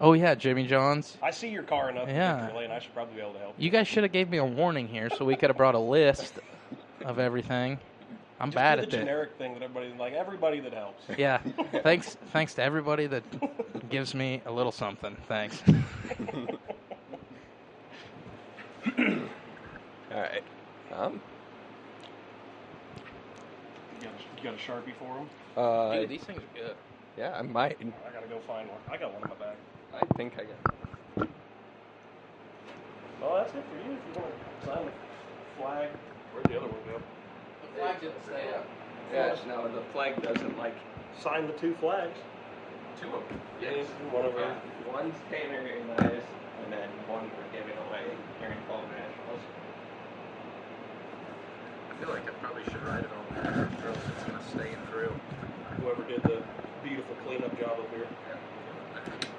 Oh 0.00 0.12
yeah, 0.12 0.34
Jimmy 0.34 0.66
John's. 0.66 1.16
I 1.22 1.30
see 1.30 1.50
your 1.50 1.62
car 1.62 1.88
enough. 1.90 2.08
Yeah. 2.08 2.50
Lane. 2.52 2.72
I 2.72 2.80
should 2.80 2.94
probably 2.94 3.14
be 3.14 3.20
able 3.20 3.34
to 3.34 3.38
help. 3.38 3.54
You 3.56 3.70
guys 3.70 3.86
should 3.86 4.02
have 4.02 4.10
gave 4.12 4.28
me 4.28 4.38
a 4.38 4.44
warning 4.44 4.88
here, 4.88 5.08
so 5.08 5.24
we 5.24 5.36
could 5.36 5.48
have 5.48 5.56
brought 5.56 5.76
a 5.76 5.78
list 5.78 6.40
of 7.04 7.20
everything. 7.20 7.78
I'm 8.40 8.48
Just 8.48 8.56
bad 8.56 8.80
at 8.80 8.90
the 8.90 8.96
it. 8.96 9.00
generic 9.02 9.38
thing 9.38 9.52
that 9.54 9.62
everybody 9.62 9.94
like. 9.96 10.14
Everybody 10.14 10.58
that 10.58 10.72
helps. 10.72 11.04
Yeah. 11.16 11.38
Thanks. 11.84 12.16
Thanks 12.32 12.54
to 12.54 12.62
everybody 12.64 13.06
that 13.06 13.22
gives 13.88 14.16
me 14.16 14.42
a 14.46 14.50
little 14.50 14.72
something. 14.72 15.16
Thanks. 15.28 15.62
All 18.86 20.20
right. 20.20 20.42
Um, 20.92 21.20
You 24.00 24.06
got, 24.06 24.12
a, 24.12 24.16
you 24.38 24.42
got 24.44 24.54
a 24.54 24.56
sharpie 24.56 24.94
for 24.98 25.14
them? 25.14 25.28
uh, 25.56 25.94
Dude, 26.00 26.08
these 26.08 26.22
things 26.24 26.38
are 26.40 26.58
good. 26.58 26.74
yeah, 27.16 27.36
I 27.38 27.42
might. 27.42 27.78
I 27.80 28.12
gotta 28.12 28.26
go 28.26 28.38
find 28.46 28.68
one. 28.68 28.78
I 28.90 28.96
got 28.96 29.12
one 29.12 29.22
in 29.22 29.28
my 29.28 29.34
bag. 29.36 29.56
I 29.94 30.04
think 30.16 30.34
I 30.34 30.44
got. 30.44 30.74
One. 31.14 31.28
Well, 33.20 33.34
that's 33.36 33.54
it 33.54 33.62
for 33.70 33.88
you. 33.88 33.96
If 33.96 34.16
you 34.16 34.22
want 34.22 34.34
to 34.60 34.66
sign 34.66 34.84
the 34.86 34.92
flag, 35.62 35.88
where'd 36.32 36.46
the 36.46 36.56
other 36.58 36.66
one 36.66 36.80
go? 36.90 37.00
The 37.62 37.78
flag 37.78 38.00
didn't 38.00 38.24
stay 38.24 38.48
up. 38.56 38.66
Yeah, 39.12 39.36
no, 39.46 39.68
the 39.72 39.82
flag 39.92 40.20
doesn't 40.22 40.58
like. 40.58 40.74
Sign 41.20 41.46
the 41.46 41.52
two 41.52 41.74
flags. 41.74 42.18
Two 43.00 43.08
of 43.08 43.28
them. 43.28 43.40
Yes. 43.60 43.86
One 44.10 44.24
over. 44.24 44.40
Yeah, 44.40 44.54
one's 44.92 45.14
Tanner 45.30 45.58
and 45.60 45.90
Elias, 46.00 46.24
and 46.24 46.51
then 46.72 46.88
one 47.06 47.28
we're 47.36 47.52
giving 47.52 47.76
away 47.88 48.08
during 48.40 48.56
Fall 48.66 48.80
Nationals. 48.88 49.44
I 51.90 51.94
feel 52.00 52.08
like 52.08 52.24
I 52.24 52.32
probably 52.40 52.64
should 52.64 52.82
write 52.88 53.04
it 53.04 53.12
on 53.12 53.24
there, 53.36 53.68
or 53.84 53.88
else 53.92 54.04
it's 54.16 54.24
gonna 54.24 54.42
stay 54.48 54.72
in 54.72 54.80
through. 54.88 55.12
Whoever 55.84 56.02
did 56.08 56.22
the 56.24 56.40
beautiful 56.82 57.14
cleanup 57.26 57.52
job 57.60 57.76
up 57.76 57.90
here. 57.92 58.08
That's 58.94 59.31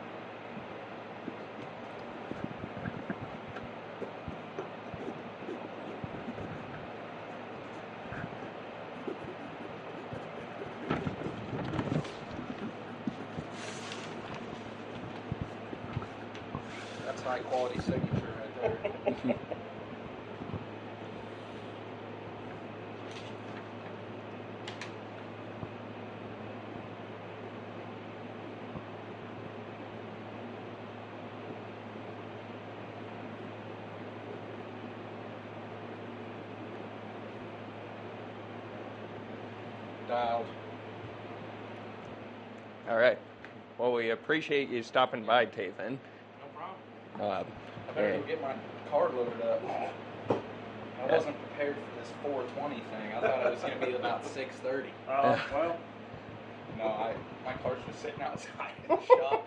we 43.93 44.10
appreciate 44.10 44.69
you 44.69 44.84
stopping 44.84 45.23
by, 45.23 45.45
Tathan. 45.45 45.97
No 46.39 46.47
problem. 46.56 46.77
Uh, 47.19 47.43
I 47.89 47.93
better 47.93 48.17
go 48.19 48.27
get 48.27 48.41
my 48.41 48.56
car 48.89 49.10
loaded 49.10 49.41
up. 49.41 49.62
I 50.29 51.06
wasn't 51.12 51.36
prepared 51.49 51.75
for 51.75 51.99
this 51.99 52.10
420 52.23 52.75
thing. 52.75 53.13
I 53.15 53.21
thought 53.21 53.47
it 53.47 53.51
was 53.51 53.62
going 53.62 53.79
to 53.79 53.86
be 53.86 53.93
about 53.93 54.25
630. 54.25 54.89
Oh, 55.10 55.39
well. 55.53 55.77
No, 56.77 56.86
I 56.86 57.13
my 57.45 57.53
car's 57.62 57.77
just 57.86 58.01
sitting 58.01 58.21
outside 58.21 58.73
in 58.89 58.89
the 58.95 59.06
shop. 59.06 59.45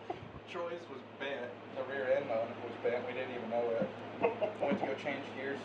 Troy's 0.53 0.85
was 0.93 1.03
bent. 1.19 1.51
The 1.75 1.83
rear 1.91 2.07
end 2.17 2.31
on 2.31 2.47
it 2.47 2.57
was 2.63 2.77
bent. 2.85 3.03
We 3.09 3.15
didn't 3.15 3.35
even 3.35 3.51
know 3.51 3.67
it. 3.75 3.89
Went 4.63 4.79
to 4.81 4.87
go 4.87 4.95
change 5.03 5.25
gears. 5.35 5.59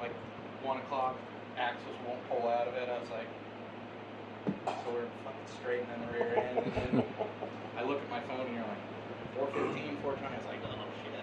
Like 0.00 0.10
one 0.64 0.78
o'clock, 0.78 1.16
axles 1.56 1.94
won't 2.08 2.18
pull 2.28 2.48
out 2.48 2.66
of 2.66 2.74
it. 2.74 2.88
I 2.88 2.98
was 2.98 3.10
like, 3.10 3.28
so 4.44 4.86
we're 4.92 5.06
fucking 5.24 5.48
straight 5.60 5.82
straightening 5.84 6.06
the 6.06 6.12
rear 6.12 6.34
end, 6.36 6.58
and 6.58 6.72
then 6.74 7.04
I 7.76 7.82
look 7.82 8.00
at 8.00 8.10
my 8.10 8.20
phone 8.20 8.46
and 8.46 8.54
you're 8.54 8.64
like, 8.66 8.84
415, 9.36 9.96
420. 10.02 10.34
I 10.34 10.38
was 10.38 10.46
like, 10.46 10.60
oh 10.66 10.74
shit, 11.02 11.22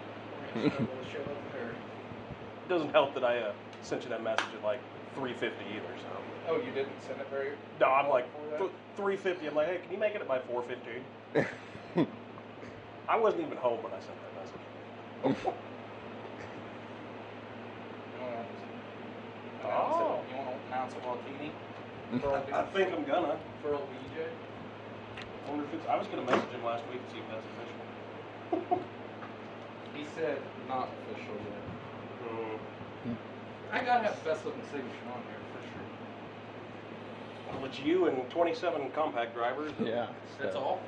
we're 0.54 0.86
gonna 0.86 1.10
show 1.12 1.20
up 1.20 1.52
there. 1.52 1.70
It 1.72 2.68
doesn't 2.68 2.90
help 2.90 3.14
that 3.14 3.24
I 3.24 3.38
uh, 3.38 3.52
sent 3.82 4.02
you 4.04 4.10
that 4.10 4.22
message 4.22 4.52
at 4.56 4.62
like 4.64 4.80
350 5.14 5.64
either, 5.74 5.82
so. 6.00 6.08
Oh, 6.48 6.56
you 6.56 6.70
didn't 6.72 7.00
send 7.02 7.20
it 7.20 7.28
very. 7.30 7.52
No, 7.80 7.88
I'm 7.90 8.08
like 8.08 8.26
Before 8.32 8.50
that? 8.50 8.58
th- 8.58 8.70
350. 8.96 9.46
I'm 9.48 9.54
like, 9.54 9.68
hey, 9.68 9.78
can 9.82 9.92
you 9.92 9.98
make 9.98 10.14
it 10.14 10.20
at 10.20 10.28
my 10.28 10.38
415? 10.40 12.06
I 13.08 13.16
wasn't 13.16 13.42
even 13.46 13.56
home 13.58 13.82
when 13.82 13.92
I 13.92 14.00
sent 14.00 14.18
that 14.20 14.34
message. 14.34 14.60
You 15.24 15.52
wanna 18.20 18.34
announce 18.34 18.56
Oh. 19.66 20.20
You 20.30 20.36
want 20.36 20.48
to 20.48 20.54
announce 20.68 20.92
a 20.94 20.96
Walkini? 21.02 21.50
For 22.20 22.28
old, 22.28 22.50
I 22.52 22.62
think 22.72 22.92
I'm 22.92 23.04
gonna. 23.04 23.36
for 23.62 23.74
old 23.74 23.88
BJ? 23.90 24.26
I 25.46 25.50
wonder 25.50 25.64
if 25.64 25.74
it's. 25.74 25.86
I 25.88 25.96
was 25.96 26.06
gonna 26.06 26.22
message 26.22 26.50
him 26.50 26.64
last 26.64 26.84
week 26.90 27.04
to 27.04 27.12
see 27.12 27.18
if 27.18 27.24
that's 27.28 27.46
official. 28.62 28.82
He 29.94 30.04
said 30.14 30.38
not 30.68 30.88
official 31.10 31.34
yet. 31.34 31.62
Hmm. 33.02 33.12
I 33.72 33.78
gotta 33.84 34.04
have 34.08 34.22
the 34.22 34.30
best 34.30 34.44
looking 34.44 34.62
signature 34.64 35.08
on 35.12 35.22
here 35.22 35.40
for 35.52 35.60
sure. 35.66 37.56
Well, 37.60 37.64
it's 37.64 37.80
you 37.80 38.06
and 38.06 38.28
27 38.30 38.90
compact 38.90 39.34
drivers. 39.34 39.72
yeah. 39.80 40.06
That's 40.40 40.54
so- 40.54 40.60
all? 40.60 40.80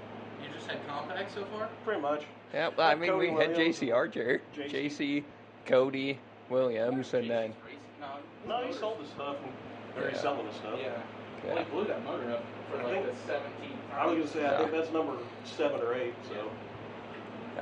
You 0.43 0.49
just 0.55 0.69
had 0.69 0.87
compact 0.87 1.35
so 1.35 1.45
far? 1.47 1.69
Pretty 1.85 2.01
much. 2.01 2.23
Yeah, 2.55 2.71
well, 2.77 2.89
I 2.89 2.95
mean, 2.95 3.11
Cody 3.11 3.31
we 3.31 3.35
had 3.41 3.51
Williams 3.57 3.79
JC 3.81 3.93
Archer, 3.93 4.41
JC. 4.57 4.71
JC, 4.71 5.25
Cody, 5.67 6.19
Williams, 6.49 7.13
and 7.13 7.29
then 7.29 7.53
No, 8.01 8.07
No, 8.47 8.67
he 8.67 8.73
sold 8.73 8.99
his 9.01 9.09
stuff, 9.11 9.37
and, 9.43 9.53
or 10.03 10.09
he's 10.09 10.17
Yeah. 10.17 10.23
selling 10.23 10.47
his 10.47 10.57
stuff. 10.57 10.79
Yeah. 10.81 10.93
Yeah. 11.45 11.55
Well, 11.55 11.57
he 11.59 11.71
blew 11.71 11.85
that 11.85 12.05
motor 12.05 12.31
up 12.33 12.45
for 12.71 12.79
I 12.81 12.83
like 12.85 12.93
think- 13.05 13.07
the 13.27 13.33
17th 13.33 13.95
I 13.99 14.07
was 14.07 14.15
gonna 14.17 14.29
say, 14.29 14.47
I 14.47 14.57
think 14.59 14.71
that's 14.73 14.93
number 14.93 15.15
seven 15.45 15.81
or 15.81 15.95
eight. 15.95 16.15
So. 16.29 16.51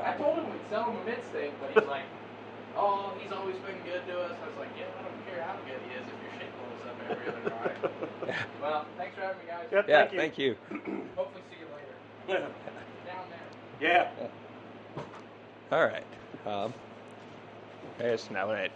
I 0.02 0.12
told 0.12 0.36
him 0.36 0.44
we'd 0.52 0.60
sell 0.68 0.90
him 0.90 0.96
a 1.00 1.04
mid-state, 1.06 1.52
but 1.60 1.70
he's 1.72 1.88
like, 1.88 2.02
oh, 2.76 3.14
he's 3.18 3.32
always 3.32 3.56
been 3.64 3.78
good 3.84 4.04
to 4.08 4.20
us. 4.20 4.32
I 4.42 4.46
was 4.48 4.56
like, 4.58 4.68
yeah, 4.76 4.84
I 4.98 5.02
don't 5.02 5.26
care 5.26 5.42
how 5.42 5.56
good 5.64 5.80
he 5.88 5.94
is 5.96 6.04
if 6.04 6.12
you're 6.20 6.36
shit 6.36 6.52
blows 6.60 6.84
up 6.84 6.96
every 7.08 7.28
other 7.32 7.48
drive. 8.28 8.46
well, 8.60 8.84
thanks 8.98 9.14
for 9.14 9.22
having 9.22 9.38
me, 9.38 9.44
guys. 9.48 9.66
Yeah, 9.72 9.82
yeah, 9.88 10.06
thank 10.08 10.36
you. 10.38 10.56
thank 10.68 10.86
you. 10.86 11.04
Hopefully 11.16 11.42
see 11.50 11.60
you 11.60 11.66
later. 11.72 12.40
Down 13.06 13.24
there. 13.30 13.40
yeah. 13.80 14.10
All 15.72 15.84
right. 15.86 16.04
Um, 16.46 16.74
I 17.98 18.02
guess 18.02 18.30
now 18.30 18.46
that 18.48 18.70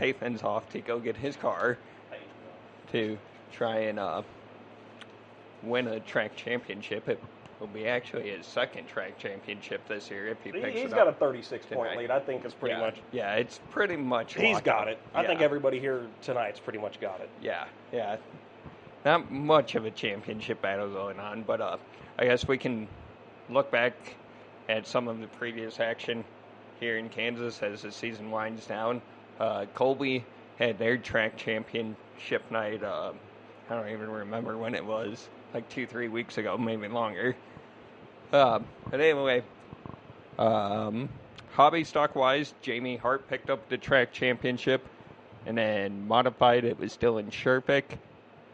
Tathan's 0.00 0.42
off 0.42 0.68
to 0.70 0.80
go 0.80 0.98
get 0.98 1.16
his 1.16 1.36
car 1.36 1.76
to 2.92 3.18
try 3.52 3.78
and 3.80 3.98
uh, 3.98 4.22
win 5.62 5.88
a 5.88 6.00
track 6.00 6.36
championship, 6.36 7.08
it 7.08 7.22
will 7.60 7.66
be 7.68 7.86
actually 7.86 8.30
his 8.30 8.46
second 8.46 8.86
track 8.86 9.18
championship 9.18 9.86
this 9.88 10.10
year 10.10 10.28
if 10.28 10.42
he 10.42 10.52
picks 10.52 10.80
he's 10.80 10.90
it 10.90 10.94
got 10.94 11.06
a 11.06 11.10
up. 11.10 11.18
36 11.18 11.66
point 11.66 11.90
tonight. 11.90 11.98
lead. 11.98 12.10
I 12.10 12.20
think 12.20 12.44
it's 12.44 12.54
pretty 12.54 12.74
yeah, 12.74 12.80
much. 12.80 13.00
Yeah, 13.12 13.34
it's 13.34 13.60
pretty 13.70 13.96
much. 13.96 14.34
He's 14.34 14.60
got 14.60 14.88
up. 14.88 14.94
it. 14.94 14.98
I 15.14 15.26
think 15.26 15.40
everybody 15.40 15.78
here 15.78 16.06
tonight's 16.22 16.60
pretty 16.60 16.78
much 16.78 17.00
got 17.00 17.20
it. 17.20 17.30
Yeah, 17.40 17.66
yeah. 17.92 18.16
Not 19.04 19.30
much 19.30 19.74
of 19.74 19.84
a 19.84 19.90
championship 19.90 20.62
battle 20.62 20.88
going 20.88 21.18
on, 21.18 21.42
but 21.42 21.60
uh, 21.60 21.76
I 22.18 22.24
guess 22.24 22.46
we 22.46 22.58
can 22.58 22.88
look 23.48 23.70
back 23.70 24.16
at 24.68 24.86
some 24.86 25.08
of 25.08 25.20
the 25.20 25.26
previous 25.26 25.80
action 25.80 26.24
here 26.80 26.98
in 26.98 27.08
Kansas 27.08 27.62
as 27.62 27.82
the 27.82 27.92
season 27.92 28.30
winds 28.30 28.66
down. 28.66 29.02
Uh, 29.38 29.66
Colby 29.74 30.24
had 30.58 30.78
their 30.78 30.96
track 30.96 31.36
championship 32.22 32.50
night. 32.50 32.82
Uh, 32.82 33.12
I 33.68 33.74
don't 33.74 33.88
even 33.90 34.10
remember 34.10 34.56
when 34.56 34.74
it 34.74 34.84
was, 34.84 35.28
like 35.54 35.68
two, 35.68 35.86
three 35.86 36.08
weeks 36.08 36.38
ago, 36.38 36.56
maybe 36.56 36.88
longer. 36.88 37.34
Uh, 38.32 38.60
but 38.90 39.00
anyway, 39.00 39.42
um, 40.38 41.08
hobby 41.52 41.84
stock 41.84 42.14
wise, 42.14 42.54
Jamie 42.62 42.96
Hart 42.96 43.28
picked 43.28 43.50
up 43.50 43.68
the 43.68 43.76
track 43.76 44.12
championship, 44.12 44.86
and 45.46 45.58
then 45.58 46.06
modified 46.06 46.64
it 46.64 46.78
was 46.78 46.96
Dylan 46.96 47.30
Sherpick. 47.30 47.98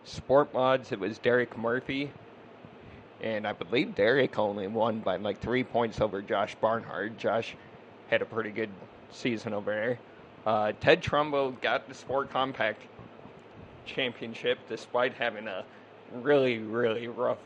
Sport 0.05 0.53
mods 0.55 0.93
it 0.93 0.99
was 0.99 1.19
Derek 1.19 1.57
Murphy, 1.59 2.11
and 3.21 3.47
I 3.47 3.53
believe 3.53 3.95
Derek 3.95 4.39
only 4.39 4.67
won 4.67 5.01
by 5.01 5.17
like 5.17 5.41
three 5.41 5.65
points 5.65 6.01
over 6.01 6.23
Josh 6.23 6.55
Barnhart. 6.55 7.19
Josh 7.19 7.55
had 8.09 8.23
a 8.23 8.27
pretty 8.27 8.51
good 8.51 8.71
season 9.11 9.53
over 9.53 9.71
there. 9.71 9.99
Uh, 10.47 10.73
Ted 10.81 11.03
Trumbo 11.03 11.61
got 11.61 11.87
the 11.89 11.95
Sport 11.95 12.31
Compact 12.31 12.81
championship 13.89 14.59
despite 14.69 15.15
having 15.15 15.49
a 15.49 15.65
really, 16.13 16.59
really 16.59 17.09
rough 17.09 17.39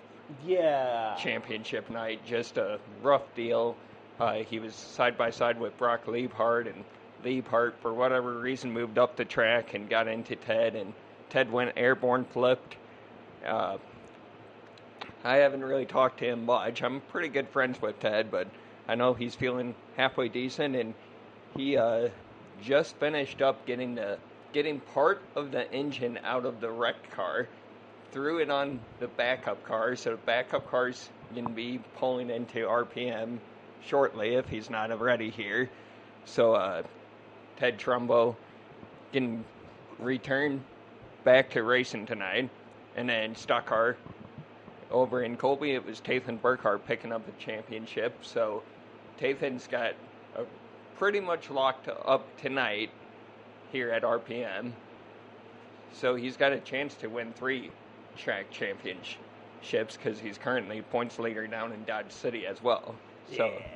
Yeah. 0.44 1.14
championship 1.18 1.88
night. 1.90 2.24
Just 2.26 2.59
a 2.59 2.78
rough 3.02 3.35
deal. 3.35 3.76
Uh, 4.20 4.35
he 4.35 4.59
was 4.59 4.74
side 4.74 5.16
by 5.16 5.31
side 5.31 5.59
with 5.59 5.76
Brock 5.78 6.05
Liebhardt, 6.07 6.66
and 6.66 6.85
Leapart, 7.24 7.72
for 7.81 7.92
whatever 7.94 8.38
reason, 8.38 8.72
moved 8.72 8.98
up 8.98 9.16
the 9.16 9.24
track 9.24 9.74
and 9.74 9.88
got 9.88 10.07
into 10.09 10.37
Ted, 10.37 10.74
and 10.76 10.92
Ted 11.31 11.50
went 11.50 11.72
airborne, 11.76 12.24
flipped. 12.24 12.76
Uh, 13.44 13.78
I 15.24 15.37
haven't 15.37 15.64
really 15.64 15.87
talked 15.87 16.18
to 16.18 16.26
him 16.26 16.44
much. 16.46 16.83
I'm 16.83 17.00
pretty 17.00 17.28
good 17.28 17.48
friends 17.48 17.81
with 17.81 17.98
Ted, 18.00 18.31
but 18.31 18.48
I 18.88 18.94
know 18.96 19.14
he's 19.14 19.35
feeling 19.35 19.74
halfway 19.96 20.28
decent, 20.28 20.76
and 20.76 20.94
he 21.57 21.76
uh, 21.76 22.09
just 22.61 22.96
finished 22.96 23.40
up 23.42 23.64
getting 23.66 23.94
the 23.94 24.18
getting 24.53 24.81
part 24.81 25.23
of 25.35 25.51
the 25.51 25.71
engine 25.73 26.19
out 26.25 26.45
of 26.45 26.61
the 26.61 26.71
wrecked 26.71 27.11
car, 27.11 27.49
threw 28.11 28.38
it 28.38 28.51
on 28.51 28.81
the 29.01 29.09
backup 29.09 29.65
car, 29.65 29.97
so 29.97 30.12
the 30.12 30.17
backup 30.19 30.71
car's 30.71 31.09
going 31.35 31.47
to 31.47 31.53
be 31.53 31.81
pulling 31.97 32.31
into 32.31 32.67
RPM 32.67 33.38
shortly 33.85 34.35
if 34.35 34.49
he's 34.49 34.69
not 34.69 34.91
already 34.91 35.31
here. 35.31 35.71
So 36.25 36.55
uh, 36.55 36.83
Ted 37.57 37.79
Trumbo 37.79 38.37
can 39.12 39.45
return 39.99 40.62
back 41.25 41.51
to 41.51 41.62
racing 41.62 42.07
tonight, 42.07 42.51
and 42.97 43.09
then 43.09 43.35
stock 43.35 43.67
car 43.67 43.97
over 44.91 45.23
in 45.23 45.37
Colby, 45.37 45.73
it 45.73 45.85
was 45.85 46.01
Tathan 46.01 46.38
Burkhart 46.38 46.85
picking 46.87 47.12
up 47.12 47.25
the 47.25 47.33
championship. 47.43 48.15
So 48.23 48.62
Tathan's 49.19 49.67
got 49.67 49.95
a 50.37 50.45
pretty 50.99 51.21
much 51.21 51.51
locked 51.51 51.88
up 51.88 52.25
tonight 52.38 52.91
here 53.72 53.90
at 53.90 54.02
RPM. 54.02 54.72
So 55.92 56.14
he's 56.14 56.37
got 56.37 56.52
a 56.52 56.61
chance 56.61 56.94
to 56.96 57.08
win 57.08 57.32
three 57.32 57.70
track 58.16 58.50
championships 58.50 59.96
because 59.96 60.20
he's 60.20 60.38
currently 60.38 60.82
points 60.82 61.18
leader 61.18 61.46
down 61.46 61.72
in 61.72 61.82
Dodge 61.85 62.12
City 62.12 62.46
as 62.46 62.62
well. 62.62 62.94
So 63.35 63.46
Yeah. 63.46 63.66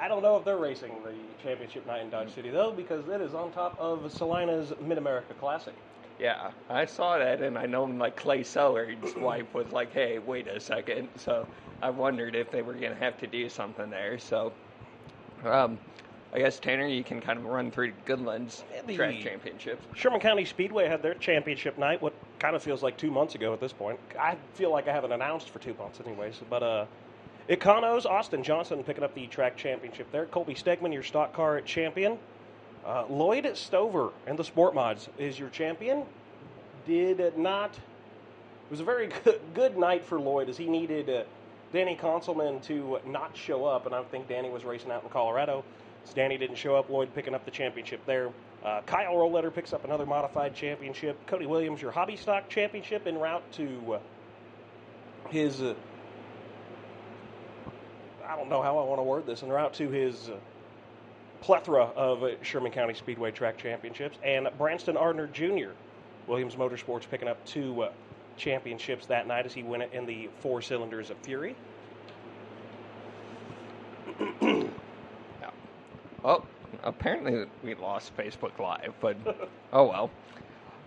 I 0.00 0.08
don't 0.08 0.22
know 0.22 0.36
if 0.36 0.44
they're 0.44 0.56
racing 0.56 0.94
the 1.04 1.12
championship 1.42 1.86
night 1.86 2.00
in 2.00 2.10
Dodge 2.10 2.34
City 2.34 2.50
though, 2.50 2.72
because 2.72 3.06
it 3.08 3.20
is 3.20 3.34
on 3.34 3.52
top 3.52 3.78
of 3.78 4.10
Salina's 4.12 4.72
Mid 4.80 4.98
America 4.98 5.34
Classic. 5.34 5.74
yeah, 6.18 6.50
I 6.68 6.84
saw 6.86 7.18
that 7.18 7.40
and 7.42 7.56
I 7.58 7.66
know 7.66 7.84
like 7.84 8.16
Clay 8.16 8.42
Sellard's 8.42 9.14
wife 9.16 9.52
was 9.54 9.70
like, 9.72 9.92
"Hey, 9.92 10.18
wait 10.18 10.48
a 10.48 10.58
second. 10.58 11.08
So 11.16 11.46
I 11.82 11.90
wondered 11.90 12.34
if 12.34 12.50
they 12.50 12.62
were 12.62 12.74
going 12.74 12.92
to 12.92 12.98
have 12.98 13.18
to 13.18 13.26
do 13.26 13.48
something 13.48 13.90
there. 13.90 14.18
So 14.18 14.52
um, 15.44 15.78
I 16.32 16.38
guess 16.38 16.60
Tanner, 16.60 16.86
you 16.86 17.02
can 17.02 17.20
kind 17.20 17.38
of 17.38 17.44
run 17.44 17.72
through 17.72 17.92
Goodland's 18.06 18.62
track 18.94 19.20
championships. 19.20 19.84
Sherman 19.96 20.20
County 20.20 20.44
Speedway 20.44 20.86
had 20.86 21.02
their 21.02 21.14
championship 21.14 21.76
night, 21.76 22.00
what 22.00 22.12
kind 22.38 22.54
of 22.54 22.62
feels 22.62 22.82
like 22.84 22.96
two 22.96 23.10
months 23.10 23.34
ago 23.34 23.52
at 23.52 23.60
this 23.60 23.72
point. 23.72 23.98
I 24.18 24.36
feel 24.54 24.70
like 24.70 24.86
I 24.86 24.92
haven't 24.92 25.10
announced 25.10 25.50
for 25.50 25.58
two 25.58 25.74
months, 25.74 25.98
anyways. 26.04 26.40
But 26.48 26.62
uh, 26.62 26.86
Econos, 27.48 28.06
Austin 28.06 28.44
Johnson 28.44 28.82
picking 28.84 29.02
up 29.02 29.12
the 29.14 29.26
track 29.26 29.56
championship 29.56 30.10
there. 30.12 30.26
Colby 30.26 30.54
Stegman, 30.54 30.92
your 30.92 31.02
stock 31.02 31.32
car 31.32 31.60
champion. 31.62 32.16
Uh, 32.86 33.04
Lloyd 33.08 33.50
Stover 33.56 34.10
and 34.26 34.38
the 34.38 34.44
Sport 34.44 34.74
Mods 34.74 35.08
is 35.18 35.38
your 35.38 35.48
champion. 35.48 36.04
Did 36.86 37.36
not. 37.36 37.72
It 37.72 38.70
was 38.70 38.80
a 38.80 38.84
very 38.84 39.08
good, 39.24 39.40
good 39.52 39.76
night 39.76 40.04
for 40.04 40.20
Lloyd 40.20 40.48
as 40.48 40.56
he 40.56 40.66
needed 40.66 41.10
uh, 41.10 41.24
Danny 41.72 41.96
Conselman 41.96 42.62
to 42.62 43.00
not 43.04 43.36
show 43.36 43.64
up, 43.64 43.86
and 43.86 43.94
I 43.94 44.02
think 44.04 44.28
Danny 44.28 44.48
was 44.48 44.64
racing 44.64 44.92
out 44.92 45.02
in 45.02 45.08
Colorado. 45.08 45.64
Danny 46.14 46.38
didn't 46.38 46.56
show 46.56 46.74
up. 46.74 46.90
Lloyd 46.90 47.14
picking 47.14 47.34
up 47.34 47.44
the 47.44 47.50
championship 47.50 48.04
there. 48.06 48.30
Uh, 48.64 48.82
Kyle 48.84 49.14
Roletter 49.14 49.54
picks 49.54 49.72
up 49.72 49.84
another 49.84 50.04
modified 50.04 50.54
championship. 50.54 51.24
Cody 51.26 51.46
Williams, 51.46 51.80
your 51.80 51.92
hobby 51.92 52.16
stock 52.16 52.48
championship, 52.48 53.06
en 53.06 53.18
route 53.18 53.42
to 53.52 53.94
uh, 53.94 53.98
his. 55.28 55.62
Uh, 55.62 55.74
I 58.26 58.36
don't 58.36 58.48
know 58.48 58.62
how 58.62 58.78
I 58.78 58.84
want 58.84 58.98
to 58.98 59.02
word 59.02 59.26
this. 59.26 59.42
En 59.42 59.48
route 59.48 59.74
to 59.74 59.88
his 59.88 60.28
uh, 60.28 60.36
plethora 61.40 61.84
of 61.84 62.22
uh, 62.22 62.42
Sherman 62.42 62.72
County 62.72 62.94
Speedway 62.94 63.30
track 63.30 63.56
championships. 63.56 64.18
And 64.22 64.48
Branston 64.58 64.96
Ardner 64.96 65.26
Jr., 65.26 65.70
Williams 66.26 66.54
Motorsports, 66.54 67.08
picking 67.10 67.28
up 67.28 67.44
two 67.46 67.82
uh, 67.82 67.92
championships 68.36 69.06
that 69.06 69.26
night 69.26 69.46
as 69.46 69.54
he 69.54 69.62
won 69.62 69.82
it 69.82 69.90
in 69.92 70.06
the 70.06 70.28
four 70.40 70.60
cylinders 70.62 71.10
of 71.10 71.16
Fury. 71.18 71.56
Oh, 76.24 76.44
apparently 76.82 77.46
we 77.62 77.74
lost 77.74 78.16
Facebook 78.16 78.58
Live, 78.58 78.94
but 79.00 79.16
oh 79.72 79.84
well. 79.84 80.10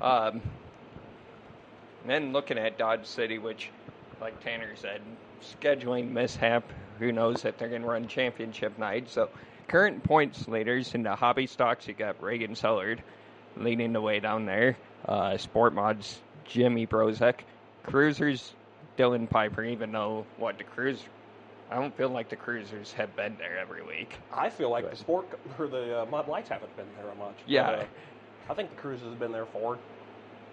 Um, 0.02 0.42
then 2.06 2.34
looking 2.34 2.58
at 2.58 2.78
Dodge 2.78 3.06
City, 3.06 3.38
which, 3.38 3.70
like 4.22 4.40
Tanner 4.44 4.76
said, 4.76 5.02
scheduling 5.42 6.12
mishap. 6.12 6.64
Who 7.00 7.12
knows 7.12 7.46
if 7.46 7.58
they're 7.58 7.70
going 7.70 7.82
to 7.82 7.88
run 7.88 8.08
championship 8.08 8.78
night? 8.78 9.10
So, 9.10 9.30
current 9.68 10.04
points 10.04 10.48
leaders 10.48 10.94
in 10.94 11.04
the 11.04 11.16
hobby 11.16 11.48
stocks, 11.48 11.88
you 11.88 11.94
got 11.94 12.22
Reagan 12.22 12.56
Sellard 12.56 13.02
leading 13.58 13.94
the 13.94 14.02
way 14.02 14.20
down 14.20 14.46
there. 14.46 14.78
Uh, 15.08 15.38
Sport 15.38 15.74
Mods, 15.74 16.20
Jimmy 16.46 16.86
Brozek. 16.86 17.40
Cruisers, 17.84 18.54
Dylan 18.98 19.30
Piper, 19.30 19.64
even 19.64 19.92
though, 19.92 20.26
what, 20.38 20.58
the 20.58 20.64
Cruise. 20.64 21.04
I 21.74 21.78
don't 21.78 21.96
feel 21.98 22.10
like 22.10 22.30
the 22.30 22.36
Cruisers 22.36 22.94
have 22.94 23.16
been 23.16 23.36
there 23.40 23.58
every 23.58 23.82
week. 23.82 24.18
I 24.32 24.48
feel 24.52 24.70
like 24.70 24.88
the 24.88 24.96
sport 24.96 25.28
or 25.58 25.68
the 25.68 26.02
uh, 26.04 26.06
Mod 26.06 26.28
Lights 26.28 26.50
haven't 26.50 26.76
been 26.78 26.86
there 26.96 27.08
much. 27.16 27.34
but, 27.40 27.48
Yeah. 27.50 27.68
uh, 27.72 27.86
I 28.48 28.54
think 28.54 28.70
the 28.70 28.76
cruisers 28.76 29.10
have 29.10 29.20
been 29.20 29.32
there 29.32 29.48
four, 29.48 29.80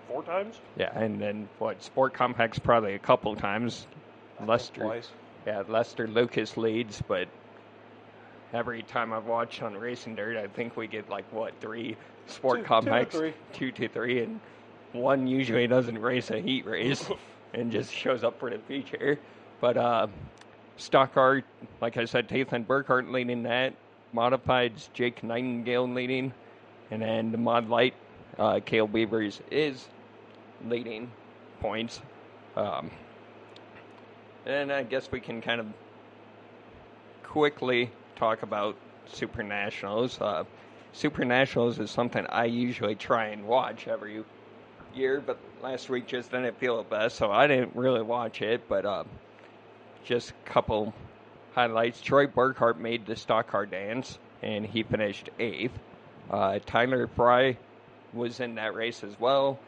four 0.09 0.23
times. 0.23 0.61
Yeah, 0.79 0.91
and 0.99 1.21
then 1.21 1.47
what? 1.59 1.83
Sport 1.83 2.15
Complex 2.15 2.59
probably 2.59 2.95
a 2.95 2.99
couple 2.99 3.37
times. 3.37 3.87
I 4.37 4.39
think 4.39 4.49
Lester, 4.49 4.81
twice. 4.83 5.11
yeah, 5.47 5.63
Lester 5.69 6.07
Lucas 6.09 6.57
leads, 6.57 7.03
but 7.07 7.29
every 8.55 8.83
time 8.83 9.13
I've 9.13 9.27
watched 9.27 9.63
on 9.63 9.77
Racing 9.77 10.15
Dirt, 10.15 10.39
I 10.39 10.47
think 10.47 10.77
we 10.79 10.87
get 10.87 11.11
like 11.11 11.31
what 11.33 11.53
three 11.61 11.97
Sport 12.29 12.61
Two- 12.65 12.81
two 12.81 12.91
to 12.91 13.05
three. 13.07 13.35
two 13.53 13.73
to 13.73 13.89
three, 13.89 14.23
and 14.23 14.41
one 14.93 15.27
usually 15.27 15.67
doesn't 15.67 15.99
race 15.99 16.31
a 16.31 16.39
heat 16.41 16.65
race 16.65 17.11
and 17.55 17.71
just 17.71 17.93
shows 17.93 18.25
up 18.25 18.39
for 18.41 18.49
the 18.49 18.59
feature. 18.61 19.19
But 19.61 19.77
uh, 19.77 20.07
stock 20.81 21.15
car, 21.15 21.43
like 21.81 21.97
I 21.97 22.05
said, 22.05 22.29
Tathan 22.29 22.65
Burkhart 22.65 23.11
leading 23.11 23.43
that. 23.45 23.75
Modifieds, 24.15 24.93
Jake 24.93 25.23
Nightingale 25.23 25.89
leading, 25.89 26.33
and 26.91 27.03
then 27.03 27.31
the 27.31 27.39
Mod 27.39 27.69
Light, 27.69 27.95
uh, 28.39 28.59
Cale 28.65 28.89
Beavers 28.89 29.41
is 29.51 29.87
leading 30.67 31.11
points. 31.61 32.01
Um, 32.57 32.91
and 34.47 34.73
I 34.73 34.83
guess 34.83 35.13
we 35.13 35.21
can 35.21 35.41
kind 35.41 35.61
of 35.61 35.67
quickly 37.23 37.91
talk 38.17 38.43
about 38.43 38.75
Super 39.07 39.43
Nationals. 39.43 40.21
Uh, 40.21 40.45
Super 40.93 41.25
Nationals 41.25 41.79
is 41.79 41.91
something 41.91 42.27
I 42.29 42.47
usually 42.47 42.97
try 42.97 43.27
and 43.27 43.47
watch 43.47 43.87
every 43.87 44.25
year, 44.93 45.23
but 45.25 45.39
last 45.63 45.89
week 45.89 46.09
just 46.09 46.33
didn't 46.33 46.59
feel 46.59 46.79
the 46.79 46.83
best, 46.83 47.17
so 47.17 47.31
I 47.31 47.47
didn't 47.47 47.77
really 47.77 48.03
watch 48.03 48.43
it. 48.43 48.69
But 48.69 48.85
uh, 48.85 49.05
just 50.05 50.31
a 50.31 50.49
couple 50.49 50.95
highlights. 51.55 52.01
Troy 52.01 52.27
Burkhart 52.27 52.79
made 52.79 53.07
the 53.07 53.17
stock 53.17 53.49
car 53.49 53.67
dance, 53.67 54.19
and 54.43 54.65
he 54.65 54.83
finished 54.83 55.31
eighth. 55.39 55.79
Uh, 56.31 56.59
Tyler 56.65 57.07
Fry 57.07 57.57
was 58.13 58.41
in 58.41 58.55
that 58.57 58.75
race 58.75 59.05
as 59.05 59.19
well. 59.19 59.59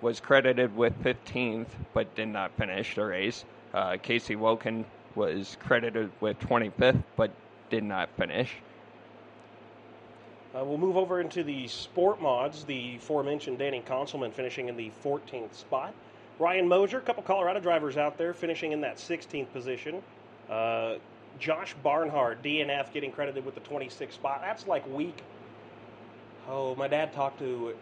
Was 0.00 0.20
credited 0.20 0.76
with 0.76 1.02
15th, 1.02 1.68
but 1.94 2.14
did 2.14 2.28
not 2.28 2.52
finish 2.56 2.94
the 2.94 3.04
race. 3.04 3.44
Uh, 3.72 3.96
Casey 4.02 4.36
Woken 4.36 4.84
was 5.14 5.56
credited 5.60 6.10
with 6.20 6.38
25th, 6.40 7.02
but 7.16 7.30
did 7.70 7.82
not 7.82 8.08
finish. 8.16 8.52
Uh, 10.54 10.64
we'll 10.64 10.78
move 10.78 10.96
over 10.96 11.20
into 11.20 11.42
the 11.42 11.66
sport 11.68 12.20
mods. 12.20 12.64
The 12.64 12.96
aforementioned 12.96 13.58
Danny 13.58 13.82
Conselman 13.86 14.32
finishing 14.32 14.68
in 14.68 14.76
the 14.76 14.90
14th 15.04 15.54
spot. 15.54 15.92
Ryan 16.38 16.68
Moser, 16.68 16.98
a 16.98 17.02
couple 17.02 17.22
Colorado 17.22 17.60
drivers 17.60 17.96
out 17.96 18.18
there 18.18 18.34
finishing 18.34 18.72
in 18.72 18.80
that 18.82 18.96
16th 18.96 19.52
position. 19.52 20.02
Uh, 20.50 20.96
Josh 21.38 21.74
Barnhart, 21.82 22.42
DNF, 22.42 22.92
getting 22.92 23.10
credited 23.10 23.44
with 23.44 23.54
the 23.54 23.60
26th 23.62 24.12
spot. 24.12 24.40
That's 24.42 24.66
like 24.66 24.86
week. 24.94 25.22
Oh, 26.48 26.74
my 26.76 26.88
dad 26.88 27.12
talked 27.12 27.38
to 27.40 27.74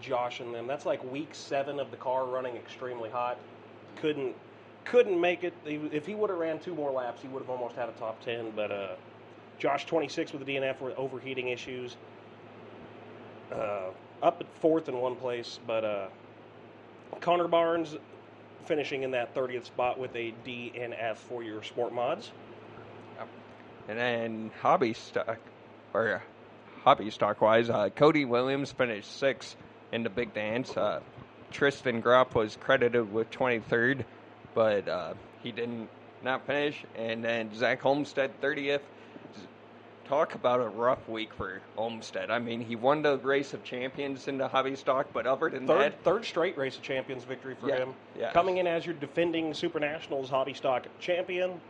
Josh 0.00 0.40
and 0.40 0.54
them. 0.54 0.66
That's 0.66 0.86
like 0.86 1.02
week 1.10 1.34
seven 1.34 1.80
of 1.80 1.90
the 1.90 1.96
car 1.96 2.26
running 2.26 2.56
extremely 2.56 3.10
hot. 3.10 3.38
Couldn't 3.96 4.34
couldn't 4.84 5.20
make 5.20 5.44
it. 5.44 5.52
If 5.64 6.06
he 6.06 6.14
would 6.14 6.30
have 6.30 6.38
ran 6.38 6.58
two 6.58 6.74
more 6.74 6.90
laps, 6.90 7.20
he 7.22 7.28
would 7.28 7.40
have 7.40 7.50
almost 7.50 7.76
had 7.76 7.88
a 7.88 7.92
top 7.92 8.22
10. 8.24 8.52
But 8.56 8.70
uh, 8.70 8.88
Josh 9.58 9.84
26 9.86 10.32
with 10.32 10.44
the 10.44 10.56
DNF 10.56 10.80
with 10.80 10.96
overheating 10.96 11.48
issues 11.48 11.96
uh, 13.52 13.90
up 14.22 14.40
at 14.40 14.46
fourth 14.60 14.88
in 14.88 14.96
one 14.96 15.16
place, 15.16 15.58
but 15.66 15.84
uh, 15.84 16.06
Connor 17.20 17.48
Barnes 17.48 17.96
finishing 18.64 19.02
in 19.02 19.10
that 19.12 19.34
30th 19.34 19.66
spot 19.66 19.98
with 19.98 20.14
a 20.14 20.32
DNF 20.46 21.16
for 21.16 21.42
your 21.42 21.62
sport 21.62 21.92
mods. 21.92 22.30
And 23.88 23.98
then 23.98 24.50
hobby 24.60 24.92
stock, 24.92 25.38
or 25.92 26.22
hobby 26.84 27.10
stock 27.10 27.40
wise, 27.40 27.68
uh, 27.68 27.88
Cody 27.88 28.24
Williams 28.24 28.70
finished 28.70 29.18
sixth 29.18 29.56
in 29.90 30.04
the 30.04 30.10
big 30.10 30.32
dance. 30.32 30.76
Uh, 30.76 31.00
Tristan 31.50 32.00
Gropp 32.00 32.34
was 32.34 32.56
credited 32.56 33.12
with 33.12 33.30
23rd, 33.30 34.04
but 34.54 34.88
uh, 34.88 35.14
he 35.42 35.50
didn't 35.50 35.88
not 36.22 36.46
finish. 36.46 36.84
And 36.94 37.24
then 37.24 37.52
Zach 37.54 37.84
Olmstead 37.84 38.40
30th. 38.40 38.82
Talk 40.10 40.34
about 40.34 40.58
a 40.60 40.66
rough 40.68 41.08
week 41.08 41.32
for 41.32 41.62
Olmstead. 41.76 42.32
I 42.32 42.40
mean, 42.40 42.60
he 42.60 42.74
won 42.74 43.00
the 43.00 43.16
race 43.18 43.54
of 43.54 43.62
champions 43.62 44.26
in 44.26 44.38
the 44.38 44.48
hobby 44.48 44.74
stock, 44.74 45.06
but 45.12 45.24
other 45.24 45.48
than 45.48 45.68
Third, 45.68 45.92
that, 45.92 46.02
third 46.02 46.24
straight 46.24 46.58
race 46.58 46.76
of 46.76 46.82
champions 46.82 47.22
victory 47.22 47.54
for 47.54 47.68
Yeah, 47.68 47.76
him. 47.76 47.94
yeah. 48.18 48.32
Coming 48.32 48.56
in 48.56 48.66
as 48.66 48.84
your 48.84 48.96
defending 48.96 49.54
Super 49.54 49.78
Nationals 49.78 50.28
hobby 50.28 50.52
stock 50.52 50.86
champion. 50.98 51.60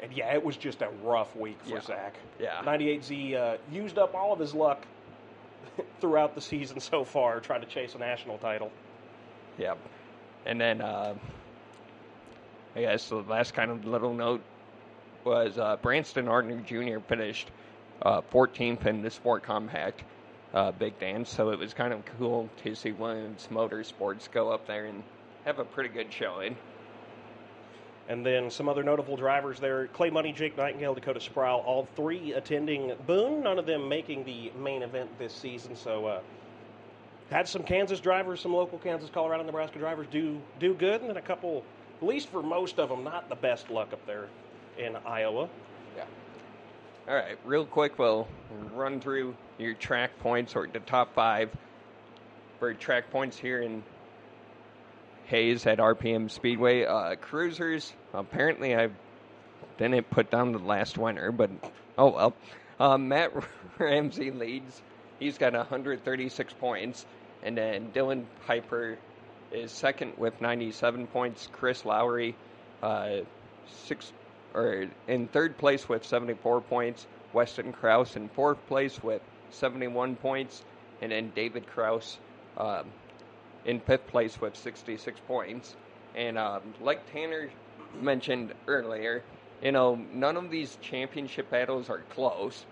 And 0.00 0.12
yeah, 0.12 0.32
it 0.32 0.42
was 0.44 0.56
just 0.56 0.80
a 0.80 0.90
rough 1.02 1.34
week 1.34 1.58
for 1.64 1.70
Yeah. 1.74 1.80
Zach. 1.80 2.14
Yeah. 2.38 2.62
98Z 2.62 3.34
uh, 3.34 3.56
used 3.72 3.98
up 3.98 4.14
all 4.14 4.32
of 4.32 4.38
his 4.38 4.54
luck 4.54 4.86
throughout 6.00 6.36
the 6.36 6.40
season 6.40 6.78
so 6.78 7.02
far 7.02 7.40
trying 7.40 7.62
to 7.62 7.66
chase 7.66 7.96
a 7.96 7.98
national 7.98 8.38
title. 8.38 8.70
Yep. 9.58 9.76
And 10.46 10.60
then, 10.60 10.80
uh, 10.80 11.14
I 12.76 12.80
guess 12.82 13.08
the 13.08 13.16
last 13.16 13.54
kind 13.54 13.72
of 13.72 13.84
little 13.84 14.14
note 14.14 14.40
was 15.24 15.58
uh, 15.58 15.76
Branston 15.76 16.26
Artner 16.26 16.64
Jr. 16.64 17.00
finished 17.06 17.50
uh, 18.02 18.22
14th 18.32 18.86
in 18.86 19.02
the 19.02 19.10
Sport 19.10 19.42
Compact 19.42 20.02
uh, 20.54 20.72
Big 20.72 20.98
Dance, 20.98 21.30
so 21.30 21.50
it 21.50 21.58
was 21.58 21.74
kind 21.74 21.92
of 21.92 22.02
cool 22.18 22.48
to 22.64 22.74
see 22.74 22.92
Williams 22.92 23.48
Motorsports 23.50 24.30
go 24.30 24.50
up 24.50 24.66
there 24.66 24.86
and 24.86 25.02
have 25.44 25.58
a 25.58 25.64
pretty 25.64 25.90
good 25.90 26.12
showing. 26.12 26.56
And 28.08 28.26
then 28.26 28.50
some 28.50 28.68
other 28.68 28.82
notable 28.82 29.16
drivers 29.16 29.60
there 29.60 29.86
Clay 29.88 30.10
Money, 30.10 30.32
Jake 30.32 30.56
Nightingale, 30.56 30.94
Dakota 30.94 31.20
Sproul, 31.20 31.60
all 31.60 31.86
three 31.94 32.32
attending 32.32 32.92
Boone, 33.06 33.42
none 33.44 33.58
of 33.58 33.66
them 33.66 33.88
making 33.88 34.24
the 34.24 34.50
main 34.58 34.82
event 34.82 35.16
this 35.18 35.32
season. 35.32 35.76
So, 35.76 36.06
uh, 36.06 36.20
had 37.30 37.46
some 37.46 37.62
Kansas 37.62 38.00
drivers, 38.00 38.40
some 38.40 38.52
local 38.52 38.78
Kansas, 38.78 39.08
Colorado, 39.10 39.44
Nebraska 39.44 39.78
drivers 39.78 40.08
do 40.10 40.40
do 40.58 40.74
good, 40.74 41.00
and 41.00 41.08
then 41.08 41.16
a 41.16 41.22
couple, 41.22 41.62
at 42.02 42.08
least 42.08 42.28
for 42.28 42.42
most 42.42 42.80
of 42.80 42.88
them, 42.88 43.04
not 43.04 43.28
the 43.28 43.36
best 43.36 43.70
luck 43.70 43.92
up 43.92 44.04
there 44.06 44.26
in 44.80 44.96
Iowa. 45.06 45.48
Yeah. 45.96 46.04
All 47.08 47.14
right, 47.14 47.38
real 47.44 47.66
quick, 47.66 47.98
we'll 47.98 48.28
run 48.74 49.00
through 49.00 49.36
your 49.58 49.74
track 49.74 50.18
points 50.20 50.56
or 50.56 50.66
the 50.66 50.80
top 50.80 51.14
five 51.14 51.50
for 52.58 52.72
track 52.74 53.10
points 53.10 53.36
here 53.36 53.60
in 53.60 53.82
Hays 55.26 55.66
at 55.66 55.78
RPM 55.78 56.30
Speedway. 56.30 56.84
Uh, 56.84 57.16
cruisers, 57.16 57.92
apparently 58.12 58.74
I 58.76 58.90
didn't 59.78 60.10
put 60.10 60.30
down 60.30 60.52
the 60.52 60.58
last 60.58 60.98
winner, 60.98 61.30
but 61.32 61.50
oh 61.96 62.10
well. 62.12 62.34
Uh, 62.78 62.96
Matt 62.96 63.32
Ramsey 63.78 64.30
leads. 64.30 64.80
He's 65.18 65.36
got 65.36 65.52
136 65.52 66.54
points. 66.54 67.04
And 67.42 67.56
then 67.56 67.90
Dylan 67.92 68.24
Piper 68.46 68.98
is 69.52 69.70
second 69.70 70.14
with 70.16 70.40
97 70.40 71.06
points. 71.06 71.48
Chris 71.52 71.84
Lowry, 71.84 72.34
uh, 72.82 73.18
six 73.84 74.12
or 74.54 74.86
in 75.08 75.28
third 75.28 75.56
place 75.58 75.88
with 75.88 76.04
74 76.04 76.60
points. 76.62 77.06
Weston 77.32 77.72
Kraus 77.72 78.16
in 78.16 78.28
fourth 78.28 78.58
place 78.66 79.02
with 79.02 79.22
71 79.50 80.16
points, 80.16 80.64
and 81.00 81.12
then 81.12 81.32
David 81.34 81.66
Kraus 81.66 82.18
um, 82.56 82.86
in 83.64 83.80
fifth 83.80 84.06
place 84.08 84.40
with 84.40 84.56
66 84.56 85.20
points. 85.28 85.76
And 86.14 86.36
um, 86.36 86.62
like 86.80 87.10
Tanner 87.12 87.50
mentioned 88.00 88.52
earlier, 88.66 89.22
you 89.62 89.72
know, 89.72 89.94
none 90.12 90.36
of 90.36 90.50
these 90.50 90.76
championship 90.82 91.50
battles 91.50 91.90
are 91.90 92.02
close. 92.10 92.64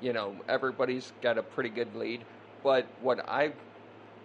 You 0.00 0.12
know, 0.12 0.36
everybody's 0.48 1.12
got 1.22 1.38
a 1.38 1.42
pretty 1.42 1.70
good 1.70 1.94
lead. 1.94 2.24
But 2.62 2.86
what 3.02 3.28
I 3.28 3.52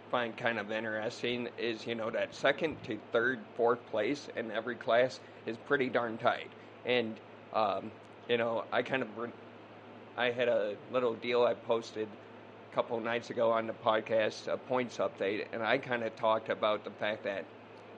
find 0.10 0.36
kind 0.36 0.60
of 0.60 0.71
interesting 0.71 1.50
is, 1.58 1.86
you 1.88 1.95
know, 1.95 2.10
that 2.12 2.34
second 2.36 2.82
to 2.84 3.00
third, 3.12 3.39
fourth 3.56 3.86
place 3.89 4.28
in 4.36 4.52
every 4.52 4.76
class 4.76 5.19
is 5.45 5.58
pretty 5.58 5.89
darn 5.89 6.17
tight. 6.17 6.50
And, 6.86 7.20
um, 7.54 7.91
you 8.28 8.38
know, 8.38 8.65
I 8.72 8.84
kind 8.84 9.04
of, 9.04 9.10
I 10.17 10.32
had 10.32 10.48
a 10.50 10.78
little 10.89 11.15
deal 11.15 11.44
I 11.44 11.54
posted 11.54 12.17
a 12.72 12.76
couple 12.76 13.00
nights 13.00 13.30
ago 13.30 13.52
on 13.52 13.67
the 13.67 13.74
podcast, 13.74 14.48
a 14.48 14.58
points 14.58 14.98
update, 14.98 15.48
and 15.54 15.63
I 15.63 15.78
kind 15.78 16.04
of 16.04 16.15
talked 16.15 16.50
about 16.50 16.84
the 16.84 16.91
fact 16.91 17.24
that, 17.24 17.46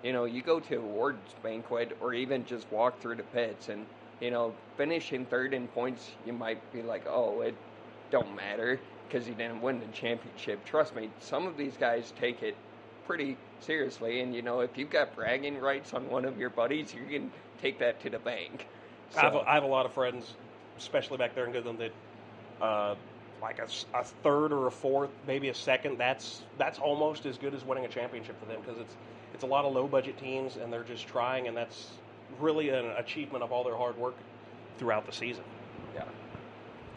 you 0.04 0.12
know, 0.14 0.26
you 0.26 0.42
go 0.42 0.60
to 0.60 0.76
awards 0.78 1.34
banquet 1.44 1.98
or 2.00 2.14
even 2.14 2.46
just 2.46 2.72
walk 2.72 3.02
through 3.02 3.18
the 3.18 3.24
pits 3.24 3.70
and, 3.70 3.88
you 4.20 4.32
know, 4.32 4.58
finishing 4.78 5.26
third 5.26 5.54
in 5.54 5.68
points, 5.68 6.18
you 6.26 6.34
might 6.34 6.72
be 6.72 6.82
like, 6.84 7.06
oh, 7.08 7.42
it 7.42 7.56
don't 8.12 8.36
matter 8.36 8.82
because 9.08 9.26
he 9.26 9.34
didn't 9.34 9.62
win 9.62 9.80
the 9.80 9.88
championship. 9.88 10.66
Trust 10.66 10.96
me, 10.96 11.12
some 11.20 11.48
of 11.48 11.58
these 11.58 11.78
guys 11.78 12.12
take 12.12 12.42
it 12.44 12.58
pretty 13.06 13.38
seriously, 13.60 14.22
and 14.22 14.36
you 14.36 14.42
know, 14.42 14.62
if 14.62 14.78
you've 14.78 14.90
got 14.90 15.16
bragging 15.16 15.60
rights 15.60 15.94
on 15.94 16.10
one 16.10 16.26
of 16.26 16.38
your 16.38 16.50
buddies, 16.50 16.94
you 16.94 17.06
can 17.10 17.32
take 17.62 17.80
that 17.80 18.02
to 18.02 18.10
the 18.10 18.20
bank. 18.20 18.68
I, 19.16 19.22
have 19.22 19.36
a, 19.36 19.46
have 19.46 19.64
a 19.64 19.68
lot 19.68 19.86
of 19.86 19.94
friends, 19.94 20.34
especially 20.78 21.18
back 21.18 21.36
there 21.36 21.46
in 21.46 21.54
Goodland, 21.54 21.78
that 21.80 21.92
uh, 22.64 22.96
like 23.42 23.60
a 23.60 24.04
third 24.24 24.52
or 24.54 24.68
a 24.68 24.72
fourth, 24.72 25.10
maybe 25.28 25.50
a 25.50 25.54
second. 25.54 25.98
That's 25.98 26.44
that's 26.58 26.80
almost 26.80 27.26
as 27.26 27.38
good 27.38 27.54
as 27.54 27.64
winning 27.64 27.86
a 27.86 27.90
championship 27.90 28.40
for 28.40 28.46
them 28.46 28.62
because 28.62 28.80
it's 28.80 28.96
it's 29.34 29.44
a 29.44 29.48
lot 29.48 29.66
of 29.66 29.74
low 29.74 29.88
budget 29.88 30.18
teams 30.18 30.56
and 30.56 30.72
they're 30.72 30.84
just 30.84 31.08
trying, 31.08 31.48
and 31.48 31.56
that's 31.56 31.92
really 32.40 32.70
an 32.70 32.86
achievement 32.98 33.44
of 33.44 33.52
all 33.52 33.64
their 33.64 33.78
hard 33.78 33.98
work 33.98 34.16
throughout 34.78 35.06
the 35.06 35.12
season. 35.12 35.44
yeah, 35.94 36.06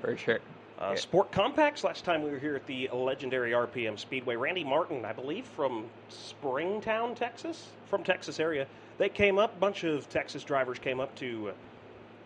for 0.01 0.17
sure. 0.17 0.41
Uh, 0.79 0.91
Yeah. 0.91 0.95
Sport 0.97 1.33
Compacts. 1.33 1.85
Last 1.85 2.05
time 2.05 2.23
we 2.23 2.31
were 2.31 2.39
here 2.39 2.55
at 2.55 2.67
the 2.67 2.89
legendary 2.93 3.53
RPM 3.53 3.99
Speedway, 3.99 4.37
Randy 4.37 4.65
Martin, 4.65 5.05
I 5.05 5.13
believe, 5.13 5.47
from 5.47 5.87
Springtown, 6.09 7.15
Texas, 7.15 7.69
from 7.87 8.05
Texas 8.05 8.39
area. 8.39 8.67
They 8.99 9.09
came 9.09 9.39
up. 9.39 9.57
A 9.57 9.59
bunch 9.59 9.85
of 9.85 10.09
Texas 10.11 10.45
drivers 10.45 10.79
came 10.79 11.01
up 11.01 11.15
to 11.17 11.49
uh, 11.49 11.53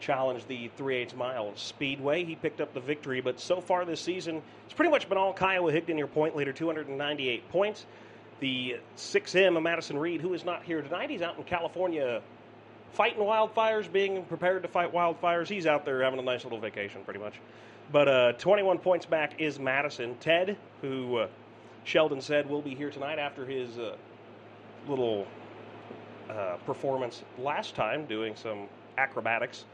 challenge 0.00 0.46
the 0.46 0.68
3 0.76 0.96
8 0.96 1.16
mile 1.16 1.52
speedway. 1.54 2.24
He 2.24 2.34
picked 2.34 2.60
up 2.60 2.74
the 2.74 2.80
victory, 2.80 3.20
but 3.20 3.38
so 3.38 3.60
far 3.60 3.84
this 3.84 4.00
season, 4.00 4.42
it's 4.64 4.74
pretty 4.74 4.90
much 4.90 5.08
been 5.08 5.18
all 5.18 5.32
Kiowa 5.32 5.72
Higdon, 5.72 5.98
your 5.98 6.06
point 6.08 6.34
leader, 6.34 6.52
298 6.52 7.48
points. 7.50 7.86
The 8.40 8.78
6M 8.96 9.56
of 9.56 9.62
Madison 9.62 9.98
Reed, 9.98 10.22
who 10.22 10.32
is 10.34 10.44
not 10.44 10.64
here 10.64 10.80
tonight, 10.80 11.10
he's 11.10 11.22
out 11.22 11.36
in 11.36 11.44
California 11.44 12.22
fighting 12.92 13.22
wildfires, 13.22 13.90
being 13.92 14.24
prepared 14.24 14.62
to 14.62 14.68
fight 14.68 14.92
wildfires. 14.92 15.46
He's 15.46 15.66
out 15.66 15.84
there 15.84 16.02
having 16.02 16.18
a 16.18 16.22
nice 16.22 16.42
little 16.42 16.58
vacation, 16.58 17.02
pretty 17.04 17.20
much. 17.20 17.34
But 17.92 18.08
uh, 18.08 18.32
21 18.34 18.78
points 18.78 19.04
back 19.04 19.40
is 19.40 19.58
Madison. 19.58 20.16
Ted, 20.20 20.56
who 20.80 21.16
uh, 21.16 21.28
Sheldon 21.82 22.20
said 22.20 22.48
will 22.48 22.62
be 22.62 22.74
here 22.74 22.90
tonight 22.90 23.18
after 23.18 23.44
his 23.44 23.78
uh, 23.78 23.96
little 24.86 25.26
uh, 26.28 26.56
performance 26.66 27.24
last 27.36 27.74
time, 27.74 28.06
doing 28.06 28.36
some 28.36 28.68
acrobatics, 28.96 29.64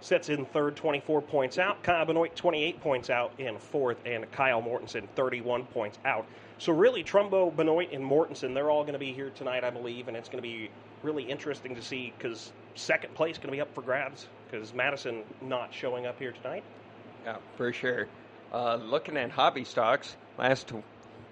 sets 0.00 0.28
in 0.28 0.44
third, 0.46 0.76
24 0.76 1.20
points 1.22 1.58
out. 1.58 1.82
Kyle 1.82 2.04
Benoit, 2.04 2.36
28 2.36 2.80
points 2.80 3.10
out 3.10 3.32
in 3.38 3.58
fourth, 3.58 3.98
and 4.06 4.30
Kyle 4.30 4.62
Mortensen, 4.62 5.08
31 5.16 5.64
points 5.64 5.98
out. 6.04 6.26
So 6.58 6.72
really, 6.72 7.02
Trumbo, 7.02 7.54
Benoit, 7.54 7.90
and 7.92 8.04
Mortensen, 8.04 8.54
they're 8.54 8.70
all 8.70 8.82
going 8.82 8.92
to 8.92 9.00
be 9.00 9.12
here 9.12 9.30
tonight, 9.30 9.64
I 9.64 9.70
believe, 9.70 10.06
and 10.06 10.16
it's 10.16 10.28
going 10.28 10.42
to 10.42 10.48
be 10.48 10.70
really 11.02 11.24
interesting 11.24 11.74
to 11.74 11.82
see 11.82 12.12
because 12.16 12.52
second 12.76 13.14
place 13.14 13.36
going 13.36 13.48
to 13.48 13.52
be 13.52 13.60
up 13.60 13.74
for 13.74 13.82
grabs 13.82 14.28
because 14.48 14.72
Madison 14.72 15.24
not 15.42 15.74
showing 15.74 16.06
up 16.06 16.20
here 16.20 16.30
tonight. 16.30 16.62
Yeah, 17.24 17.36
for 17.56 17.72
sure. 17.72 18.06
Uh, 18.52 18.76
looking 18.76 19.16
at 19.16 19.30
hobby 19.30 19.64
stocks, 19.64 20.16
last 20.38 20.72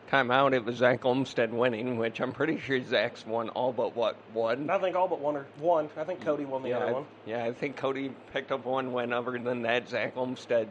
time 0.09 0.31
out 0.31 0.52
it 0.52 0.64
was 0.64 0.76
Zach 0.76 1.05
Olmstead 1.05 1.52
winning, 1.52 1.96
which 1.96 2.20
I'm 2.20 2.33
pretty 2.33 2.59
sure 2.59 2.83
Zach's 2.85 3.26
won 3.26 3.48
all 3.50 3.72
but 3.72 3.94
what 3.94 4.16
one. 4.33 4.68
I 4.68 4.78
think 4.78 4.96
all 4.96 5.09
but 5.09 5.20
one 5.20 5.37
or 5.37 5.46
one. 5.59 5.88
I 5.96 6.05
think 6.05 6.20
Cody 6.20 6.44
won 6.44 6.62
the 6.62 6.70
yeah, 6.70 6.76
other 6.78 6.87
I, 6.87 6.92
one. 6.92 7.07
yeah, 7.26 7.44
I 7.44 7.52
think 7.52 7.76
Cody 7.76 8.12
picked 8.33 8.52
up 8.52 8.64
one 8.64 8.92
win. 8.92 9.12
Other 9.12 9.38
than 9.38 9.62
that, 9.62 9.88
Zach 9.88 10.16
Olmstead. 10.16 10.68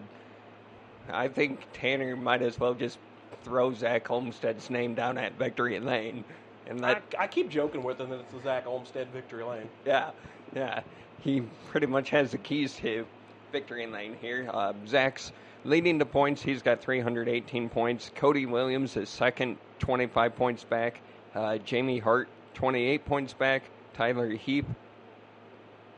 I 1.12 1.28
think 1.28 1.62
Tanner 1.74 2.16
might 2.16 2.42
as 2.42 2.60
well 2.60 2.74
just 2.74 3.00
throw 3.44 3.74
Zach 3.74 4.10
Olmstead's 4.10 4.70
name 4.70 4.94
down 4.94 5.18
at 5.18 5.38
Victory 5.38 5.80
Lane, 5.80 6.24
and 6.68 6.86
I, 6.86 7.02
I 7.18 7.28
keep 7.28 7.50
joking 7.50 7.84
with 7.84 8.00
him 8.00 8.10
that 8.10 8.20
it's 8.20 8.34
the 8.34 8.42
Zach 8.42 8.68
Olmstead 8.68 9.10
victory 9.10 9.44
lane. 9.44 9.70
Yeah, 9.86 10.12
yeah. 10.56 10.82
He 11.22 11.42
pretty 11.70 11.88
much 11.88 12.10
has 12.12 12.32
the 12.32 12.38
keys 12.38 12.74
to 12.76 13.06
victory 13.52 13.86
lane 13.88 14.16
here. 14.20 14.50
Uh, 14.52 14.74
Zach's 14.88 15.32
leading 15.64 15.98
the 15.98 16.06
points. 16.06 16.42
He's 16.42 16.62
got 16.62 16.82
318 16.82 17.70
points. 17.70 18.12
Cody 18.16 18.46
Williams 18.46 18.98
is 18.98 19.10
second, 19.10 19.58
25 19.80 20.36
points 20.36 20.64
back. 20.64 21.02
Uh, 21.36 21.58
Jamie 21.58 22.00
Hart, 22.00 22.28
28 22.54 23.06
points 23.06 23.34
back. 23.34 23.64
Tyler 23.94 24.30
Heap, 24.30 24.66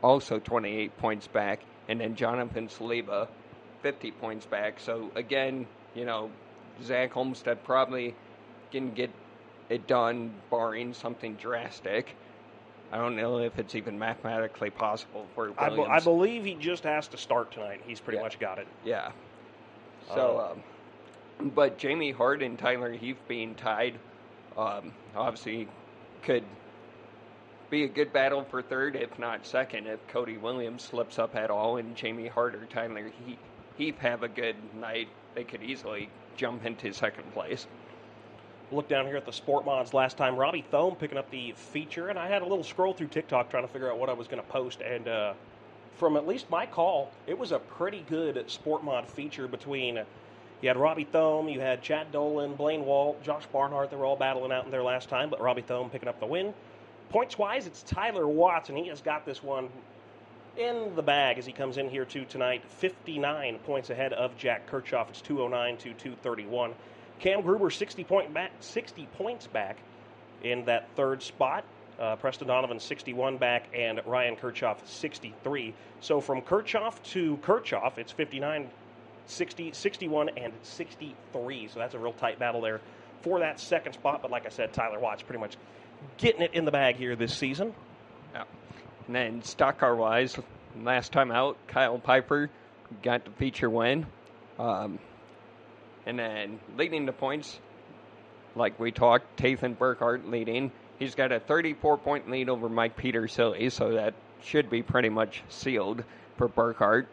also 0.02 0.38
28 0.38 0.96
points 0.98 1.26
back. 1.28 1.60
And 1.88 2.00
then 2.00 2.16
Jonathan 2.16 2.68
Saliba, 2.68 3.28
50 3.82 4.10
points 4.12 4.46
back. 4.46 4.80
So, 4.80 5.10
again, 5.14 5.66
you 5.94 6.04
know, 6.04 6.30
Zach 6.82 7.16
Olmstead 7.16 7.62
probably 7.64 8.14
can 8.72 8.92
get 8.92 9.10
it 9.68 9.86
done, 9.86 10.32
barring 10.50 10.92
something 10.92 11.34
drastic. 11.36 12.16
I 12.94 12.98
don't 12.98 13.16
know 13.16 13.38
if 13.38 13.58
it's 13.58 13.74
even 13.74 13.98
mathematically 13.98 14.70
possible 14.70 15.26
for 15.34 15.52
I, 15.58 15.68
be- 15.68 15.78
Williams. 15.78 16.00
I 16.00 16.04
believe 16.04 16.44
he 16.44 16.54
just 16.54 16.84
has 16.84 17.08
to 17.08 17.16
start 17.16 17.50
tonight. 17.50 17.80
He's 17.84 17.98
pretty 17.98 18.18
Yeah. 18.18 18.22
much 18.22 18.38
got 18.38 18.58
it. 18.60 18.68
yeah. 18.84 19.10
So, 20.14 20.52
um, 21.40 21.50
but 21.56 21.76
Jamie 21.76 22.12
Hart 22.12 22.40
and 22.40 22.56
Tyler 22.56 22.92
Heath 22.92 23.18
being 23.26 23.56
tied, 23.56 23.98
um, 24.56 24.92
obviously, 25.16 25.66
could 26.22 26.44
be 27.68 27.82
a 27.82 27.88
good 27.88 28.12
battle 28.12 28.44
for 28.44 28.62
third, 28.62 28.94
if 28.94 29.18
not 29.18 29.44
second, 29.44 29.88
if 29.88 30.06
Cody 30.06 30.36
Williams 30.36 30.84
slips 30.84 31.18
up 31.18 31.34
at 31.34 31.50
all 31.50 31.78
and 31.78 31.96
Jamie 31.96 32.28
Hart 32.28 32.54
or 32.54 32.64
Tyler 32.66 33.10
Heath 33.76 33.98
have 33.98 34.22
a 34.22 34.28
good 34.28 34.54
night, 34.78 35.08
they 35.34 35.42
could 35.42 35.64
easily 35.64 36.10
jump 36.36 36.64
into 36.64 36.92
second 36.92 37.32
place. 37.32 37.66
Look 38.74 38.88
down 38.88 39.06
here 39.06 39.16
at 39.16 39.24
the 39.24 39.32
Sport 39.32 39.64
Mods 39.64 39.94
last 39.94 40.16
time. 40.16 40.34
Robbie 40.34 40.64
Thome 40.72 40.96
picking 40.98 41.16
up 41.16 41.30
the 41.30 41.52
feature, 41.52 42.08
and 42.08 42.18
I 42.18 42.26
had 42.26 42.42
a 42.42 42.44
little 42.44 42.64
scroll 42.64 42.92
through 42.92 43.06
TikTok 43.06 43.48
trying 43.48 43.62
to 43.62 43.72
figure 43.72 43.88
out 43.88 43.98
what 43.98 44.08
I 44.08 44.14
was 44.14 44.26
going 44.26 44.42
to 44.42 44.48
post. 44.48 44.80
And 44.80 45.06
uh, 45.06 45.34
from 45.96 46.16
at 46.16 46.26
least 46.26 46.50
my 46.50 46.66
call, 46.66 47.12
it 47.28 47.38
was 47.38 47.52
a 47.52 47.60
pretty 47.60 48.04
good 48.08 48.50
Sport 48.50 48.82
Mod 48.82 49.06
feature 49.06 49.46
between. 49.46 50.00
You 50.60 50.68
had 50.68 50.76
Robbie 50.76 51.04
Thome, 51.04 51.48
you 51.48 51.60
had 51.60 51.82
Chad 51.82 52.10
Dolan, 52.10 52.54
Blaine 52.54 52.84
Walt, 52.84 53.22
Josh 53.22 53.46
Barnhart. 53.52 53.90
They 53.90 53.96
were 53.96 54.06
all 54.06 54.16
battling 54.16 54.50
out 54.50 54.64
in 54.64 54.72
there 54.72 54.82
last 54.82 55.08
time, 55.08 55.30
but 55.30 55.40
Robbie 55.40 55.62
Thome 55.62 55.88
picking 55.90 56.08
up 56.08 56.18
the 56.18 56.26
win. 56.26 56.52
Points 57.10 57.38
wise, 57.38 57.68
it's 57.68 57.84
Tyler 57.84 58.26
Watts, 58.26 58.70
and 58.70 58.78
he 58.78 58.88
has 58.88 59.00
got 59.00 59.24
this 59.24 59.40
one 59.40 59.68
in 60.56 60.96
the 60.96 61.02
bag 61.02 61.38
as 61.38 61.46
he 61.46 61.52
comes 61.52 61.78
in 61.78 61.88
here 61.88 62.04
too 62.04 62.24
tonight. 62.24 62.64
59 62.66 63.58
points 63.60 63.90
ahead 63.90 64.12
of 64.14 64.36
Jack 64.36 64.68
Kirchhoff. 64.68 65.10
It's 65.10 65.20
209 65.20 65.76
to 65.76 65.82
231. 65.94 66.74
Cam 67.20 67.42
Gruber 67.42 67.70
60 67.70 68.04
point 68.04 68.32
back, 68.34 68.52
60 68.60 69.06
points 69.16 69.46
back 69.46 69.78
in 70.42 70.64
that 70.66 70.88
third 70.96 71.22
spot. 71.22 71.64
Uh, 71.98 72.16
Preston 72.16 72.48
Donovan 72.48 72.80
61 72.80 73.38
back 73.38 73.68
and 73.72 74.00
Ryan 74.04 74.34
Kirchhoff 74.34 74.84
63. 74.84 75.74
So 76.00 76.20
from 76.20 76.42
Kirchhoff 76.42 77.00
to 77.12 77.36
Kirchhoff, 77.38 77.98
it's 77.98 78.10
59, 78.10 78.68
60, 79.26 79.72
61, 79.72 80.30
and 80.30 80.52
63. 80.62 81.68
So 81.68 81.78
that's 81.78 81.94
a 81.94 81.98
real 81.98 82.12
tight 82.12 82.38
battle 82.38 82.60
there 82.60 82.80
for 83.22 83.38
that 83.40 83.60
second 83.60 83.92
spot. 83.92 84.22
But 84.22 84.32
like 84.32 84.44
I 84.44 84.48
said, 84.48 84.72
Tyler 84.72 84.98
Watts 84.98 85.22
pretty 85.22 85.40
much 85.40 85.56
getting 86.18 86.42
it 86.42 86.52
in 86.52 86.64
the 86.64 86.72
bag 86.72 86.96
here 86.96 87.14
this 87.14 87.34
season. 87.34 87.74
Yeah. 88.32 88.44
And 89.06 89.14
then 89.14 89.42
stock 89.42 89.78
car 89.78 89.94
wise, 89.94 90.36
last 90.82 91.12
time 91.12 91.30
out, 91.30 91.56
Kyle 91.68 91.98
Piper 91.98 92.50
got 93.02 93.24
the 93.24 93.30
feature 93.32 93.70
win. 93.70 94.06
Um, 94.58 94.98
and 96.06 96.18
then 96.18 96.58
leading 96.76 97.06
the 97.06 97.12
points, 97.12 97.58
like 98.54 98.78
we 98.78 98.92
talked, 98.92 99.36
Tathan 99.36 99.76
Burkhart 99.76 100.30
leading. 100.30 100.70
He's 100.98 101.14
got 101.14 101.32
a 101.32 101.40
34 101.40 101.98
point 101.98 102.30
lead 102.30 102.48
over 102.48 102.68
Mike 102.68 102.96
Petersilly, 102.96 103.70
so 103.70 103.92
that 103.92 104.14
should 104.42 104.70
be 104.70 104.82
pretty 104.82 105.08
much 105.08 105.42
sealed 105.48 106.04
for 106.36 106.48
Burkhart. 106.48 107.06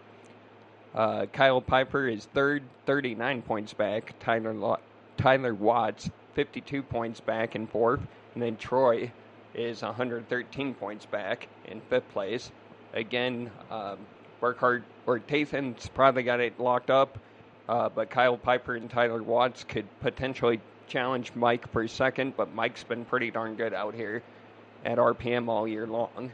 Uh, 0.94 1.26
Kyle 1.28 1.62
Piper 1.62 2.08
is 2.08 2.26
third, 2.26 2.64
39 2.86 3.42
points 3.44 3.74
back. 3.74 4.14
Tyler, 4.20 4.54
Lo- 4.54 4.80
Tyler 5.18 5.54
Watts, 5.54 6.10
52 6.34 6.84
points 6.84 7.22
back 7.22 7.56
in 7.56 7.68
fourth. 7.68 8.02
And 8.34 8.44
then 8.44 8.58
Troy 8.58 9.12
is 9.54 9.82
113 9.82 10.74
points 10.74 11.06
back 11.06 11.48
in 11.66 11.82
fifth 11.89 12.10
place. 12.10 12.52
Again, 12.94 13.52
um, 13.70 14.00
Burkhart 14.42 14.84
or 15.06 15.20
Tathan's 15.20 15.88
probably 15.89 16.24
got 16.24 16.39
it 16.39 16.60
locked 16.60 16.89
up, 16.89 17.18
uh, 17.72 17.88
but 17.88 18.09
Kyle 18.09 18.36
Piper 18.36 18.76
and 18.76 18.89
Tyler 18.89 19.24
Watts 19.24 19.63
could 19.63 19.86
potentially 20.01 20.59
challenge 20.89 21.32
Mike 21.36 21.72
for 21.72 21.88
second, 21.88 22.36
but 22.36 22.53
Mike's 22.53 22.84
been 22.84 23.05
pretty 23.05 23.32
darn 23.32 23.55
good 23.55 23.74
out 23.74 23.95
here 23.95 24.22
at 24.84 24.97
RPM 24.97 25.47
all 25.47 25.65
year 25.65 25.88
long. 25.88 26.34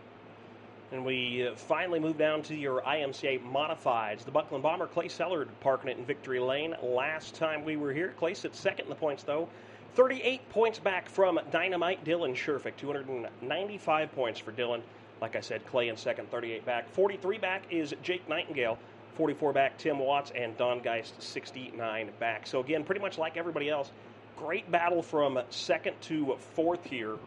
And 0.92 1.06
we 1.06 1.48
uh, 1.48 1.54
finally 1.56 2.00
move 2.00 2.18
down 2.18 2.42
to 2.44 2.56
your 2.56 2.82
IMCA 2.82 3.44
modifieds. 3.44 4.26
The 4.26 4.32
Buckland 4.32 4.64
Bomber, 4.64 4.88
Clay 4.88 5.10
Sellard, 5.10 5.48
parking 5.60 5.92
it 5.92 6.00
in 6.00 6.06
victory 6.06 6.40
lane. 6.40 6.74
Last 6.82 7.36
time 7.36 7.64
we 7.64 7.78
were 7.78 7.94
here, 7.94 8.16
Clay 8.18 8.34
sits 8.34 8.60
second 8.60 8.86
in 8.86 8.90
the 8.90 8.96
points, 8.96 9.22
though. 9.22 9.48
38 9.94 10.50
points 10.50 10.80
back 10.80 11.08
from 11.08 11.40
Dynamite 11.52 12.04
Dylan 12.04 12.34
Sherfick. 12.36 12.78
295 12.78 14.12
points 14.16 14.40
for 14.40 14.52
Dylan. 14.54 14.82
Like 15.22 15.36
I 15.36 15.42
said, 15.42 15.64
Clay 15.68 15.90
in 15.90 15.98
second, 15.98 16.32
38 16.32 16.66
back. 16.66 16.90
43 16.94 17.38
back 17.38 17.64
is 17.70 17.94
Jake 18.02 18.28
Nightingale. 18.28 18.80
44 19.18 19.52
back, 19.52 19.78
Tim 19.78 20.00
Watts, 20.00 20.32
and 20.36 20.56
Don 20.58 20.80
Geist, 20.80 21.22
69 21.22 22.12
back. 22.20 22.48
So, 22.48 22.60
again, 22.60 22.84
pretty 22.84 23.02
much 23.02 23.18
like 23.18 23.36
everybody 23.36 23.70
else, 23.70 23.92
great 24.38 24.72
battle 24.72 25.02
from 25.02 25.40
second 25.50 26.00
to 26.04 26.38
fourth 26.56 26.86
here 26.86 27.18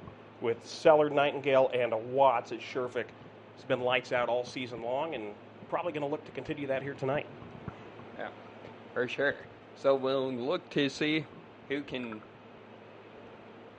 with 0.40 0.64
Seller, 0.66 1.10
Nightingale, 1.10 1.70
and 1.74 1.92
Watts 2.12 2.52
at 2.52 2.60
Sherfick. 2.60 3.06
It's 3.56 3.64
been 3.66 3.80
lights 3.80 4.12
out 4.12 4.28
all 4.28 4.44
season 4.44 4.82
long, 4.82 5.14
and 5.14 5.34
probably 5.68 5.92
going 5.92 6.02
to 6.02 6.08
look 6.08 6.24
to 6.24 6.32
continue 6.32 6.66
that 6.68 6.82
here 6.82 6.94
tonight. 6.94 7.26
Yeah, 8.18 8.28
for 8.94 9.08
sure. 9.08 9.34
So 9.76 9.94
we'll 9.94 10.32
look 10.32 10.68
to 10.70 10.88
see 10.88 11.24
who 11.68 11.82
can 11.82 12.20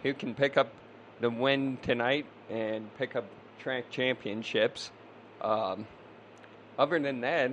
who 0.04 0.14
can 0.14 0.34
pick 0.34 0.58
up 0.58 0.74
the 1.20 1.30
win 1.30 1.78
tonight 1.84 2.26
and 2.50 2.90
pick 2.98 3.16
up 3.16 3.26
track 3.60 3.90
championships. 3.92 4.92
Um, 5.42 5.86
other 6.78 7.00
than 7.00 7.22
that, 7.22 7.52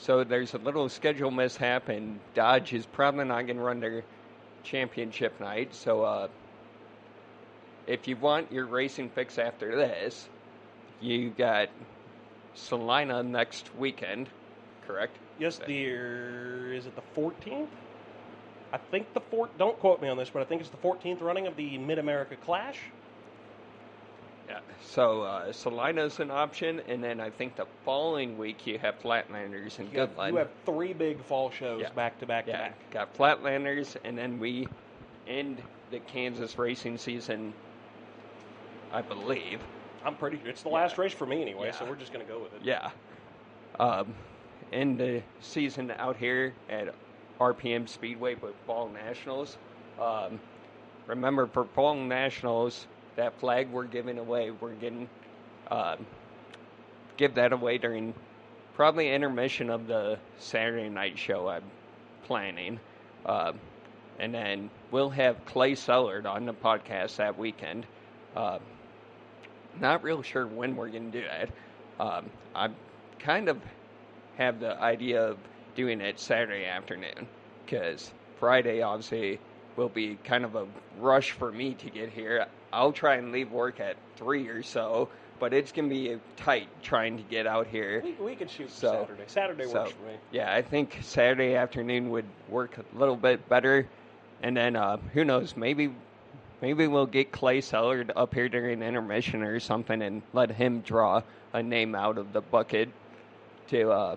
so 0.00 0.24
there's 0.24 0.54
a 0.54 0.58
little 0.58 0.88
schedule 0.88 1.30
mishap, 1.30 1.88
and 1.88 2.20
Dodge 2.34 2.72
is 2.72 2.86
probably 2.86 3.24
not 3.24 3.46
going 3.46 3.56
to 3.56 3.62
run 3.62 3.80
their 3.80 4.04
championship 4.62 5.38
night. 5.40 5.74
So 5.74 6.02
uh, 6.02 6.28
if 7.86 8.06
you 8.06 8.16
want 8.16 8.52
your 8.52 8.66
racing 8.66 9.10
fix 9.10 9.38
after 9.38 9.76
this, 9.76 10.28
you 11.00 11.30
got 11.30 11.68
Salina 12.54 13.22
next 13.22 13.74
weekend, 13.76 14.28
correct? 14.86 15.16
Yes, 15.38 15.58
the 15.58 15.84
is 15.84 16.86
it 16.86 16.94
the 16.96 17.20
14th? 17.20 17.68
I 18.72 18.78
think 18.90 19.12
the 19.14 19.20
four. 19.20 19.48
Don't 19.58 19.78
quote 19.78 20.02
me 20.02 20.08
on 20.08 20.16
this, 20.16 20.30
but 20.30 20.42
I 20.42 20.44
think 20.44 20.60
it's 20.60 20.70
the 20.70 20.76
14th 20.76 21.22
running 21.22 21.46
of 21.46 21.56
the 21.56 21.78
Mid 21.78 21.98
America 21.98 22.36
Clash. 22.36 22.78
Yeah. 24.48 24.60
So 24.82 25.22
uh, 25.22 25.52
Salina's 25.52 26.20
an 26.20 26.30
option, 26.30 26.80
and 26.88 27.02
then 27.04 27.20
I 27.20 27.30
think 27.30 27.56
the 27.56 27.66
following 27.84 28.38
week 28.38 28.66
you 28.66 28.78
have 28.78 28.98
Flatlanders 29.02 29.78
and 29.78 29.92
You 29.92 30.00
have, 30.00 30.16
Goodland. 30.16 30.30
you 30.30 30.36
have 30.36 30.50
three 30.64 30.92
big 30.94 31.22
fall 31.22 31.50
shows 31.50 31.82
Yeah. 31.82 31.90
back 31.90 32.18
to 32.20 32.26
back 32.26 32.46
to 32.46 32.52
yeah, 32.52 32.58
back. 32.68 32.90
got 32.90 33.14
Flatlanders, 33.14 33.96
and 34.04 34.16
then 34.16 34.38
we 34.38 34.66
end 35.26 35.62
the 35.90 35.98
Kansas 36.00 36.58
racing 36.58 36.96
season. 36.98 37.52
I 38.92 39.02
believe. 39.02 39.60
I'm 40.04 40.14
pretty. 40.14 40.38
Sure 40.38 40.48
it's 40.48 40.62
the 40.62 40.68
last 40.70 40.96
race 40.96 41.12
for 41.12 41.26
me 41.26 41.42
anyway, 41.42 41.72
so 41.78 41.84
we're 41.84 41.96
just 41.96 42.12
going 42.12 42.24
to 42.24 42.32
go 42.32 42.38
with 42.40 42.54
it. 42.54 42.60
Yeah. 42.62 42.90
Um, 43.78 44.14
end 44.72 44.98
the 44.98 45.22
season 45.40 45.90
out 45.98 46.16
here 46.16 46.54
at 46.70 46.94
RPM 47.38 47.86
Speedway 47.88 48.34
with 48.36 48.54
Fall 48.66 48.88
Nationals. 48.88 49.58
Um, 50.00 50.40
remember, 51.06 51.46
for 51.46 51.64
Fall 51.64 51.96
Nationals, 51.96 52.86
that 53.18 53.38
flag 53.40 53.68
we're 53.70 53.84
giving 53.84 54.16
away, 54.16 54.50
we're 54.52 54.74
getting 54.74 55.08
um, 55.70 56.06
give 57.16 57.34
that 57.34 57.52
away 57.52 57.76
during 57.76 58.14
probably 58.74 59.12
intermission 59.12 59.70
of 59.70 59.88
the 59.88 60.18
Saturday 60.38 60.88
night 60.88 61.18
show. 61.18 61.48
I'm 61.48 61.64
planning, 62.24 62.78
um, 63.26 63.58
and 64.20 64.32
then 64.32 64.70
we'll 64.92 65.10
have 65.10 65.44
Clay 65.46 65.74
Sellard 65.74 66.26
on 66.26 66.46
the 66.46 66.54
podcast 66.54 67.16
that 67.16 67.36
weekend. 67.36 67.86
Uh, 68.36 68.60
not 69.80 70.04
real 70.04 70.22
sure 70.22 70.46
when 70.46 70.76
we're 70.76 70.88
going 70.88 71.10
to 71.10 71.20
do 71.20 71.26
that. 71.26 71.50
Um, 72.00 72.30
I 72.54 72.68
kind 73.18 73.48
of 73.48 73.58
have 74.36 74.60
the 74.60 74.80
idea 74.80 75.22
of 75.22 75.38
doing 75.74 76.00
it 76.00 76.20
Saturday 76.20 76.66
afternoon 76.66 77.26
because 77.64 78.12
Friday 78.38 78.80
obviously 78.82 79.40
will 79.76 79.88
be 79.88 80.16
kind 80.22 80.44
of 80.44 80.54
a 80.54 80.66
rush 81.00 81.32
for 81.32 81.50
me 81.50 81.74
to 81.74 81.90
get 81.90 82.10
here. 82.10 82.46
I'll 82.72 82.92
try 82.92 83.16
and 83.16 83.32
leave 83.32 83.50
work 83.50 83.80
at 83.80 83.96
three 84.16 84.48
or 84.48 84.62
so, 84.62 85.08
but 85.38 85.54
it's 85.54 85.72
going 85.72 85.88
to 85.88 85.94
be 85.94 86.18
tight 86.36 86.68
trying 86.82 87.16
to 87.16 87.22
get 87.22 87.46
out 87.46 87.66
here. 87.66 88.02
We, 88.04 88.12
we 88.12 88.36
could 88.36 88.50
shoot 88.50 88.70
So- 88.70 88.92
Saturday. 88.92 89.24
Saturday 89.26 89.64
so, 89.64 89.82
works 89.82 89.92
for 89.92 90.02
me. 90.06 90.14
Yeah, 90.32 90.52
I 90.52 90.62
think 90.62 90.98
Saturday 91.02 91.54
afternoon 91.54 92.10
would 92.10 92.26
work 92.48 92.78
a 92.78 92.98
little 92.98 93.16
bit 93.16 93.48
better, 93.48 93.86
and 94.42 94.56
then 94.56 94.76
uh, 94.76 94.98
who 95.14 95.24
knows? 95.24 95.56
Maybe 95.56 95.90
maybe 96.60 96.86
we'll 96.86 97.06
get 97.06 97.32
Clay 97.32 97.60
Sellard 97.60 98.12
up 98.16 98.34
here 98.34 98.48
during 98.48 98.82
intermission 98.82 99.42
or 99.42 99.60
something, 99.60 100.02
and 100.02 100.22
let 100.32 100.50
him 100.50 100.80
draw 100.80 101.22
a 101.52 101.62
name 101.62 101.94
out 101.94 102.18
of 102.18 102.32
the 102.32 102.40
bucket 102.40 102.90
to 103.68 103.90
uh, 103.90 104.16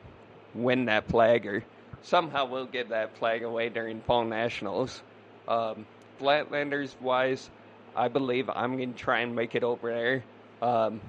win 0.53 0.85
that 0.85 1.07
flag, 1.07 1.45
or 1.45 1.63
somehow 2.01 2.45
we'll 2.45 2.65
get 2.65 2.89
that 2.89 3.15
flag 3.17 3.43
away 3.43 3.69
during 3.69 4.01
fall 4.01 4.25
nationals. 4.25 5.01
Um, 5.47 5.85
Flatlanders 6.19 6.99
wise, 7.01 7.49
I 7.95 8.07
believe 8.07 8.49
I'm 8.49 8.77
going 8.77 8.93
to 8.93 8.99
try 8.99 9.19
and 9.19 9.35
make 9.35 9.55
it 9.55 9.63
over 9.63 9.91
there. 9.91 10.23
Um, 10.61 11.01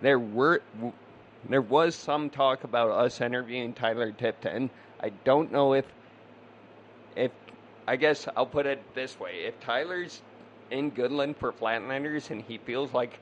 there 0.00 0.18
were 0.18 0.62
there 1.48 1.62
was 1.62 1.94
some 1.94 2.28
talk 2.28 2.64
about 2.64 2.90
us 2.90 3.20
interviewing 3.20 3.72
Tyler 3.72 4.12
Tipton. 4.12 4.70
I 5.00 5.10
don't 5.24 5.52
know 5.52 5.74
if 5.74 5.86
if 7.14 7.30
I 7.86 7.96
guess 7.96 8.28
I'll 8.36 8.46
put 8.46 8.66
it 8.66 8.82
this 8.94 9.18
way: 9.18 9.44
if 9.44 9.58
Tyler's 9.60 10.22
in 10.70 10.90
Goodland 10.90 11.36
for 11.36 11.52
Flatlanders 11.52 12.30
and 12.30 12.42
he 12.42 12.58
feels 12.58 12.92
like 12.92 13.20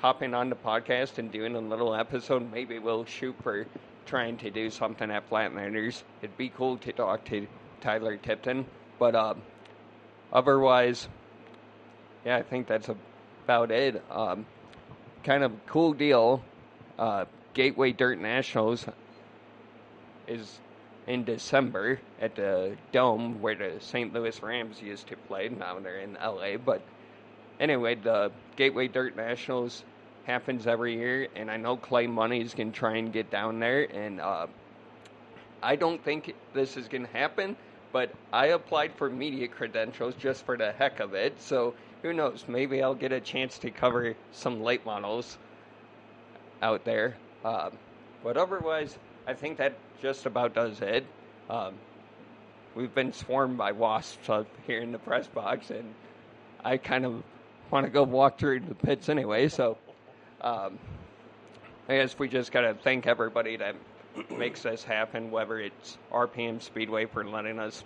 hopping 0.00 0.34
on 0.34 0.50
the 0.50 0.56
podcast 0.56 1.18
and 1.18 1.32
doing 1.32 1.56
a 1.56 1.60
little 1.60 1.94
episode, 1.94 2.50
maybe 2.52 2.78
we'll 2.78 3.04
shoot 3.04 3.34
for 3.42 3.66
trying 4.06 4.36
to 4.38 4.50
do 4.50 4.70
something 4.70 5.10
at 5.10 5.28
Flatlanders. 5.28 6.02
It'd 6.22 6.36
be 6.36 6.50
cool 6.50 6.76
to 6.78 6.92
talk 6.92 7.24
to 7.26 7.46
Tyler 7.80 8.16
Tipton, 8.16 8.66
but 8.98 9.14
um, 9.14 9.42
otherwise, 10.32 11.08
yeah, 12.24 12.36
I 12.36 12.42
think 12.42 12.66
that's 12.66 12.88
about 13.44 13.70
it. 13.70 14.02
Um, 14.10 14.46
kind 15.24 15.42
of 15.42 15.52
cool 15.66 15.92
deal. 15.92 16.42
Uh, 16.98 17.24
Gateway 17.54 17.92
Dirt 17.92 18.18
Nationals. 18.18 18.86
is 20.26 20.60
in 21.08 21.24
December 21.24 21.98
at 22.20 22.36
the 22.36 22.76
Dome 22.92 23.40
where 23.40 23.54
the 23.54 23.80
St. 23.80 24.12
Louis 24.12 24.40
Rams 24.42 24.80
used 24.82 25.08
to 25.08 25.16
play. 25.16 25.48
Now 25.48 25.78
they're 25.80 26.00
in 26.00 26.14
LA. 26.14 26.58
But 26.58 26.82
anyway, 27.58 27.94
the 27.94 28.30
Gateway 28.56 28.88
Dirt 28.88 29.16
Nationals 29.16 29.84
happens 30.24 30.66
every 30.66 30.94
year, 30.94 31.28
and 31.34 31.50
I 31.50 31.56
know 31.56 31.78
Clay 31.78 32.06
Money's 32.06 32.52
going 32.52 32.72
to 32.72 32.78
try 32.78 32.96
and 32.96 33.10
get 33.10 33.30
down 33.30 33.58
there. 33.58 33.84
And 33.84 34.20
uh, 34.20 34.46
I 35.62 35.76
don't 35.76 36.04
think 36.04 36.34
this 36.52 36.76
is 36.76 36.86
going 36.88 37.06
to 37.06 37.12
happen, 37.12 37.56
but 37.90 38.12
I 38.30 38.48
applied 38.48 38.92
for 38.94 39.08
media 39.08 39.48
credentials 39.48 40.14
just 40.14 40.44
for 40.44 40.58
the 40.58 40.72
heck 40.72 41.00
of 41.00 41.14
it. 41.14 41.40
So 41.40 41.72
who 42.02 42.12
knows? 42.12 42.44
Maybe 42.48 42.82
I'll 42.82 42.94
get 42.94 43.12
a 43.12 43.20
chance 43.20 43.58
to 43.58 43.70
cover 43.70 44.14
some 44.32 44.62
late 44.62 44.84
models 44.84 45.38
out 46.62 46.84
there. 46.84 47.16
Um, 47.44 47.72
but 48.22 48.36
otherwise, 48.36 48.98
I 49.26 49.34
think 49.34 49.58
that 49.58 49.74
just 50.00 50.26
about 50.26 50.54
does 50.54 50.80
it. 50.80 51.04
Um, 51.50 51.74
we've 52.74 52.94
been 52.94 53.12
swarmed 53.12 53.56
by 53.56 53.72
wasps 53.72 54.28
up 54.28 54.46
here 54.66 54.80
in 54.80 54.92
the 54.92 54.98
press 54.98 55.26
box, 55.26 55.70
and 55.70 55.94
I 56.64 56.76
kind 56.76 57.04
of 57.04 57.22
want 57.70 57.86
to 57.86 57.90
go 57.90 58.02
walk 58.02 58.38
through 58.38 58.60
the 58.60 58.74
pits 58.74 59.08
anyway. 59.08 59.48
So 59.48 59.76
um, 60.40 60.78
I 61.88 61.96
guess 61.96 62.18
we 62.18 62.28
just 62.28 62.52
got 62.52 62.62
to 62.62 62.74
thank 62.74 63.06
everybody 63.06 63.56
that 63.56 63.74
makes 64.36 64.62
this 64.62 64.84
happen, 64.84 65.30
whether 65.30 65.58
it's 65.58 65.98
RPM 66.12 66.60
Speedway 66.60 67.06
for 67.06 67.24
letting 67.24 67.58
us 67.58 67.84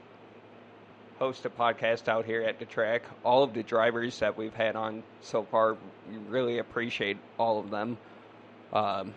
host 1.23 1.47
a 1.47 1.51
podcast 1.51 2.09
out 2.09 2.25
here 2.25 2.43
at 2.43 2.59
the 2.59 2.64
track. 2.64 3.05
All 3.25 3.45
of 3.45 3.55
the 3.55 3.62
drivers 3.62 4.18
that 4.18 4.37
we've 4.37 4.55
had 4.55 4.75
on 4.75 5.05
so 5.20 5.45
far, 5.45 5.77
we 6.11 6.16
really 6.16 6.59
appreciate 6.59 7.16
all 7.39 7.61
of 7.61 7.70
them. 7.70 7.97
Um, 8.73 9.14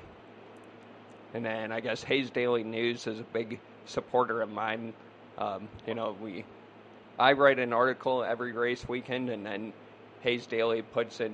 and 1.33 1.43
then 1.43 1.71
I 1.71 1.79
guess 1.79 2.03
Hays 2.03 2.29
Daily 2.29 2.63
News 2.63 3.07
is 3.07 3.19
a 3.19 3.23
big 3.23 3.59
supporter 3.85 4.43
of 4.43 4.51
mine. 4.51 4.93
Um, 5.39 5.67
you 5.87 5.95
know, 5.95 6.15
we 6.21 6.45
I 7.17 7.31
write 7.31 7.57
an 7.57 7.73
article 7.73 8.23
every 8.23 8.51
race 8.51 8.87
weekend, 8.87 9.31
and 9.31 9.43
then 9.43 9.73
Hays 10.21 10.45
Daily 10.45 10.83
puts 10.83 11.19
it 11.19 11.31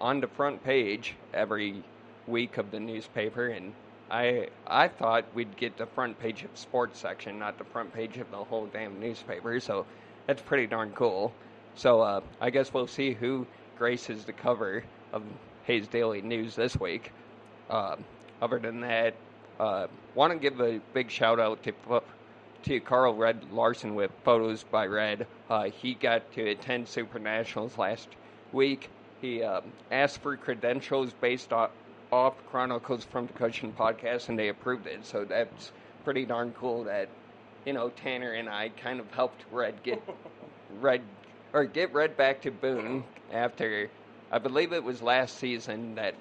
on 0.00 0.20
the 0.20 0.28
front 0.28 0.62
page 0.62 1.16
every 1.34 1.82
week 2.28 2.56
of 2.58 2.70
the 2.70 2.78
newspaper. 2.78 3.48
And 3.48 3.72
I 4.10 4.48
I 4.66 4.88
thought 4.88 5.24
we'd 5.34 5.56
get 5.56 5.76
the 5.76 5.86
front 5.86 6.18
page 6.18 6.44
of 6.44 6.50
sports 6.54 6.98
section, 6.98 7.38
not 7.38 7.58
the 7.58 7.64
front 7.64 7.92
page 7.92 8.16
of 8.18 8.30
the 8.30 8.36
whole 8.38 8.66
damn 8.66 8.98
newspaper. 9.00 9.60
So 9.60 9.86
that's 10.26 10.42
pretty 10.42 10.66
darn 10.66 10.92
cool. 10.92 11.32
So 11.74 12.00
uh, 12.00 12.20
I 12.40 12.50
guess 12.50 12.72
we'll 12.72 12.86
see 12.86 13.12
who 13.12 13.46
graces 13.78 14.24
the 14.24 14.32
cover 14.32 14.82
of 15.12 15.22
Hays 15.64 15.86
Daily 15.88 16.22
News 16.22 16.56
this 16.56 16.78
week. 16.78 17.12
Uh, 17.70 17.96
other 18.40 18.58
than 18.58 18.80
that, 18.80 19.14
uh, 19.60 19.86
want 20.14 20.32
to 20.32 20.38
give 20.38 20.60
a 20.60 20.80
big 20.94 21.10
shout 21.10 21.38
out 21.38 21.62
to 21.64 21.72
to 22.64 22.80
Carl 22.80 23.14
Red 23.14 23.52
Larson 23.52 23.94
with 23.94 24.10
Photos 24.24 24.64
by 24.64 24.86
Red. 24.86 25.26
Uh, 25.48 25.64
he 25.64 25.94
got 25.94 26.32
to 26.32 26.48
attend 26.50 26.88
Super 26.88 27.18
Nationals 27.18 27.78
last 27.78 28.08
week. 28.52 28.90
He 29.20 29.42
um, 29.42 29.64
asked 29.90 30.20
for 30.20 30.36
credentials 30.36 31.12
based 31.20 31.52
off, 31.52 31.70
off 32.10 32.34
Chronicles 32.50 33.04
from 33.04 33.26
the 33.26 33.32
Cushion 33.32 33.72
podcast, 33.72 34.28
and 34.28 34.38
they 34.38 34.48
approved 34.48 34.86
it. 34.86 35.04
So 35.04 35.24
that's 35.24 35.72
pretty 36.04 36.24
darn 36.24 36.52
cool 36.52 36.84
that 36.84 37.08
you 37.64 37.72
know 37.72 37.90
Tanner 37.90 38.32
and 38.32 38.48
I 38.48 38.70
kind 38.70 39.00
of 39.00 39.10
helped 39.12 39.44
Red 39.52 39.82
get 39.82 40.02
Red 40.80 41.02
or 41.52 41.64
get 41.64 41.92
Red 41.92 42.16
back 42.16 42.40
to 42.42 42.50
Boone 42.50 43.04
after 43.32 43.90
I 44.30 44.38
believe 44.38 44.72
it 44.72 44.82
was 44.84 45.02
last 45.02 45.38
season 45.38 45.94
that 45.94 46.14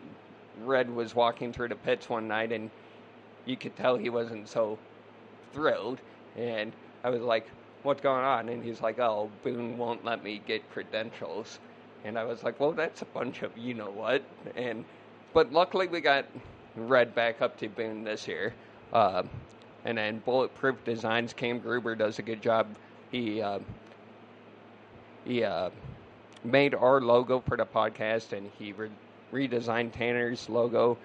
Red 0.64 0.90
was 0.90 1.14
walking 1.14 1.54
through 1.54 1.70
the 1.70 1.76
pits 1.76 2.10
one 2.10 2.28
night 2.28 2.52
and 2.52 2.70
you 3.46 3.56
could 3.58 3.76
tell 3.76 3.98
he 3.98 4.10
wasn't 4.10 4.48
so 4.48 4.78
thrilled. 5.54 6.00
And 6.38 6.72
I 7.04 7.10
was 7.10 7.22
like, 7.22 7.48
what's 7.84 8.02
going 8.02 8.24
on? 8.24 8.50
And 8.50 8.64
he's 8.64 8.82
like, 8.82 9.00
oh, 9.00 9.30
Boone 9.44 9.78
won't 9.78 10.06
let 10.06 10.24
me 10.24 10.42
get 10.46 10.70
credentials. 10.72 11.60
And 12.04 12.18
I 12.18 12.24
was 12.24 12.44
like, 12.44 12.60
well, 12.60 12.72
that's 12.72 13.02
a 13.02 13.06
bunch 13.06 13.42
of 13.42 13.58
you 13.58 13.74
know 13.74 13.90
what. 13.90 14.22
And 14.56 14.86
but 15.34 15.52
luckily 15.52 15.88
we 15.88 16.02
got 16.02 16.26
Red 16.76 17.16
back 17.16 17.42
up 17.42 17.58
to 17.60 17.68
Boone 17.70 18.04
this 18.04 18.28
year. 18.28 18.54
Uh, 18.94 19.24
and 19.86 19.98
then 19.98 20.20
Bulletproof 20.20 20.84
Designs, 20.84 21.34
Cam 21.34 21.60
Gruber 21.60 21.96
does 21.96 22.20
a 22.20 22.22
good 22.22 22.42
job. 22.42 22.68
He 23.12 23.42
uh, 23.42 23.60
he 25.26 25.44
uh, 25.44 25.70
made 26.44 26.76
our 26.76 27.02
logo 27.02 27.40
for 27.40 27.58
the 27.58 27.66
podcast, 27.66 28.34
and 28.34 28.50
he 28.60 28.74
re- 28.74 28.90
redesigned 29.32 29.94
Tanner's 29.94 30.50
logo. 30.50 30.98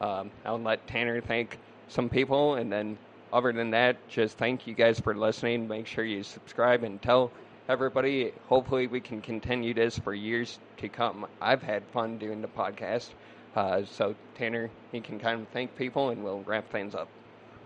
Um, 0.00 0.30
I'll 0.44 0.58
let 0.58 0.86
Tanner 0.86 1.20
thank 1.20 1.58
some 1.88 2.08
people, 2.08 2.54
and 2.54 2.72
then 2.72 2.98
other 3.32 3.52
than 3.52 3.70
that, 3.70 3.96
just 4.08 4.38
thank 4.38 4.66
you 4.66 4.74
guys 4.74 4.98
for 4.98 5.14
listening. 5.14 5.68
Make 5.68 5.86
sure 5.86 6.04
you 6.04 6.22
subscribe 6.22 6.82
and 6.82 7.00
tell 7.00 7.30
everybody. 7.68 8.32
Hopefully, 8.48 8.86
we 8.86 9.00
can 9.00 9.20
continue 9.20 9.74
this 9.74 9.98
for 9.98 10.14
years 10.14 10.58
to 10.78 10.88
come. 10.88 11.26
I've 11.40 11.62
had 11.62 11.84
fun 11.92 12.18
doing 12.18 12.42
the 12.42 12.48
podcast. 12.48 13.10
Uh, 13.54 13.84
so, 13.84 14.14
Tanner, 14.36 14.70
you 14.92 15.00
can 15.00 15.18
kind 15.18 15.40
of 15.40 15.48
thank 15.48 15.76
people, 15.76 16.10
and 16.10 16.22
we'll 16.22 16.42
wrap 16.42 16.70
things 16.70 16.94
up. 16.94 17.08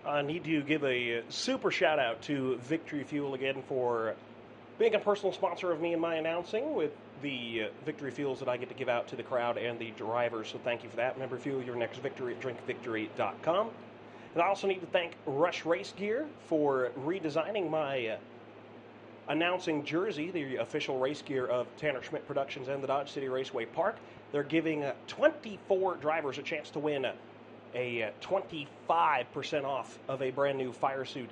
I 0.06 0.22
need 0.22 0.44
to 0.44 0.62
give 0.62 0.84
a 0.84 1.22
super 1.28 1.70
shout 1.70 1.98
out 1.98 2.22
to 2.22 2.56
Victory 2.58 3.04
Fuel 3.04 3.34
again 3.34 3.62
for 3.68 4.14
being 4.78 4.94
a 4.94 4.98
personal 4.98 5.32
sponsor 5.32 5.70
of 5.70 5.80
me 5.80 5.92
and 5.92 6.02
my 6.02 6.16
announcing 6.16 6.74
with 6.74 6.92
the 7.22 7.68
victory 7.86 8.10
fuels 8.10 8.40
that 8.40 8.48
I 8.48 8.56
get 8.56 8.68
to 8.68 8.74
give 8.74 8.88
out 8.88 9.08
to 9.08 9.16
the 9.16 9.22
crowd 9.22 9.56
and 9.56 9.78
the 9.78 9.92
drivers. 9.92 10.48
So 10.48 10.58
thank 10.58 10.82
you 10.82 10.90
for 10.90 10.96
that. 10.96 11.14
Remember, 11.14 11.38
fuel 11.38 11.62
your 11.62 11.76
next 11.76 11.98
victory 11.98 12.34
at 12.34 12.40
drinkvictory.com. 12.40 13.70
And 14.34 14.42
I 14.42 14.46
also 14.48 14.66
need 14.66 14.80
to 14.80 14.86
thank 14.86 15.14
Rush 15.26 15.64
Race 15.64 15.94
Gear 15.96 16.26
for 16.48 16.90
redesigning 17.00 17.70
my 17.70 18.08
uh, 18.08 18.16
announcing 19.28 19.84
jersey, 19.84 20.30
the 20.30 20.56
official 20.56 20.98
race 20.98 21.22
gear 21.22 21.46
of 21.46 21.66
Tanner 21.76 22.02
Schmidt 22.02 22.26
Productions 22.26 22.68
and 22.68 22.82
the 22.82 22.88
Dodge 22.88 23.12
City 23.12 23.28
Raceway 23.28 23.66
Park. 23.66 23.96
They're 24.34 24.42
giving 24.42 24.82
uh, 24.82 24.94
24 25.06 25.98
drivers 25.98 26.38
a 26.38 26.42
chance 26.42 26.68
to 26.70 26.80
win 26.80 27.06
a 27.72 28.10
25% 28.20 28.66
uh, 29.62 29.64
off 29.64 29.96
of 30.08 30.22
a 30.22 30.32
brand 30.32 30.58
new 30.58 30.72
fire 30.72 31.04
suit, 31.04 31.30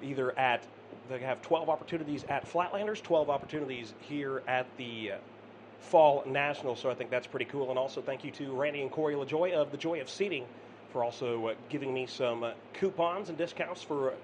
either 0.00 0.30
at 0.38 0.62
they 1.08 1.18
have 1.18 1.42
12 1.42 1.68
opportunities 1.68 2.24
at 2.28 2.48
Flatlanders, 2.48 3.02
12 3.02 3.30
opportunities 3.30 3.94
here 4.00 4.44
at 4.46 4.64
the 4.76 5.10
uh, 5.10 5.16
Fall 5.80 6.22
National. 6.24 6.76
So 6.76 6.88
I 6.88 6.94
think 6.94 7.10
that's 7.10 7.26
pretty 7.26 7.46
cool. 7.46 7.70
And 7.70 7.80
also 7.80 8.00
thank 8.00 8.22
you 8.22 8.30
to 8.30 8.52
Randy 8.52 8.82
and 8.82 8.92
Corey 8.92 9.16
LaJoy 9.16 9.52
of 9.52 9.72
the 9.72 9.76
Joy 9.76 10.00
of 10.00 10.08
Seating 10.08 10.46
for 10.92 11.02
also 11.02 11.52
giving 11.68 11.92
me 11.92 12.06
some 12.06 12.52
coupons 12.74 13.28
and 13.28 13.36
discounts 13.36 13.82
for 13.82 14.14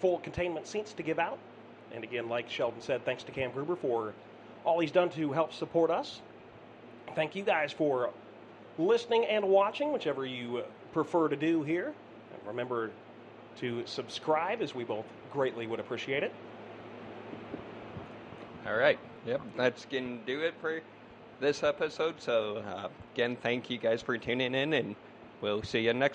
full 0.00 0.18
containment 0.18 0.66
seats 0.66 0.92
to 0.94 1.04
give 1.04 1.20
out. 1.20 1.38
And 1.94 2.02
again, 2.02 2.28
like 2.28 2.50
Sheldon 2.50 2.80
said, 2.80 3.04
thanks 3.04 3.22
to 3.22 3.30
Cam 3.30 3.52
Gruber 3.52 3.76
for 3.76 4.12
all 4.64 4.80
he's 4.80 4.90
done 4.90 5.08
to 5.10 5.30
help 5.30 5.52
support 5.52 5.92
us. 5.92 6.20
Thank 7.14 7.34
you 7.34 7.42
guys 7.42 7.72
for 7.72 8.10
listening 8.78 9.24
and 9.26 9.44
watching, 9.44 9.92
whichever 9.92 10.24
you 10.26 10.58
uh, 10.58 10.62
prefer 10.92 11.28
to 11.28 11.36
do 11.36 11.62
here. 11.62 11.94
Remember 12.46 12.90
to 13.58 13.82
subscribe, 13.86 14.62
as 14.62 14.74
we 14.74 14.84
both 14.84 15.04
greatly 15.32 15.66
would 15.66 15.80
appreciate 15.80 16.22
it. 16.22 16.32
All 18.66 18.76
right. 18.76 18.98
Yep. 19.26 19.40
That's 19.56 19.84
going 19.84 20.20
to 20.20 20.26
do 20.26 20.40
it 20.40 20.54
for 20.60 20.80
this 21.40 21.62
episode. 21.62 22.20
So, 22.20 22.58
uh, 22.58 22.88
again, 23.14 23.36
thank 23.42 23.70
you 23.70 23.78
guys 23.78 24.02
for 24.02 24.16
tuning 24.16 24.54
in, 24.54 24.72
and 24.72 24.94
we'll 25.40 25.62
see 25.62 25.80
you 25.80 25.92
next 25.92 25.96
time. 25.98 26.14